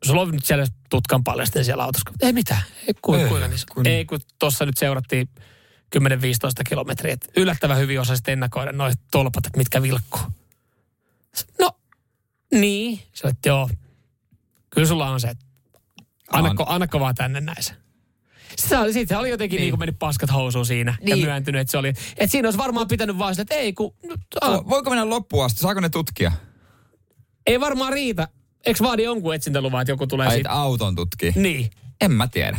sulla 0.06 0.22
on 0.22 0.32
nyt 0.32 0.45
siellä 0.45 0.66
tutkan 0.89 1.24
paljastin 1.24 1.66
siellä 1.66 1.84
autossa. 1.84 2.12
Ei 2.22 2.34
mitään. 2.34 2.62
Ei, 2.88 2.93
ku, 3.01 3.14
Ei, 3.14 3.28
kuinka 3.28 3.47
niin? 3.47 3.60
kun- 3.74 3.88
Ei, 3.88 4.06
kun 4.06 4.20
tuossa 4.39 4.66
nyt 4.66 4.78
seurattiin 4.78 5.30
10-15 5.99 5.99
kilometriä. 6.70 7.14
Et 7.14 7.32
yllättävän 7.38 7.78
hyvin 7.78 8.01
osasit 8.01 8.28
ennakoida 8.28 8.72
noin 8.72 8.93
tolpat, 9.12 9.45
että 9.45 9.58
mitkä 9.58 9.82
vilkkuu. 9.82 10.22
No, 11.60 11.72
niin. 12.53 12.99
Se 13.14 13.28
että 13.28 13.49
joo. 13.49 13.70
Kyllä 14.70 14.88
sulla 14.88 15.10
on 15.10 15.20
se, 15.20 15.28
että 15.28 15.44
annakko, 16.32 16.65
annakko 16.67 16.99
vaan 16.99 17.15
tänne 17.15 17.41
näin 17.41 17.63
se. 17.63 17.73
Sitten 18.57 18.80
oli, 18.80 18.93
sit 18.93 19.09
se 19.09 19.17
oli 19.17 19.30
jotenkin 19.30 19.57
niin. 19.57 19.61
Niin. 19.65 19.71
niin 19.71 19.80
mennyt 19.80 19.99
paskat 19.99 20.34
housuun 20.34 20.65
siinä 20.65 20.95
niin. 20.99 21.09
ja 21.09 21.15
Niin. 21.15 21.26
myöntynyt, 21.28 21.61
että 21.61 21.71
se 21.71 21.78
oli. 21.78 21.88
Että 21.88 22.28
siinä 22.28 22.47
olisi 22.47 22.57
varmaan 22.57 22.88
pitänyt 22.88 23.17
vaan 23.17 23.36
sitä, 23.36 23.41
että 23.41 23.55
ei 23.55 23.73
kun, 23.73 23.93
ah, 24.41 24.59
Vo- 24.59 24.69
Voiko 24.69 24.89
mennä 24.89 25.09
loppuun 25.09 25.45
asti? 25.45 25.59
Saako 25.59 25.80
ne 25.80 25.89
tutkia? 25.89 26.32
ei 27.47 27.59
varmaan 27.59 27.93
riitä. 27.93 28.28
Eikö 28.65 28.84
vaadi 28.84 29.03
jonkun 29.03 29.36
etsintäluvan, 29.36 29.82
että 29.82 29.91
joku 29.91 30.07
tulee 30.07 30.28
Ai, 30.28 30.34
siitä? 30.34 30.51
auton 30.51 30.95
tutkii? 30.95 31.32
Niin. 31.36 31.69
En 32.01 32.11
mä 32.11 32.28
tiedä. 32.28 32.57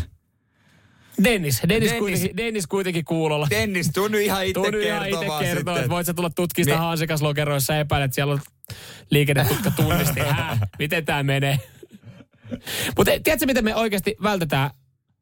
Dennis. 1.24 1.60
Dennis, 1.68 1.90
Dennis. 1.90 1.92
Kuitenkin, 1.98 2.36
Dennis 2.36 2.66
kuitenkin 2.66 3.04
kuulolla. 3.04 3.46
Dennis, 3.50 3.90
tuu 3.94 4.08
nyt 4.08 4.20
ihan 4.20 4.46
itse 4.46 4.70
nyt 4.70 4.82
ihan 4.84 5.02
kertomaan 5.02 5.44
kertoa, 5.44 5.56
sitten. 5.56 5.76
että 5.76 5.88
voit 5.88 6.06
sä 6.06 6.14
tulla 6.14 6.30
tutkista 6.30 6.72
Mi- 6.74 6.78
hansikaslokeroissa 6.78 7.76
epäilet, 7.78 8.04
että 8.04 8.14
siellä 8.14 8.32
on 8.32 8.40
liikennetutka 9.10 9.70
tunnisti. 9.70 10.20
Hää, 10.30 10.58
miten 10.78 11.04
tämä 11.04 11.22
menee? 11.22 11.58
Mutta 12.96 13.12
tiedätkö, 13.24 13.46
miten 13.46 13.64
me 13.64 13.74
oikeasti 13.74 14.16
vältetään, 14.22 14.70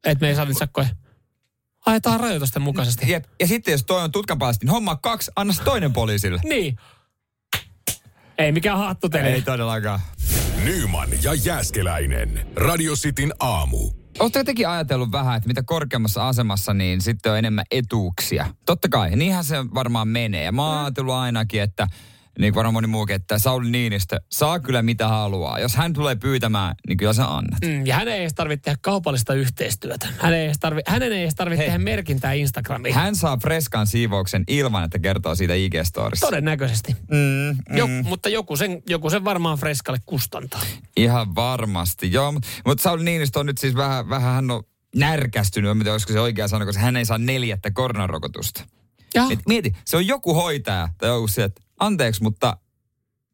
että 0.03 0.25
me 0.25 0.29
ei 0.29 0.35
saa 0.35 0.45
niitä 0.45 0.59
sakkoja? 0.59 0.87
Ajetaan 1.85 2.19
rajoitusten 2.19 2.61
mukaisesti. 2.61 3.11
Jep. 3.11 3.25
Ja 3.39 3.47
sitten 3.47 3.71
jos 3.71 3.83
toi 3.83 4.03
on 4.03 4.11
tutkan 4.11 4.39
paljastin, 4.39 4.69
homma 4.69 4.95
kaksi, 4.95 5.31
anna 5.35 5.53
toinen 5.63 5.93
poliisille. 5.93 6.39
Niin. 6.43 6.77
Ei 8.37 8.51
mikään 8.51 8.77
hattuteli. 8.77 9.27
Ei 9.27 9.41
todellakaan. 9.41 9.99
Nyman 10.63 11.09
ja 11.23 11.33
Jääskeläinen. 11.33 12.47
Radio 12.55 12.95
Cityn 12.95 13.33
aamu. 13.39 13.91
Oletteko 14.19 14.43
tekin 14.43 14.69
ajatellut 14.69 15.11
vähän, 15.11 15.37
että 15.37 15.47
mitä 15.47 15.63
korkeammassa 15.65 16.27
asemassa, 16.27 16.73
niin 16.73 17.01
sitten 17.01 17.31
on 17.31 17.37
enemmän 17.37 17.65
etuuksia? 17.71 18.47
Totta 18.65 18.89
kai, 18.89 19.15
niinhän 19.15 19.43
se 19.43 19.55
varmaan 19.73 20.07
menee. 20.07 20.43
Ja 20.43 20.51
mä 20.51 20.67
oon 20.67 20.77
ajatellut 20.77 21.13
ainakin, 21.13 21.61
että 21.61 21.87
niin 22.39 22.53
kuin 22.53 22.55
varmaan 22.55 22.73
moni 22.73 22.87
muukin, 22.87 23.15
että 23.15 23.39
Sauli 23.39 23.69
Niinistö 23.69 24.19
saa 24.31 24.59
kyllä 24.59 24.81
mitä 24.81 25.07
haluaa. 25.07 25.59
Jos 25.59 25.75
hän 25.75 25.93
tulee 25.93 26.15
pyytämään, 26.15 26.75
niin 26.87 26.97
kyllä 26.97 27.13
sä 27.13 27.25
annat. 27.25 27.59
Mm, 27.65 27.85
ja 27.85 27.95
hän 27.95 28.07
ei 28.07 28.21
edes 28.21 28.33
tarvitse 28.33 28.63
tehdä 28.63 28.77
kaupallista 28.81 29.33
yhteistyötä. 29.33 30.07
Hän 30.17 30.33
ei 30.33 30.45
edes 30.45 30.59
tarvi, 30.59 30.81
hänen 30.87 31.13
ei 31.13 31.21
edes 31.21 31.35
tarvitse 31.35 31.63
tehdä 31.63 31.77
merkintää 31.77 32.33
Instagramiin. 32.33 32.95
Hän 32.95 33.15
saa 33.15 33.37
freskan 33.37 33.87
siivouksen 33.87 34.43
ilman, 34.47 34.83
että 34.83 34.99
kertoo 34.99 35.35
siitä 35.35 35.53
IG-storissa. 35.53 36.19
Todennäköisesti. 36.19 36.95
Mm, 37.11 37.57
mm. 37.69 37.77
Jo, 37.77 37.87
mutta 38.03 38.29
joku 38.29 38.55
sen, 38.55 38.83
joku 38.89 39.09
sen 39.09 39.23
varmaan 39.23 39.57
freskalle 39.57 39.99
kustantaa. 40.05 40.61
Ihan 40.97 41.35
varmasti, 41.35 42.11
joo. 42.11 42.31
Mutta 42.65 42.81
Sauli 42.81 43.03
Niinistö 43.03 43.39
on 43.39 43.45
nyt 43.45 43.57
siis 43.57 43.75
vähän, 43.75 44.09
vähän 44.09 44.33
hän 44.33 44.51
on 44.51 44.63
närkästynyt, 44.95 45.71
en 45.71 45.77
tiedä, 45.77 45.91
olisiko 45.91 46.13
se 46.13 46.19
oikea 46.19 46.47
sana, 46.47 46.65
koska 46.65 46.81
hän 46.81 46.97
ei 46.97 47.05
saa 47.05 47.17
neljättä 47.17 47.71
koronarokotusta. 47.71 48.63
Mieti, 49.47 49.75
se 49.85 49.97
on 49.97 50.07
joku 50.07 50.33
hoitaja 50.33 50.89
tai 50.97 51.09
joku 51.09 51.27
se, 51.27 51.43
että 51.43 51.61
anteeksi, 51.79 52.23
mutta 52.23 52.57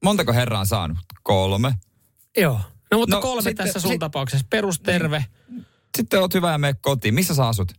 montako 0.04 0.34
herraa 0.34 0.60
on 0.60 0.68
saanut? 0.68 0.98
Kolme. 1.24 1.74
joo. 2.38 2.60
No 2.92 2.98
mutta 2.98 3.16
No, 3.16 3.22
kolme 3.22 3.42
sitten- 3.42 3.66
tässä 3.66 3.80
sun 3.80 3.92
sit- 3.92 4.00
tapauksessa. 4.00 4.48
Perusterve. 4.50 5.26
Sitten 5.98 6.20
oot 6.20 6.34
hyvä 6.34 6.52
ja 6.52 6.58
mene 6.58 6.74
kotiin. 6.82 7.14
Missä 7.14 7.36
sä 7.36 7.48
asut? 7.48 7.72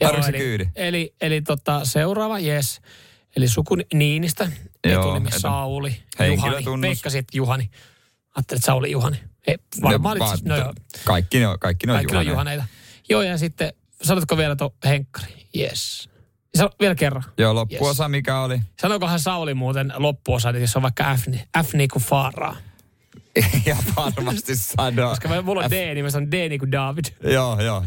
Tarvitsetko 0.00 0.28
eli, 0.28 0.38
kyydi? 0.38 0.68
eli, 0.76 1.14
eli 1.20 1.42
tota, 1.42 1.80
seuraava, 1.84 2.38
yes. 2.38 2.80
Eli 3.36 3.48
suku 3.48 3.76
Niinistä, 3.94 4.50
etunimi 4.84 5.28
etu- 5.28 5.38
Sauli, 5.40 5.96
Juhani. 6.30 6.80
Veikkasit 6.80 7.26
Juhani. 7.34 7.70
Ajattelit 8.36 8.64
Sauli 8.64 8.90
Juhani. 8.90 9.20
Ei, 9.46 9.56
varmaan 9.82 10.18
no 10.44 10.56
joo, 10.56 10.72
Kaikki 11.04 11.38
ne 11.38 11.46
on, 11.48 11.58
kaikki 11.58 11.86
ne 11.86 11.92
on 11.92 11.96
kaikki 11.96 12.16
on 12.16 12.26
Juhaneja. 12.26 12.54
Juhaneita. 12.56 12.64
Joo, 13.08 13.22
ja 13.22 13.38
sitten, 13.38 13.72
sanotko 14.02 14.36
vielä 14.36 14.56
tuon 14.56 14.70
Henkkari? 14.84 15.46
Yes. 15.58 16.08
Sano, 16.56 16.70
vielä 16.80 16.94
kerran. 16.94 17.22
Joo, 17.38 17.54
loppuosa 17.54 18.08
mikä 18.08 18.40
oli? 18.40 18.60
Sanokohan 18.82 19.20
Sauli 19.20 19.54
muuten 19.54 19.92
loppuosa, 19.96 20.48
että 20.48 20.60
jos 20.60 20.76
on 20.76 20.82
vaikka 20.82 21.16
F, 21.16 21.26
niin 21.26 21.42
F 21.64 21.74
niin 21.74 21.88
kuin 21.92 22.02
Faaraa. 22.02 22.56
ja 23.66 23.76
varmasti 23.96 24.56
sanoo. 24.56 25.10
Koska 25.10 25.28
mä- 25.28 25.42
mulla 25.42 25.64
on 25.64 25.70
D, 25.70 25.94
niin 25.94 26.04
mä 26.04 26.10
sanon 26.10 26.30
D 26.30 26.48
niin 26.48 26.58
kuin 26.58 26.72
David. 26.72 27.04
Joo, 27.32 27.60
joo. 27.60 27.84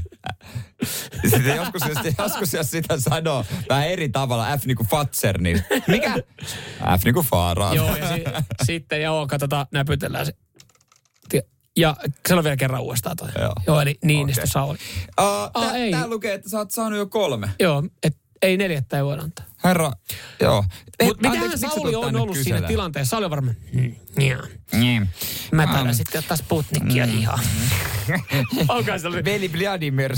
Sitten 1.29 1.55
joskus, 1.55 1.81
jos, 1.87 1.97
joskus 2.17 2.53
jos 2.53 2.71
sitä 2.71 2.99
sanoo 2.99 3.45
vähän 3.69 3.87
eri 3.87 4.09
tavalla, 4.09 4.57
F 4.57 4.65
niinku 4.65 4.83
Fatser, 4.83 5.41
niin 5.41 5.63
mikä? 5.87 6.13
F 6.99 7.03
niinku 7.03 7.21
Faaraa. 7.23 7.75
Joo, 7.75 7.95
ja 7.95 8.07
si- 8.15 8.23
sitten 8.65 9.01
joo, 9.01 9.27
katsotaan, 9.27 9.65
näpytellään 9.71 10.25
se. 10.25 10.33
Ja 11.77 11.95
sano 12.29 12.43
vielä 12.43 12.57
kerran 12.57 12.81
uudestaan 12.81 13.15
toi. 13.17 13.29
Joo. 13.39 13.53
Joo, 13.67 13.81
eli 13.81 13.97
Niinistö 14.03 14.41
Okei. 14.41 14.51
Sauli. 14.51 14.77
Uh, 15.21 15.25
Ah, 15.53 15.75
ei. 15.75 15.91
Tää 15.91 16.07
lukee, 16.07 16.33
että 16.33 16.49
sä 16.49 16.57
oot 16.57 16.71
saanut 16.71 16.99
jo 16.99 17.05
kolme. 17.05 17.49
Joo, 17.59 17.83
et 18.03 18.17
ei 18.41 18.57
neljättä 18.57 18.97
ei 18.97 19.03
voida 19.03 19.21
antaa. 19.21 19.45
Herra, 19.63 19.91
joo. 20.41 20.63
Mutta 21.03 21.27
Anteeksi, 21.29 21.47
mitähän 21.47 21.57
Sauli 21.75 21.95
on 21.95 22.15
ollut 22.15 22.35
siinä 22.35 22.43
kyselemään? 22.43 22.67
tilanteessa? 22.67 23.09
Sauli 23.09 23.25
on 23.25 23.31
varmaan, 23.31 23.55
mm, 23.73 23.95
joo. 24.17 24.41
Niin. 24.71 25.09
Mä 25.51 25.67
taidan 25.67 25.87
Um, 25.87 25.93
sitten 25.93 26.19
ottaa 26.19 26.37
Sputnikia 26.37 27.05
Mm. 27.05 27.17
ihan. 27.19 27.39
Onko 28.67 28.97
se 28.99 29.07
ollut? 29.07 29.25
Veli 29.25 29.51
Vladimir, 29.53 30.11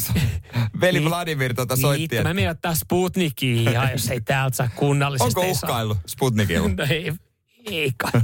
veli 0.81 0.99
Niin. 0.99 1.09
Vladimir 1.09 1.53
tota 1.53 1.75
soitti. 1.75 2.07
Niin, 2.07 2.19
että- 2.19 2.29
mä 2.29 2.33
menen 2.33 2.49
ottaa 2.49 2.75
Sputnikia 2.75 3.71
ihan, 3.71 3.91
jos 3.91 4.09
ei 4.09 4.21
täältä 4.21 4.57
saa 4.57 4.69
kunnallisesti. 4.75 5.39
Onko 5.39 5.51
uhkailu 5.51 5.97
Sputnikilla? 6.07 6.69
No 6.77 6.85
ei, 6.89 7.13
ei 7.71 7.91
kai. 7.97 8.21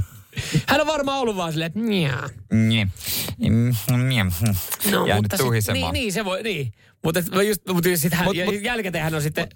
Hän 0.66 0.80
on 0.80 0.86
varmaan 0.86 1.18
ollut 1.20 1.36
vaan 1.36 1.52
silleen, 1.52 1.66
että 1.66 1.80
njaa. 1.80 2.28
Niin. 2.52 2.92
Mm, 3.38 3.74
niin. 4.08 4.32
No, 4.90 5.06
Jäänyt 5.06 5.22
mutta 5.22 5.36
sit, 5.36 5.46
tuhisemaan. 5.46 5.80
niin, 5.80 5.92
niin, 6.02 6.12
se 6.12 6.24
voi, 6.24 6.42
niin. 6.42 6.72
Mutta 7.04 7.20
just, 7.48 7.62
mutta 7.72 7.88
sit 7.96 8.12
hän, 8.14 8.26
Mut- 8.26 8.44
mut- 8.44 8.62
jälkikäteen 8.62 9.04
hän 9.04 9.14
on 9.14 9.22
sitten 9.22 9.48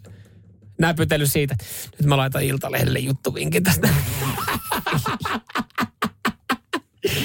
näpytellyt 0.79 1.33
siitä, 1.33 1.57
nyt 1.99 2.07
mä 2.07 2.17
laitan 2.17 2.43
Iltalehdelle 2.43 2.99
juttuvinkin 2.99 3.63
tästä. 3.63 3.89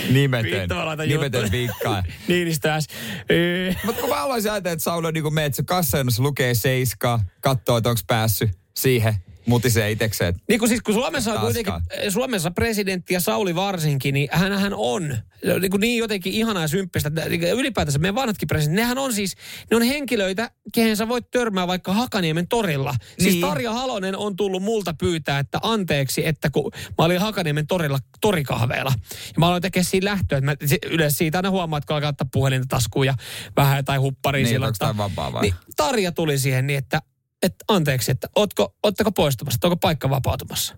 Nimetön. 0.10 0.70
Nimetön 1.08 1.52
vinkkaa. 1.52 2.04
Niinistääs. 2.28 2.88
Öö. 3.32 3.74
Mutta 3.84 4.02
kun 4.02 4.10
mä 4.10 4.16
haluaisin 4.16 4.52
ajatella, 4.52 4.74
että 4.74 4.84
Sauli 4.84 5.08
on 5.08 5.14
niin 5.14 5.24
kuin 5.24 5.34
meet, 5.34 5.56
se 5.56 5.64
kassajonossa 5.64 6.24
lukee 6.24 6.54
seiskaa, 6.54 7.24
katsoo, 7.42 7.78
että 7.78 7.90
onko 7.90 8.02
päässyt 8.08 8.50
siihen, 8.78 9.16
mutisee 9.46 9.92
itekseen. 9.92 10.30
että 10.30 10.42
Niin 10.48 10.60
kuin 10.60 10.70
siis 10.70 10.82
kun 10.82 10.94
Suomessa 10.94 11.34
on 11.34 11.40
kuitenkin, 11.40 11.74
Suomessa 12.10 12.52
presidentti 12.52 13.14
ja 13.14 13.20
Sauli 13.20 13.56
varsinkin, 13.56 14.14
niin 14.14 14.30
hänhän 14.32 14.74
on 14.74 15.18
niin, 15.60 15.72
kuin 15.72 15.82
niin 15.82 15.98
jotenkin 15.98 16.34
ihanaa 16.34 16.64
ja 16.64 16.68
symppistä. 16.68 17.10
Niin 17.10 17.44
Ylipäätänsä 17.44 18.00
meidän 18.00 18.16
vanhatkin 18.16 18.48
presidentit, 18.48 18.76
nehän 18.84 18.98
on 18.98 19.14
siis, 19.14 19.36
ne 19.72 19.78
on 19.78 19.84
henkilöitä, 19.84 20.52
kehen 20.74 20.98
sä 20.98 21.08
voit 21.08 21.32
törmää 21.32 21.68
vaikka 21.68 21.94
Hakaniemen 21.94 22.48
torilla. 22.48 22.96
Siis 23.20 23.34
Niin. 23.34 23.42
Tarja 23.42 23.74
Halonen 23.74 24.18
on 24.18 24.36
tullut 24.36 24.64
multa 24.64 24.94
pyytää, 24.94 25.40
että 25.40 25.60
anteeksi, 25.62 26.28
että 26.28 26.50
kun 26.50 26.72
mä 26.98 27.06
olin 27.06 27.20
Hakaniemen 27.20 27.68
torilla 27.68 28.00
torikahveilla. 28.22 28.92
Ja 29.12 29.34
mä 29.38 29.48
aloin 29.48 29.62
tekemään 29.62 29.86
siinä 29.86 30.12
lähtöä, 30.12 30.38
että 30.38 30.46
mä 30.46 30.56
yleensä 30.90 31.18
siitä 31.18 31.38
aina 31.38 31.50
huomaa, 31.50 31.78
että 31.78 31.88
kun 31.88 31.96
alkaa 31.96 32.10
ottaa 32.10 32.28
puhelinta 32.32 32.66
taskuun 32.70 33.06
ja 33.06 33.14
vähän 33.56 33.78
jotain 33.78 34.02
hupparia 34.02 34.44
Niin, 34.44 34.54
sillä 34.54 34.98
vapaa 34.98 35.34
vai? 35.34 35.42
Niin 35.42 35.54
Tarja 35.78 36.12
tuli 36.12 36.38
siihen 36.38 36.68
niin, 36.68 36.78
että, 36.80 37.02
että 37.44 37.66
anteeksi, 37.68 38.12
että 38.12 38.28
ootko, 38.36 38.76
ootteko 38.84 39.12
poistumassa, 39.12 39.60
onko 39.64 39.78
paikka 39.78 40.10
vapautumassa? 40.10 40.76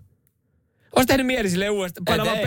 Olisi 0.96 1.06
tehnyt 1.06 1.26
mieli 1.26 1.50
sille 1.50 1.70
uudestaan, 1.70 2.04
paina 2.04 2.24
vaan 2.24 2.38
ei. 2.38 2.46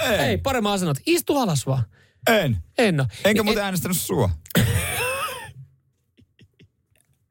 Ei. 0.00 0.18
Ei, 0.18 0.38
paremmin 0.38 0.72
asennot. 0.72 0.98
Istu 1.06 1.36
alas 1.36 1.66
vaan. 1.66 1.82
En. 2.26 2.56
En 2.78 3.00
oo. 3.00 3.06
Enkä 3.16 3.32
Niin, 3.32 3.44
muuten 3.44 3.64
äänestänyt 3.64 3.96
sua. 3.96 4.30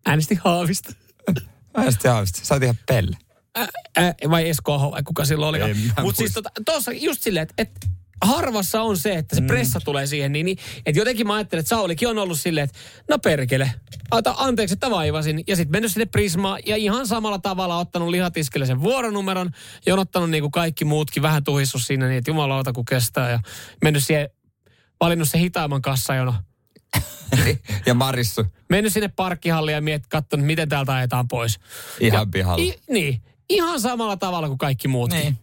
Äänestin 0.05 0.39
Haavista. 0.43 0.93
Äänestin 1.77 2.11
Haavista. 2.11 2.39
Sä 2.43 2.53
oot 2.53 2.63
ihan 2.63 2.77
pelle. 2.87 3.17
Ä, 3.57 3.67
ä, 3.97 4.13
vai 4.29 4.49
Esko 4.49 4.73
Aho, 4.73 4.91
vai 4.91 5.03
kuka 5.03 5.25
silloin. 5.25 5.61
En 5.61 5.77
mä 5.77 6.01
Mutta 6.01 6.17
siis 6.17 6.33
tota, 6.33 6.49
tuossa 6.65 6.91
just 6.91 7.21
silleen, 7.21 7.43
että 7.43 7.53
et, 7.57 7.89
harvassa 8.21 8.81
on 8.81 8.97
se, 8.97 9.13
että 9.15 9.35
se 9.35 9.41
Mm. 9.41 9.47
pressa 9.47 9.79
tulee 9.79 10.07
siihen, 10.07 10.31
niin, 10.31 10.45
niin 10.45 10.57
että 10.85 10.99
jotenkin 10.99 11.27
mä 11.27 11.33
ajattelen, 11.35 11.59
että 11.59 11.69
Saulikin 11.69 12.07
on 12.07 12.17
ollut 12.17 12.39
silleen, 12.39 12.63
että 12.63 12.77
no 13.09 13.19
perkele, 13.19 13.71
ota 14.11 14.35
anteeksi, 14.37 14.73
että 14.73 14.89
vaivasin. 14.91 15.43
Ja 15.47 15.55
sitten 15.55 15.71
mennyt 15.71 15.91
sinne 15.91 16.05
Prismaan 16.05 16.59
ja 16.65 16.75
ihan 16.75 17.07
samalla 17.07 17.39
tavalla 17.39 17.77
ottanut 17.77 18.09
lihatiskille 18.09 18.65
sen 18.65 18.81
vuoronumeron 18.81 19.51
ja 19.85 19.93
on 19.93 19.99
ottanut 19.99 20.29
niin 20.29 20.43
kuin 20.43 20.51
kaikki 20.51 20.85
muutkin 20.85 21.23
vähän 21.23 21.43
tuhissut 21.43 21.83
siinä 21.83 22.07
niin, 22.07 22.17
että 22.17 22.31
jumalauta 22.31 22.73
kun 22.73 22.85
kestää 22.85 23.31
ja 23.31 23.39
mennyt 23.83 24.03
siihen, 24.03 24.29
valinnut 25.01 25.29
se 25.29 25.39
hitaamman 25.39 25.81
kassajono. 25.81 26.35
ja 27.85 27.93
Marissu 27.93 28.45
Mennyt 28.69 28.93
sinne 28.93 29.07
parkkihalliin 29.07 29.75
ja 29.75 29.81
miet, 29.81 30.07
katsonut, 30.07 30.45
miten 30.45 30.69
täältä 30.69 30.93
ajetaan 30.95 31.27
pois. 31.27 31.59
ihan 31.99 32.31
pihalla. 32.31 32.63
I, 32.63 32.79
niin, 32.89 33.21
ihan 33.49 33.81
samalla 33.81 34.17
tavalla 34.17 34.47
kuin 34.47 34.57
kaikki 34.57 34.87
muutkin. 34.87 35.19
Niin. 35.19 35.37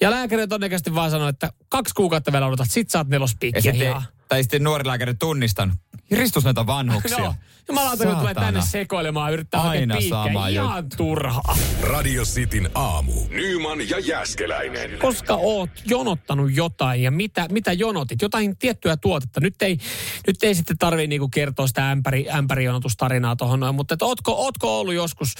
Ja 0.00 0.10
lääkäri 0.10 0.46
todennäköisesti 0.46 0.94
vaan 0.94 1.10
sanoi, 1.10 1.28
että 1.30 1.52
kaksi 1.68 1.94
kuukautta 1.94 2.32
vielä 2.32 2.46
odotat, 2.46 2.70
sit 2.70 2.90
saat 2.90 3.08
Ja 3.08 3.10
nelospiikkiä 3.10 3.72
sitten, 3.72 3.88
ihan. 3.88 4.02
Tai 4.30 4.42
sitten 4.42 4.64
nuori 4.64 4.86
lääkäri 4.86 5.14
tunnistanut. 5.14 5.76
Ristus 6.10 6.44
näitä 6.44 6.66
vanhuksia. 6.66 7.18
No, 7.18 7.34
jumalauta, 7.68 8.06
kun 8.06 8.16
tulee 8.16 8.34
tänne 8.34 8.62
sekoilemaan, 8.62 9.32
yrittää 9.32 9.60
Aina 9.60 9.96
sama 10.08 10.48
Ihan 10.48 10.84
turhaa. 10.96 11.56
Radio 11.82 12.24
Cityn 12.24 12.70
aamu. 12.74 13.12
Nyman 13.28 13.88
ja 13.88 13.98
Jäskeläinen. 13.98 14.98
Koska 14.98 15.34
oot 15.34 15.70
jonottanut 15.84 16.50
jotain 16.54 17.02
ja 17.02 17.10
mitä, 17.10 17.46
mitä 17.50 17.72
jonotit? 17.72 18.22
Jotain 18.22 18.56
tiettyä 18.56 18.96
tuotetta. 18.96 19.40
Nyt 19.40 19.62
ei, 19.62 19.78
nyt 20.26 20.42
ei 20.42 20.54
sitten 20.54 20.78
tarvii 20.78 21.06
niinku 21.06 21.28
kertoa 21.28 21.66
sitä 21.66 21.90
ämpäri, 21.90 22.30
ämpärijonotustarinaa 22.30 23.36
tuohon 23.36 23.60
noin, 23.60 23.74
mutta 23.74 23.94
et 23.94 24.02
ootko, 24.02 24.32
ootko 24.32 24.80
ollut 24.80 24.94
joskus 24.94 25.34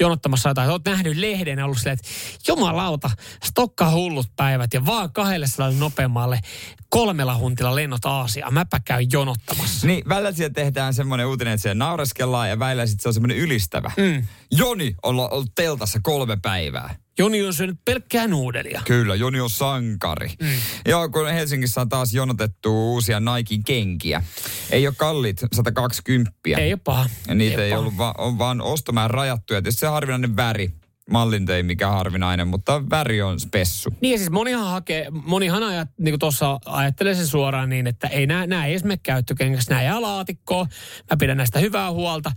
jonottamassa 0.00 0.48
jotain? 0.48 0.70
Oot 0.70 0.84
nähnyt 0.84 1.16
lehden 1.16 1.58
ja 1.58 1.64
ollut 1.64 1.78
silleen, 1.78 1.98
että 1.98 2.08
jumalauta, 2.48 3.10
stokka 3.44 3.90
hullut 3.90 4.26
päivät 4.36 4.74
ja 4.74 4.86
vaan 4.86 5.12
kahdelle 5.12 5.46
nopeammalle 5.78 6.40
kolmella 6.88 7.36
huntilla 7.38 7.74
lennot 7.74 8.04
Aasiaan. 8.04 8.54
Mäpä 8.54 8.80
käyn 8.84 9.06
jonottamassa. 9.12 9.86
Niin, 9.86 10.08
välillä 10.08 10.32
siellä 10.32 10.52
tehdään 10.52 10.94
semmoinen 10.94 11.26
uutinen, 11.26 11.54
että 11.54 11.62
siellä 11.62 11.84
naureskellaan 11.84 12.48
ja 12.48 12.58
välillä 12.58 12.86
sitten 12.86 13.02
se 13.02 13.08
on 13.08 13.14
semmoinen 13.14 13.36
ylistävä. 13.36 13.90
Mm. 13.96 14.26
Joni 14.50 14.94
on 15.02 15.20
ollut 15.20 15.52
teltassa 15.54 16.00
kolme 16.02 16.36
päivää. 16.42 16.94
Joni 17.18 17.42
on 17.46 17.54
syönyt 17.54 17.76
pelkkää 17.84 18.26
nuudelia. 18.26 18.82
Kyllä, 18.84 19.14
Joni 19.14 19.40
on 19.40 19.50
sankari. 19.50 20.28
Mm. 20.42 20.48
Joo, 20.86 21.08
kun 21.08 21.28
Helsingissä 21.28 21.80
on 21.80 21.88
taas 21.88 22.14
jonotettu 22.14 22.92
uusia 22.92 23.20
Nikein 23.20 23.64
kenkiä. 23.64 24.22
Ei 24.70 24.86
ole 24.86 24.94
kalliit 24.98 25.40
120. 25.52 26.32
Ei 26.56 26.72
ole 26.72 26.80
paha. 26.84 27.08
Ja 27.28 27.34
niitä 27.34 27.62
ei, 27.62 27.62
ole 27.62 27.70
paha. 27.70 27.80
ollut 27.80 27.98
va- 27.98 28.14
on 28.18 28.38
vaan 28.38 28.60
ostomaan 28.60 29.10
rajattu. 29.10 29.54
Ja 29.54 29.62
tietysti 29.62 29.80
se 29.80 29.86
harvinainen 29.86 30.36
väri. 30.36 30.70
Mallin 31.10 31.50
ei 31.50 31.62
mikään 31.62 31.92
harvinainen, 31.92 32.48
mutta 32.48 32.82
väri 32.90 33.22
on 33.22 33.40
spessu. 33.40 33.90
Niin 34.00 34.12
ja 34.12 34.18
siis 34.18 34.30
monihan 34.30 34.66
hakee, 34.66 35.06
monihan 35.10 35.62
ajat, 35.62 35.88
niin 35.98 36.12
kuin 36.12 36.20
tuossa 36.20 36.58
ajattelee 36.66 37.14
sen 37.14 37.26
suoraan 37.26 37.68
niin, 37.68 37.86
että 37.86 38.08
ei 38.08 38.26
nämä, 38.26 38.46
nämä 38.46 38.66
ei 38.66 38.72
edes 38.72 38.84
mene 38.84 39.00
käyttökengässä, 39.02 39.70
nämä 39.70 39.82
jää 39.82 40.02
laatikkoon, 40.02 40.66
mä 41.10 41.16
pidän 41.16 41.36
näistä 41.36 41.58
hyvää 41.58 41.92
huolta 41.92 42.32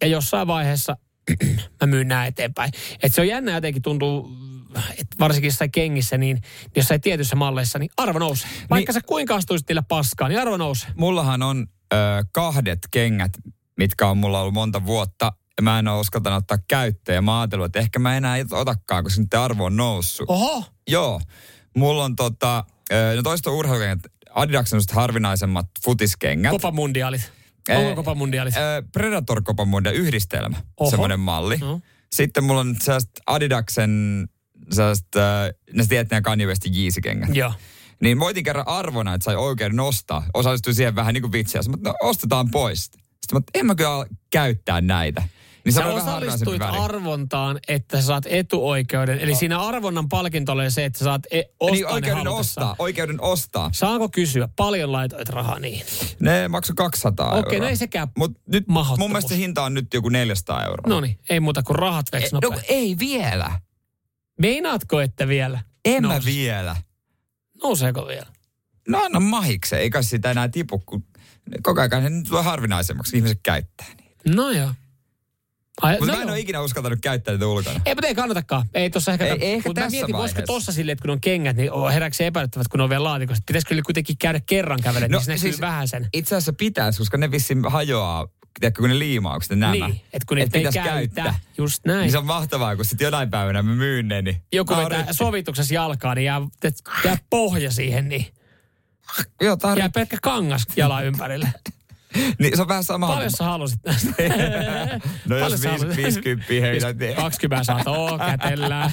ja 0.00 0.06
jossain 0.06 0.46
vaiheessa 0.46 0.96
mä 1.80 1.86
myyn 1.86 2.08
nämä 2.08 2.26
eteenpäin. 2.26 2.72
Et 3.02 3.14
se 3.14 3.20
on 3.20 3.28
jännä 3.28 3.52
jotenkin 3.52 3.82
tuntuu, 3.82 4.30
että 4.90 5.16
varsinkin 5.18 5.48
jossain 5.48 5.72
kengissä, 5.72 6.18
niin 6.18 6.40
jossain 6.76 7.00
tietyissä 7.00 7.36
malleissa, 7.36 7.78
niin 7.78 7.90
arvo 7.96 8.18
nousee. 8.18 8.50
Vaikka 8.70 8.92
Niin. 8.92 9.02
sä 9.02 9.06
kuinka 9.06 9.34
astuisit 9.34 9.68
niillä 9.68 9.82
paskaan, 9.88 10.30
niin 10.30 10.40
arvo 10.40 10.56
nousee. 10.56 10.90
Mullahan 10.96 11.42
on 11.42 11.66
ö, 11.92 11.96
kahdet 12.32 12.78
kengät, 12.90 13.32
mitkä 13.78 14.08
on 14.08 14.18
mulla 14.18 14.40
ollut 14.40 14.54
monta 14.54 14.86
vuotta. 14.86 15.32
Mä 15.60 15.78
en 15.78 15.88
ole 15.88 16.00
uskaltanut 16.00 16.38
ottaa 16.38 16.58
käyttöön. 16.68 17.16
Ja 17.16 17.22
mä 17.22 17.40
ajatellut, 17.40 17.66
että 17.66 17.78
ehkä 17.78 17.98
mä 17.98 18.16
enää 18.16 18.36
otakaan, 18.50 19.04
koska 19.04 19.20
nyt 19.20 19.34
arvo 19.34 19.64
on 19.64 19.76
noussut. 19.76 20.30
Oho, 20.30 20.64
Joo. 20.88 21.20
Mulla 21.76 22.04
on 22.04 22.16
tota, 22.16 22.64
no 23.16 23.22
toista 23.22 23.50
urheilukengät, 23.50 23.98
Adidaksen 24.34 24.80
harvinaisemmat 24.92 25.66
futiskengät. 25.84 26.50
kopamundiaalit. 26.50 27.32
Onko 27.70 27.94
kopamundiaalit? 27.94 28.56
Ö, 28.56 28.82
Predator 28.92 29.42
Copa 29.42 29.64
Mundial 29.64 29.94
yhdistelmä, 29.94 30.56
Oho. 30.80 30.90
semmoinen 30.90 31.20
malli. 31.20 31.56
No. 31.56 31.80
Sitten 32.12 32.44
mulla 32.44 32.60
on 32.60 32.76
sellaiset 32.82 33.10
Adidaksen, 33.26 34.28
sellaiset, 34.70 35.16
äh, 35.16 35.22
ne 35.72 35.86
tiedät 35.86 36.10
nämä 36.10 36.20
Kanye 36.20 36.46
Westin 36.46 36.74
Yeezy-kengät. 36.76 37.34
Joo. 37.34 37.52
Niin 38.02 38.20
voitin 38.20 38.44
kerran 38.44 38.68
arvona, 38.68 39.14
että 39.14 39.24
sai 39.24 39.36
oikeuden 39.36 39.80
ostaa. 39.80 40.26
Osallistuin 40.34 40.76
siihen 40.76 40.94
vähän 40.94 41.14
niin 41.14 41.22
kuin 41.22 41.32
vitsiä. 41.32 41.60
Mutta 41.68 41.88
no, 41.88 41.94
ostetaan 42.02 42.50
pois. 42.50 42.84
Sitten 42.84 43.00
mä, 43.34 43.40
en 43.54 43.66
mä 43.66 43.74
kyllä 43.74 44.06
käyttää 44.30 44.80
näitä. 44.80 45.22
Niin 45.64 45.72
se 45.72 45.80
Sä 45.80 45.86
osallistuit 45.86 46.62
arvontaan, 46.62 47.58
että 47.68 48.00
sä 48.00 48.06
saat 48.06 48.24
etuoikeuden. 48.26 49.18
Eli 49.18 49.34
siinä 49.34 49.60
arvonnan 49.60 50.08
palkinto 50.08 50.52
oli 50.52 50.70
se, 50.70 50.84
että 50.84 50.98
sä 50.98 51.04
saat 51.04 51.22
e- 51.30 51.42
ostaa 51.60 51.74
niin 51.74 51.86
oikeuden 51.86 52.28
ostaa, 52.28 52.76
oikeuden 52.78 53.20
ostaa. 53.20 53.70
Saanko 53.72 54.08
kysyä, 54.08 54.48
paljon 54.56 54.92
laitoit 54.92 55.28
rahaa 55.28 55.58
niin? 55.58 55.84
Ne 56.20 56.48
maksoi 56.48 56.76
200 56.76 57.26
Okei, 57.28 57.38
euroa. 57.38 57.58
no 57.58 57.66
ei 57.68 57.76
sekään 57.76 58.08
Mut 58.18 58.32
nyt 58.46 58.64
mun 58.68 59.10
mielestä 59.10 59.28
se 59.28 59.36
hinta 59.36 59.62
on 59.62 59.74
nyt 59.74 59.94
joku 59.94 60.08
400 60.08 60.64
euroa. 60.64 60.88
No 60.88 61.00
niin, 61.00 61.18
ei 61.28 61.40
muuta 61.40 61.62
kuin 61.62 61.76
rahat 61.76 62.06
E, 62.12 62.16
veks 62.16 62.32
no, 62.32 62.40
ei 62.68 62.96
vielä. 62.98 63.60
Meinaatko, 64.40 65.00
että 65.00 65.28
vielä? 65.28 65.60
En 65.84 66.06
mä 66.06 66.18
Nous- 66.18 66.24
vielä. 66.24 66.76
Nouseeko 67.62 68.06
vielä? 68.06 68.26
No 68.88 69.02
anna 69.04 69.20
mahikse, 69.20 69.76
eikä 69.76 70.02
sitä 70.02 70.30
enää 70.30 70.48
tipu, 70.48 70.78
kun 70.86 71.04
koko 71.62 71.80
ajan 71.80 72.02
ne 72.02 72.22
tulee 72.28 72.42
harvinaisemmaksi, 72.42 73.16
ihmiset 73.16 73.40
käyttää 73.42 73.86
niitä. 73.96 74.36
No 74.36 74.50
joo. 74.50 74.70
Ai, 75.82 75.92
Mutta 75.98 76.12
no 76.12 76.16
mä 76.16 76.22
en 76.22 76.30
ole 76.30 76.40
ikinä 76.40 76.60
uskaltanut 76.60 76.98
käyttää 77.02 77.34
niitä 77.34 77.46
ulkona. 77.46 77.80
Ei, 77.86 77.94
mutta 77.94 78.06
ei 78.06 78.14
kannatakaan. 78.14 78.66
Ei 78.74 78.90
tossa 78.90 79.12
ehkä... 79.12 79.26
Ei- 79.26 79.52
ehkä 79.52 79.68
Mutta 79.68 79.80
mä 79.80 79.84
tässä 79.84 79.96
mietin, 79.96 80.16
voisiko 80.16 80.36
vaiheessa. 80.36 80.52
tossa 80.54 80.72
silleen, 80.72 80.92
että 80.92 81.02
kun 81.02 81.10
on 81.10 81.20
kengät, 81.20 81.56
niin 81.56 81.70
herääkö 81.92 82.16
se 82.16 82.26
epäilyttävät, 82.26 82.68
kun 82.68 82.78
ne 82.78 82.84
on 82.84 82.90
vielä 82.90 83.04
laatikossa. 83.04 83.42
Pitäisikö 83.46 83.68
kyllä 83.68 83.82
kuitenkin 83.82 84.18
käydä 84.18 84.40
kerran 84.46 84.80
kävelemään, 84.82 85.10
no, 85.10 85.18
niin 85.26 85.38
se 85.38 85.42
siis, 85.42 85.60
vähän 85.60 85.88
sen. 85.88 86.08
Itse 86.12 86.36
asiassa 86.36 86.52
pitäisi, 86.52 86.98
koska 86.98 87.16
ne 87.16 87.30
vissiin 87.30 87.70
hajoaa, 87.70 88.28
tiedätkö, 88.60 88.82
kun 88.82 88.90
ne 88.90 88.98
liimaukset 88.98 89.58
nämä. 89.58 89.72
Niin, 89.72 90.00
että 90.12 90.26
kun 90.28 90.36
niitä 90.36 90.58
ei 90.58 90.64
pitäisi 90.64 90.90
käytä. 90.90 91.34
Just 91.58 91.84
näin. 91.86 92.00
Niin 92.00 92.10
se 92.10 92.18
on 92.18 92.26
mahtavaa, 92.26 92.76
kun 92.76 92.84
sitten 92.84 93.04
jonain 93.04 93.30
päivänä 93.30 93.62
mä 93.62 93.74
myyn 93.74 94.08
ne, 94.08 94.22
niin... 94.22 94.42
Joku 94.52 94.76
vetää 94.76 95.12
sovituksessa 95.12 95.74
jalkaan, 95.74 96.16
niin 96.16 96.24
jää, 96.24 96.40
jää 97.04 97.16
pohja 97.30 97.70
siihen, 97.70 98.08
niin 98.08 98.26
Joo, 99.40 99.56
tarvi... 99.56 99.80
jää 99.80 99.88
pelkkä 99.88 100.16
kangas 100.22 100.62
jalan 100.76 101.04
ympärille. 101.04 101.52
Niin 102.38 102.56
se 102.56 102.62
on 102.62 102.68
vähän 102.68 102.84
sama. 102.84 103.06
Paljon 103.06 103.30
sä 103.30 103.44
halusit 103.44 103.78
näistä? 103.86 104.10
No 105.28 105.36
jos 105.38 105.44
Paljon 105.44 105.58
sä 105.58 105.70
viis, 105.70 105.80
halusit? 105.82 105.96
50 106.04 106.46
heität, 106.60 106.98
niin... 106.98 107.14
20 107.16 107.64
saat, 107.64 107.86
oo, 107.86 108.18
kätellään. 108.18 108.90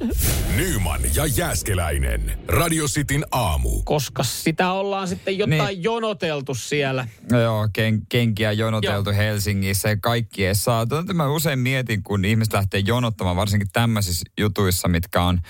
Nyman 0.56 1.00
ja 1.14 1.26
Jäskeläinen. 1.26 2.38
Radio 2.48 2.86
Cityn 2.86 3.24
aamu. 3.30 3.82
Koska 3.84 4.22
sitä 4.22 4.72
ollaan 4.72 5.08
sitten 5.08 5.38
jotain 5.38 5.66
Niin. 5.66 5.82
jonoteltu 5.82 6.54
siellä. 6.54 7.08
No 7.32 7.40
joo, 7.40 7.68
ken, 7.72 8.02
kenkiä 8.08 8.52
jonoteltu 8.52 9.10
Joo. 9.10 9.16
Helsingissä 9.16 9.88
ja 9.88 9.96
kaikki 9.96 10.46
ei 10.46 10.54
saa. 10.54 10.86
Tätä 10.86 11.12
mä 11.14 11.28
usein 11.28 11.58
mietin, 11.58 12.02
kun 12.02 12.24
ihmiset 12.24 12.52
lähtee 12.52 12.80
jonottamaan, 12.80 13.36
varsinkin 13.36 13.68
tämmöisissä 13.72 14.24
jutuissa, 14.38 14.88
mitkä 14.88 15.22
on 15.22 15.40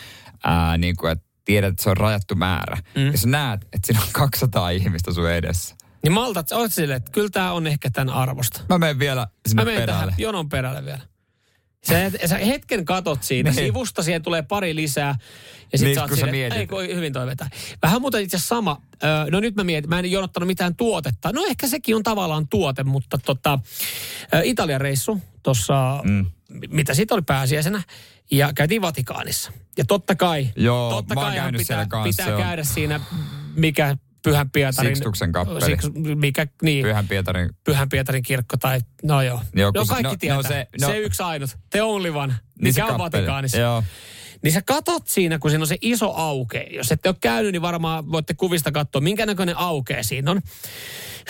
ää, 0.45 0.79
niin 0.79 0.97
kuin, 0.97 1.13
että 1.13 1.25
tiedät, 1.45 1.71
että 1.71 1.83
se 1.83 1.91
on 1.91 1.97
rajattu 1.97 2.35
määrä. 2.35 2.77
Mm. 2.97 3.07
Ja 3.13 3.19
sä 3.19 3.29
näet, 3.29 3.63
että 3.63 3.79
siinä 3.87 4.01
on 4.03 4.09
200 4.13 4.71
ihmistä 4.71 5.13
sun 5.13 5.31
edessä. 5.31 5.75
Niin 6.03 6.13
maltat, 6.13 6.53
oot 6.53 6.73
silleen, 6.73 6.97
että 6.97 7.13
kyllä 7.13 7.29
tää 7.33 7.53
on 7.53 7.67
ehkä 7.67 7.91
tämän 7.91 8.15
arvosta. 8.15 8.61
Mä 8.69 8.79
menen 8.79 8.99
vielä 8.99 9.27
sinne 9.49 9.63
Mä 9.63 9.65
menen 9.65 9.81
perälle. 9.83 10.03
tähän 10.03 10.15
jonon 10.19 10.49
perälle 10.49 10.85
vielä. 10.85 11.01
Sä, 11.89 12.11
sä 12.27 12.39
hetken 12.39 12.85
katot 12.85 13.23
siitä, 13.23 13.51
Niin. 13.51 13.55
sivusta 13.65 14.03
siihen 14.03 14.23
tulee 14.23 14.43
pari 14.43 14.75
lisää. 14.75 15.15
Ja 15.73 15.79
sit 15.79 15.87
Niin, 15.87 15.95
sä 15.95 16.03
oot 16.03 16.31
mietit. 16.31 16.59
ei 16.59 16.67
kun 16.67 16.83
hyvin 16.83 17.13
toi 17.13 17.27
vetää. 17.27 17.51
Vähän 17.83 18.01
muuten 18.01 18.23
itse 18.23 18.39
sama. 18.39 18.83
Ö, 19.03 19.31
no 19.31 19.41
nyt 19.41 19.55
mä 19.57 19.65
mietin, 19.65 19.91
mä 19.91 19.99
en 19.99 20.11
jonottanut 20.11 20.47
mitään 20.47 20.77
tuotetta. 20.77 21.33
No 21.33 21.45
ehkä 21.49 21.67
sekin 21.69 21.97
on 21.97 22.03
tavallaan 22.03 22.49
tuote, 22.49 22.85
mutta 22.85 23.19
tota, 23.19 23.59
Italian 24.45 24.81
reissu 24.81 25.21
tuossa, 25.43 26.01
mm. 26.05 26.27
mitä 26.69 26.95
siitä 26.95 27.15
oli 27.15 27.23
pääsiäisenä. 27.23 27.83
Ja 28.31 28.53
käytiin 28.55 28.83
Vatikaanissa. 28.83 29.53
Ja 29.77 29.85
totta 29.85 30.15
kai, 30.15 30.49
Joo, 30.57 30.91
totta 30.91 31.15
kai 31.15 31.33
pitää, 31.59 31.87
pitää 32.05 32.37
käydä 32.37 32.65
siinä, 32.65 33.01
mikä 33.57 33.97
Pyhän 34.23 34.51
Pietarin... 34.51 34.97
Sikstuksen 34.97 35.33
kappeli. 35.33 35.65
Siks, 35.65 35.85
mikä, 36.15 36.47
niin. 36.63 36.83
Pyhän 36.85 37.09
Pietarin 37.09 37.51
Pyhän 37.65 37.89
Pietarin 37.89 38.23
kirkko 38.23 38.57
tai, 38.57 38.81
no 39.03 39.23
joo. 39.23 39.41
Joo, 39.55 39.71
no 39.75 39.85
kaikki 39.87 40.03
no- 40.03 40.17
tietää. 40.17 40.37
no 40.37 40.43
se, 40.43 40.49
se- 40.49 40.67
se, 40.79 40.87
no- 40.87 40.95
yksi 40.95 41.23
ainut, 41.23 41.51
the 41.71 41.83
only 41.83 42.11
one, 42.11 42.35
niin 42.63 42.75
se 42.75 42.83
mikä 42.83 42.93
on. 42.93 42.99
Vatikaanissa. 42.99 43.59
Joo. 43.59 43.85
Niin 44.43 44.53
sä 44.53 44.63
katot 44.67 45.07
siinä, 45.07 45.39
kun 45.39 45.51
siinä 45.51 45.63
on 45.63 45.67
se 45.67 45.77
iso 45.81 46.13
auke. 46.15 46.67
Jos 46.71 46.93
ette 46.93 47.09
ole 47.09 47.17
käynyt, 47.21 47.53
niin 47.53 47.63
varmaan 47.63 48.13
voitte 48.13 48.35
kuvista 48.35 48.73
katsoa, 48.73 49.01
minkä 49.01 49.27
näköinen 49.27 49.57
aukee 49.57 50.03
siinä 50.03 50.31
on. 50.31 50.41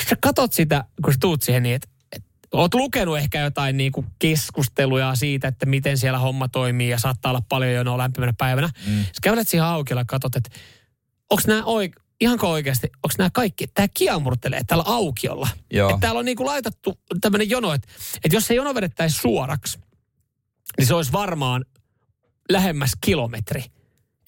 Sä 0.09 0.16
katot 0.20 0.53
sitä, 0.53 0.84
kun 1.05 1.12
sä 1.12 1.18
tuut 1.20 1.43
siihen 1.43 1.62
niin, 1.62 1.74
että 1.74 1.89
et, 2.16 2.24
oot 2.53 2.74
lukenut 2.74 3.18
ehkä 3.18 3.41
jotain 3.41 3.76
niin 3.76 3.93
kuin 3.93 4.07
keskusteluja 4.18 5.14
siitä, 5.14 5.49
että 5.49 5.66
miten 5.66 5.99
siellä 5.99 6.18
homma 6.18 6.49
toimii 6.49 6.89
ja 6.89 6.99
saattaa 6.99 7.32
olla 7.32 7.43
paljon 7.49 7.72
jonoa 7.72 7.99
lämpimänä 7.99 8.32
päivänä. 8.39 8.70
Mm. 8.86 9.05
Sä 9.05 9.12
kävelet 9.22 9.49
siihen 9.49 9.64
aukiolla 9.66 10.01
ja 10.01 10.05
katot, 10.05 10.36
että 10.36 10.51
onko 11.30 11.43
nämä 11.47 11.62
oik- 11.62 12.03
ihanko 12.21 12.51
oikeasti, 12.51 12.87
onko 12.97 13.14
nämä 13.19 13.31
kaikki, 13.33 13.66
tämä 13.66 13.89
kiamurtelee 13.95 14.61
täällä 14.66 14.85
aukiolla. 14.87 15.49
Joo. 15.71 15.91
Että 15.91 16.01
täällä 16.01 16.19
on 16.19 16.25
niinku 16.25 16.47
laitettu 16.47 16.99
tämmöinen 17.21 17.51
jono, 17.51 17.73
että, 17.73 17.89
että 18.25 18.37
jos 18.37 18.47
se 18.47 18.55
jono 18.55 18.75
vedettäisiin 18.75 19.21
suoraksi, 19.21 19.79
niin 20.79 20.87
se 20.87 20.95
olisi 20.95 21.12
varmaan 21.12 21.64
lähemmäs 22.51 22.91
kilometri. 23.01 23.64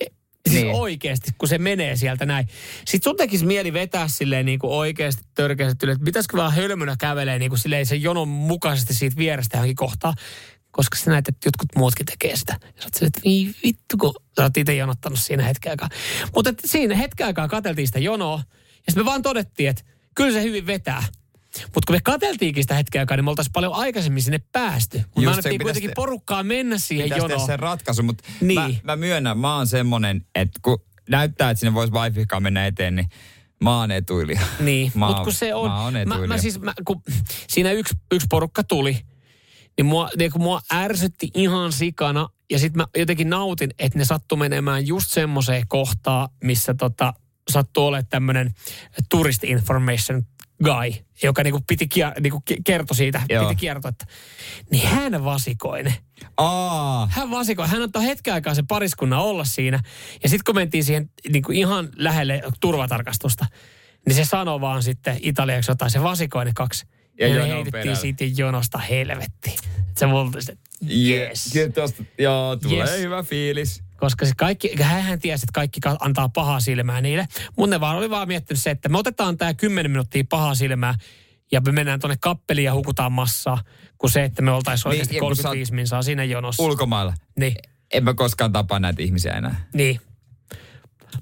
E- 0.00 0.06
Siis 0.48 0.62
Niin. 0.64 0.74
oikeasti, 0.74 1.30
kun 1.38 1.48
se 1.48 1.58
menee 1.58 1.96
sieltä 1.96 2.26
näin. 2.26 2.48
Sitten 2.76 3.10
sun 3.10 3.16
tekisi 3.16 3.46
mieli 3.46 3.72
vetää 3.72 4.08
silleen 4.08 4.46
niin 4.46 4.58
kuin 4.58 4.72
oikeasti 4.72 5.22
törkeästi 5.34 5.86
yli, 5.86 5.92
että 5.92 6.04
pitäisikö 6.04 6.36
vaan 6.36 6.52
hölmönä 6.54 6.96
kävelee 6.98 7.38
niin 7.38 7.48
kuin 7.50 7.58
silleen 7.58 7.86
sen 7.86 8.02
jonon 8.02 8.28
mukaisesti 8.28 8.94
siitä 8.94 9.16
vierestä 9.16 9.56
johonkin 9.56 9.76
kohtaan. 9.76 10.14
Koska 10.70 10.98
sä 10.98 11.10
näet, 11.10 11.28
että 11.28 11.46
jotkut 11.48 11.68
muutkin 11.76 12.06
tekee 12.06 12.36
sitä. 12.36 12.56
Ja 12.62 12.82
sä 12.82 12.86
oot 12.86 13.02
että 13.02 13.20
"Voi 13.24 13.54
vittu, 13.64 13.96
kun 14.00 14.14
sä 14.36 14.42
oot 14.42 14.56
itse 14.56 14.74
jonottanut 14.74 15.18
siinä 15.18 15.42
hetken 15.44 15.70
aikaa. 15.72 15.88
Mutta 16.34 16.50
että 16.50 16.68
siinä 16.68 16.94
hetken 16.94 17.26
aikaa 17.26 17.48
katseltiin 17.48 17.86
sitä 17.88 17.98
jonoa. 17.98 18.42
Ja 18.76 18.76
sitten 18.92 19.04
me 19.04 19.04
vaan 19.04 19.22
todettiin, 19.22 19.68
että 19.68 19.82
kyllä 20.14 20.32
se 20.32 20.42
hyvin 20.42 20.66
vetää. 20.66 21.02
Mutta 21.64 21.80
kun 21.86 21.96
me 21.96 22.00
katseltiinkin 22.04 22.64
sitä 22.64 22.74
hetken 22.74 23.00
aikaa, 23.00 23.16
niin 23.16 23.24
me 23.24 23.30
oltaisiin 23.30 23.52
paljon 23.52 23.72
aikaisemmin 23.74 24.22
sinne 24.22 24.40
päästy. 24.52 24.98
Mutta 24.98 25.20
me 25.20 25.26
annettiin 25.26 25.42
pitäisi 25.52 25.62
kuitenkin 25.64 25.90
te- 25.90 25.94
porukkaa 25.94 26.42
mennä 26.42 26.78
siihen 26.78 27.04
Pitäisi 27.04 27.24
jonoon. 27.24 27.46
se 27.46 27.56
ratkaisu, 27.56 28.02
mutta 28.02 28.24
Niin. 28.40 28.54
mä, 28.60 28.70
mä, 28.82 28.96
myönnän, 28.96 29.38
mä 29.38 29.56
oon 29.56 29.66
semmonen, 29.66 30.24
että 30.34 30.60
kun 30.62 30.82
näyttää, 31.08 31.50
että 31.50 31.58
sinne 31.60 31.74
voisi 31.74 31.92
wifikaan 31.92 32.42
mennä 32.42 32.66
eteen, 32.66 32.96
niin 32.96 33.08
mä 33.64 33.78
oon 33.78 33.90
etuilija. 33.90 34.40
Niin, 34.60 34.92
mutta 34.94 35.24
kun 35.24 35.32
se 35.32 35.54
on... 35.54 35.70
mä 36.06 36.18
mä, 36.18 36.26
mä 36.26 36.38
siis, 36.38 36.60
mä, 36.60 36.72
kun 36.84 37.02
siinä 37.48 37.72
yksi, 37.72 37.94
yksi 38.12 38.26
porukka 38.30 38.64
tuli, 38.64 38.98
niin 39.80 39.86
mua, 39.86 40.08
niin 40.18 40.30
kun 40.30 40.42
mua 40.42 40.60
ärsytti 40.72 41.30
ihan 41.34 41.72
sikana. 41.72 42.28
Ja 42.50 42.58
sitten 42.58 42.82
mä 42.82 42.86
jotenkin 42.96 43.30
nautin, 43.30 43.70
että 43.78 43.98
ne 43.98 44.04
sattu 44.04 44.36
menemään 44.36 44.86
just 44.86 45.10
semmoiseen 45.10 45.68
kohtaan, 45.68 46.28
missä 46.44 46.74
tota, 46.74 47.14
sattuu 47.50 47.86
olemaan 47.86 48.06
tämmöinen 48.10 48.54
tourist 49.08 49.44
information 49.44 50.22
guy, 50.64 51.04
joka 51.22 51.42
niinku 51.42 51.60
piti 51.66 51.88
kier, 51.88 52.20
niinku 52.20 52.42
kertoi 52.64 52.96
siitä, 52.96 53.22
Joo. 53.28 53.48
piti 53.48 53.60
kertoa, 53.60 53.88
että 53.88 54.06
niin 54.70 54.88
hän 54.88 55.24
vasikoinen. 55.24 55.94
Aa, 56.36 57.08
Hän 57.12 57.30
vasikoi, 57.30 57.68
hän 57.68 57.82
antoi 57.82 58.04
hetken 58.04 58.34
aikaa 58.34 58.54
sen 58.54 58.66
pariskunnan 58.66 59.20
olla 59.20 59.44
siinä. 59.44 59.80
Ja 60.22 60.28
sitten 60.28 60.44
kun 60.46 60.54
mentiin 60.54 60.84
siihen 60.84 61.10
niin 61.32 61.42
kuin 61.42 61.58
ihan 61.58 61.88
lähelle 61.96 62.42
turvatarkastusta, 62.60 63.46
niin 64.06 64.16
se 64.16 64.24
sanoi 64.24 64.60
vaan 64.60 64.82
sitten 64.82 65.18
italiaksi 65.22 65.70
jotain, 65.70 65.90
se 65.90 66.02
vasikoinen 66.02 66.54
kaksi. 66.54 66.86
Ja 67.20 67.28
jonon 67.28 67.46
heitettiin 67.48 67.96
siitä 67.96 68.24
jonosta 68.36 68.78
helvettiin. 68.78 69.58
Se 69.98 70.06
multa 70.06 70.40
sitten, 70.40 70.58
yes. 71.08 71.50
Kyllä 71.52 71.72
tosta, 71.72 72.04
joo, 72.18 72.56
tulee 72.56 72.78
Yes. 72.90 73.00
hyvä 73.00 73.22
fiilis. 73.22 73.82
Koska 73.96 74.26
se 74.26 74.32
kaikki, 74.36 74.70
hän 74.82 75.18
tiesi, 75.20 75.44
että 75.44 75.52
kaikki 75.54 75.80
ka- 75.80 75.96
antaa 76.00 76.28
pahaa 76.28 76.60
silmää 76.60 77.00
niille. 77.00 77.28
Mun 77.56 77.70
ne 77.70 77.80
vaan 77.80 77.96
oli 77.96 78.10
vaan 78.10 78.28
miettinyt 78.28 78.62
se, 78.62 78.70
että 78.70 78.88
me 78.88 78.98
otetaan 78.98 79.36
tämä 79.36 79.54
10 79.54 79.90
minuuttia 79.90 80.24
pahaa 80.28 80.54
silmää 80.54 80.94
ja 81.52 81.60
me 81.60 81.72
mennään 81.72 82.00
tuonne 82.00 82.16
kappeliin 82.20 82.64
ja 82.64 82.74
hukutaan 82.74 83.12
massaa, 83.12 83.58
kuin 83.98 84.10
se, 84.10 84.24
että 84.24 84.42
me 84.42 84.50
oltaisiin 84.50 84.84
Niin, 84.84 84.90
oikeasti 84.90 85.14
kun 85.18 85.22
oot 85.28 85.28
35 85.38 85.74
minsaa 85.74 86.02
siinä 86.02 86.24
jonossa. 86.24 86.62
Ulkomailla. 86.62 87.14
niin. 87.38 87.54
En 87.92 88.04
mä 88.04 88.14
koskaan 88.14 88.52
tapaa 88.52 88.78
näitä 88.78 89.02
ihmisiä 89.02 89.32
enää. 89.32 89.66
Niin. 89.74 90.00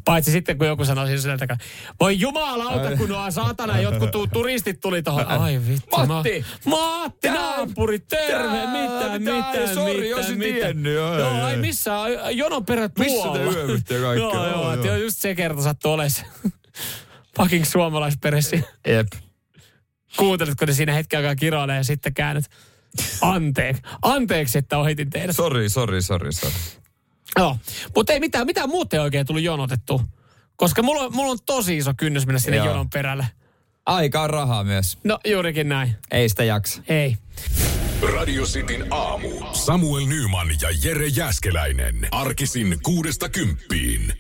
Paitsi 0.05 0.31
sitten, 0.33 0.59
kun 0.59 0.67
joku 0.67 0.85
sanoi 0.85 1.19
sieltä 1.19 1.39
takaa, 1.47 1.57
voi 2.01 2.21
jumalauta, 2.21 2.97
kun 2.97 3.09
nuo 3.09 3.31
saatana 3.31 3.81
jotkut 3.81 4.11
tu- 4.11 4.27
turistit 4.27 4.81
tuli 4.81 5.03
tuohon. 5.03 5.27
Ai 5.27 5.61
vittu. 5.69 5.97
Matti! 6.07 6.45
Mä, 6.67 6.71
Matti, 6.71 7.29
naapuri, 7.29 7.99
terve, 7.99 8.49
tää- 8.59 8.73
mitä, 8.73 9.01
tää- 9.01 9.19
mitä, 9.19 9.75
sori, 9.75 10.01
mitä, 10.15 10.33
mitä. 10.33 10.55
tiennyt, 10.55 10.95
joo, 10.95 11.19
Joo, 11.19 11.45
ai 11.45 11.57
missä, 11.57 11.91
jonon 12.31 12.65
perä 12.65 12.91
Missä 12.99 13.23
te 13.33 13.39
tuolla. 13.39 13.53
yövytte 13.53 13.95
ja 13.95 14.01
kaikkea? 14.01 14.25
joo, 14.25 14.47
Joo, 14.49 14.75
joo, 14.75 14.85
joo. 14.85 14.97
just 14.97 15.19
se 15.19 15.35
kerta 15.35 15.63
sattui 15.63 16.11
se 16.11 16.23
fucking 17.37 17.65
suomalaisperessi. 17.65 18.65
Jep. 18.87 19.07
Kuunteletko 20.17 20.67
ne 20.67 20.73
siinä 20.73 20.93
hetken 20.93 21.19
aikaa 21.19 21.35
kiroilee 21.37 21.77
ja 21.77 21.85
sitten 21.85 22.15
käännyt. 22.15 22.45
Anteeksi. 23.21 23.83
Anteeksi, 24.03 24.59
että 24.59 24.79
ohitin 24.79 25.11
teidät. 25.11 25.37
Sori, 25.37 25.69
sori, 25.69 26.03
sori, 26.03 26.33
sori. 26.33 26.53
Joo, 27.39 27.57
mutta 27.95 28.13
ei 28.13 28.21
mitään, 28.21 28.47
mitään 28.47 28.69
muuta 28.69 28.97
ei 28.97 29.01
oikein 29.01 29.27
tullut 29.27 29.43
jonotettu. 29.43 30.03
Koska 30.57 30.83
mulla, 30.83 31.03
on- 31.03 31.15
mulla 31.15 31.33
on 31.33 31.39
tosi 31.47 31.77
iso 31.77 31.93
kynnys 31.97 32.27
mennä 32.27 32.39
sinne 32.39 32.57
Joo. 32.57 32.67
jonon 32.67 32.91
perälle. 32.91 33.27
Aika 33.87 34.23
on 34.23 34.31
rahaa 34.31 34.65
myös. 34.65 34.99
No 35.05 35.19
juurikin 35.27 35.69
näin. 35.69 35.97
Ei 36.11 36.29
sitä 36.29 36.45
jaksa. 36.45 36.83
Ei. 36.89 37.17
Radio 38.15 38.45
Cityn 38.45 38.87
aamu. 38.93 39.29
Samuel 39.53 40.07
Nyman 40.07 40.49
ja 40.61 40.69
Jere 40.85 41.07
Jäskeläinen. 41.07 42.09
Arkisin 42.11 42.79
kuudesta 42.83 43.29
kymppiin. 43.29 44.13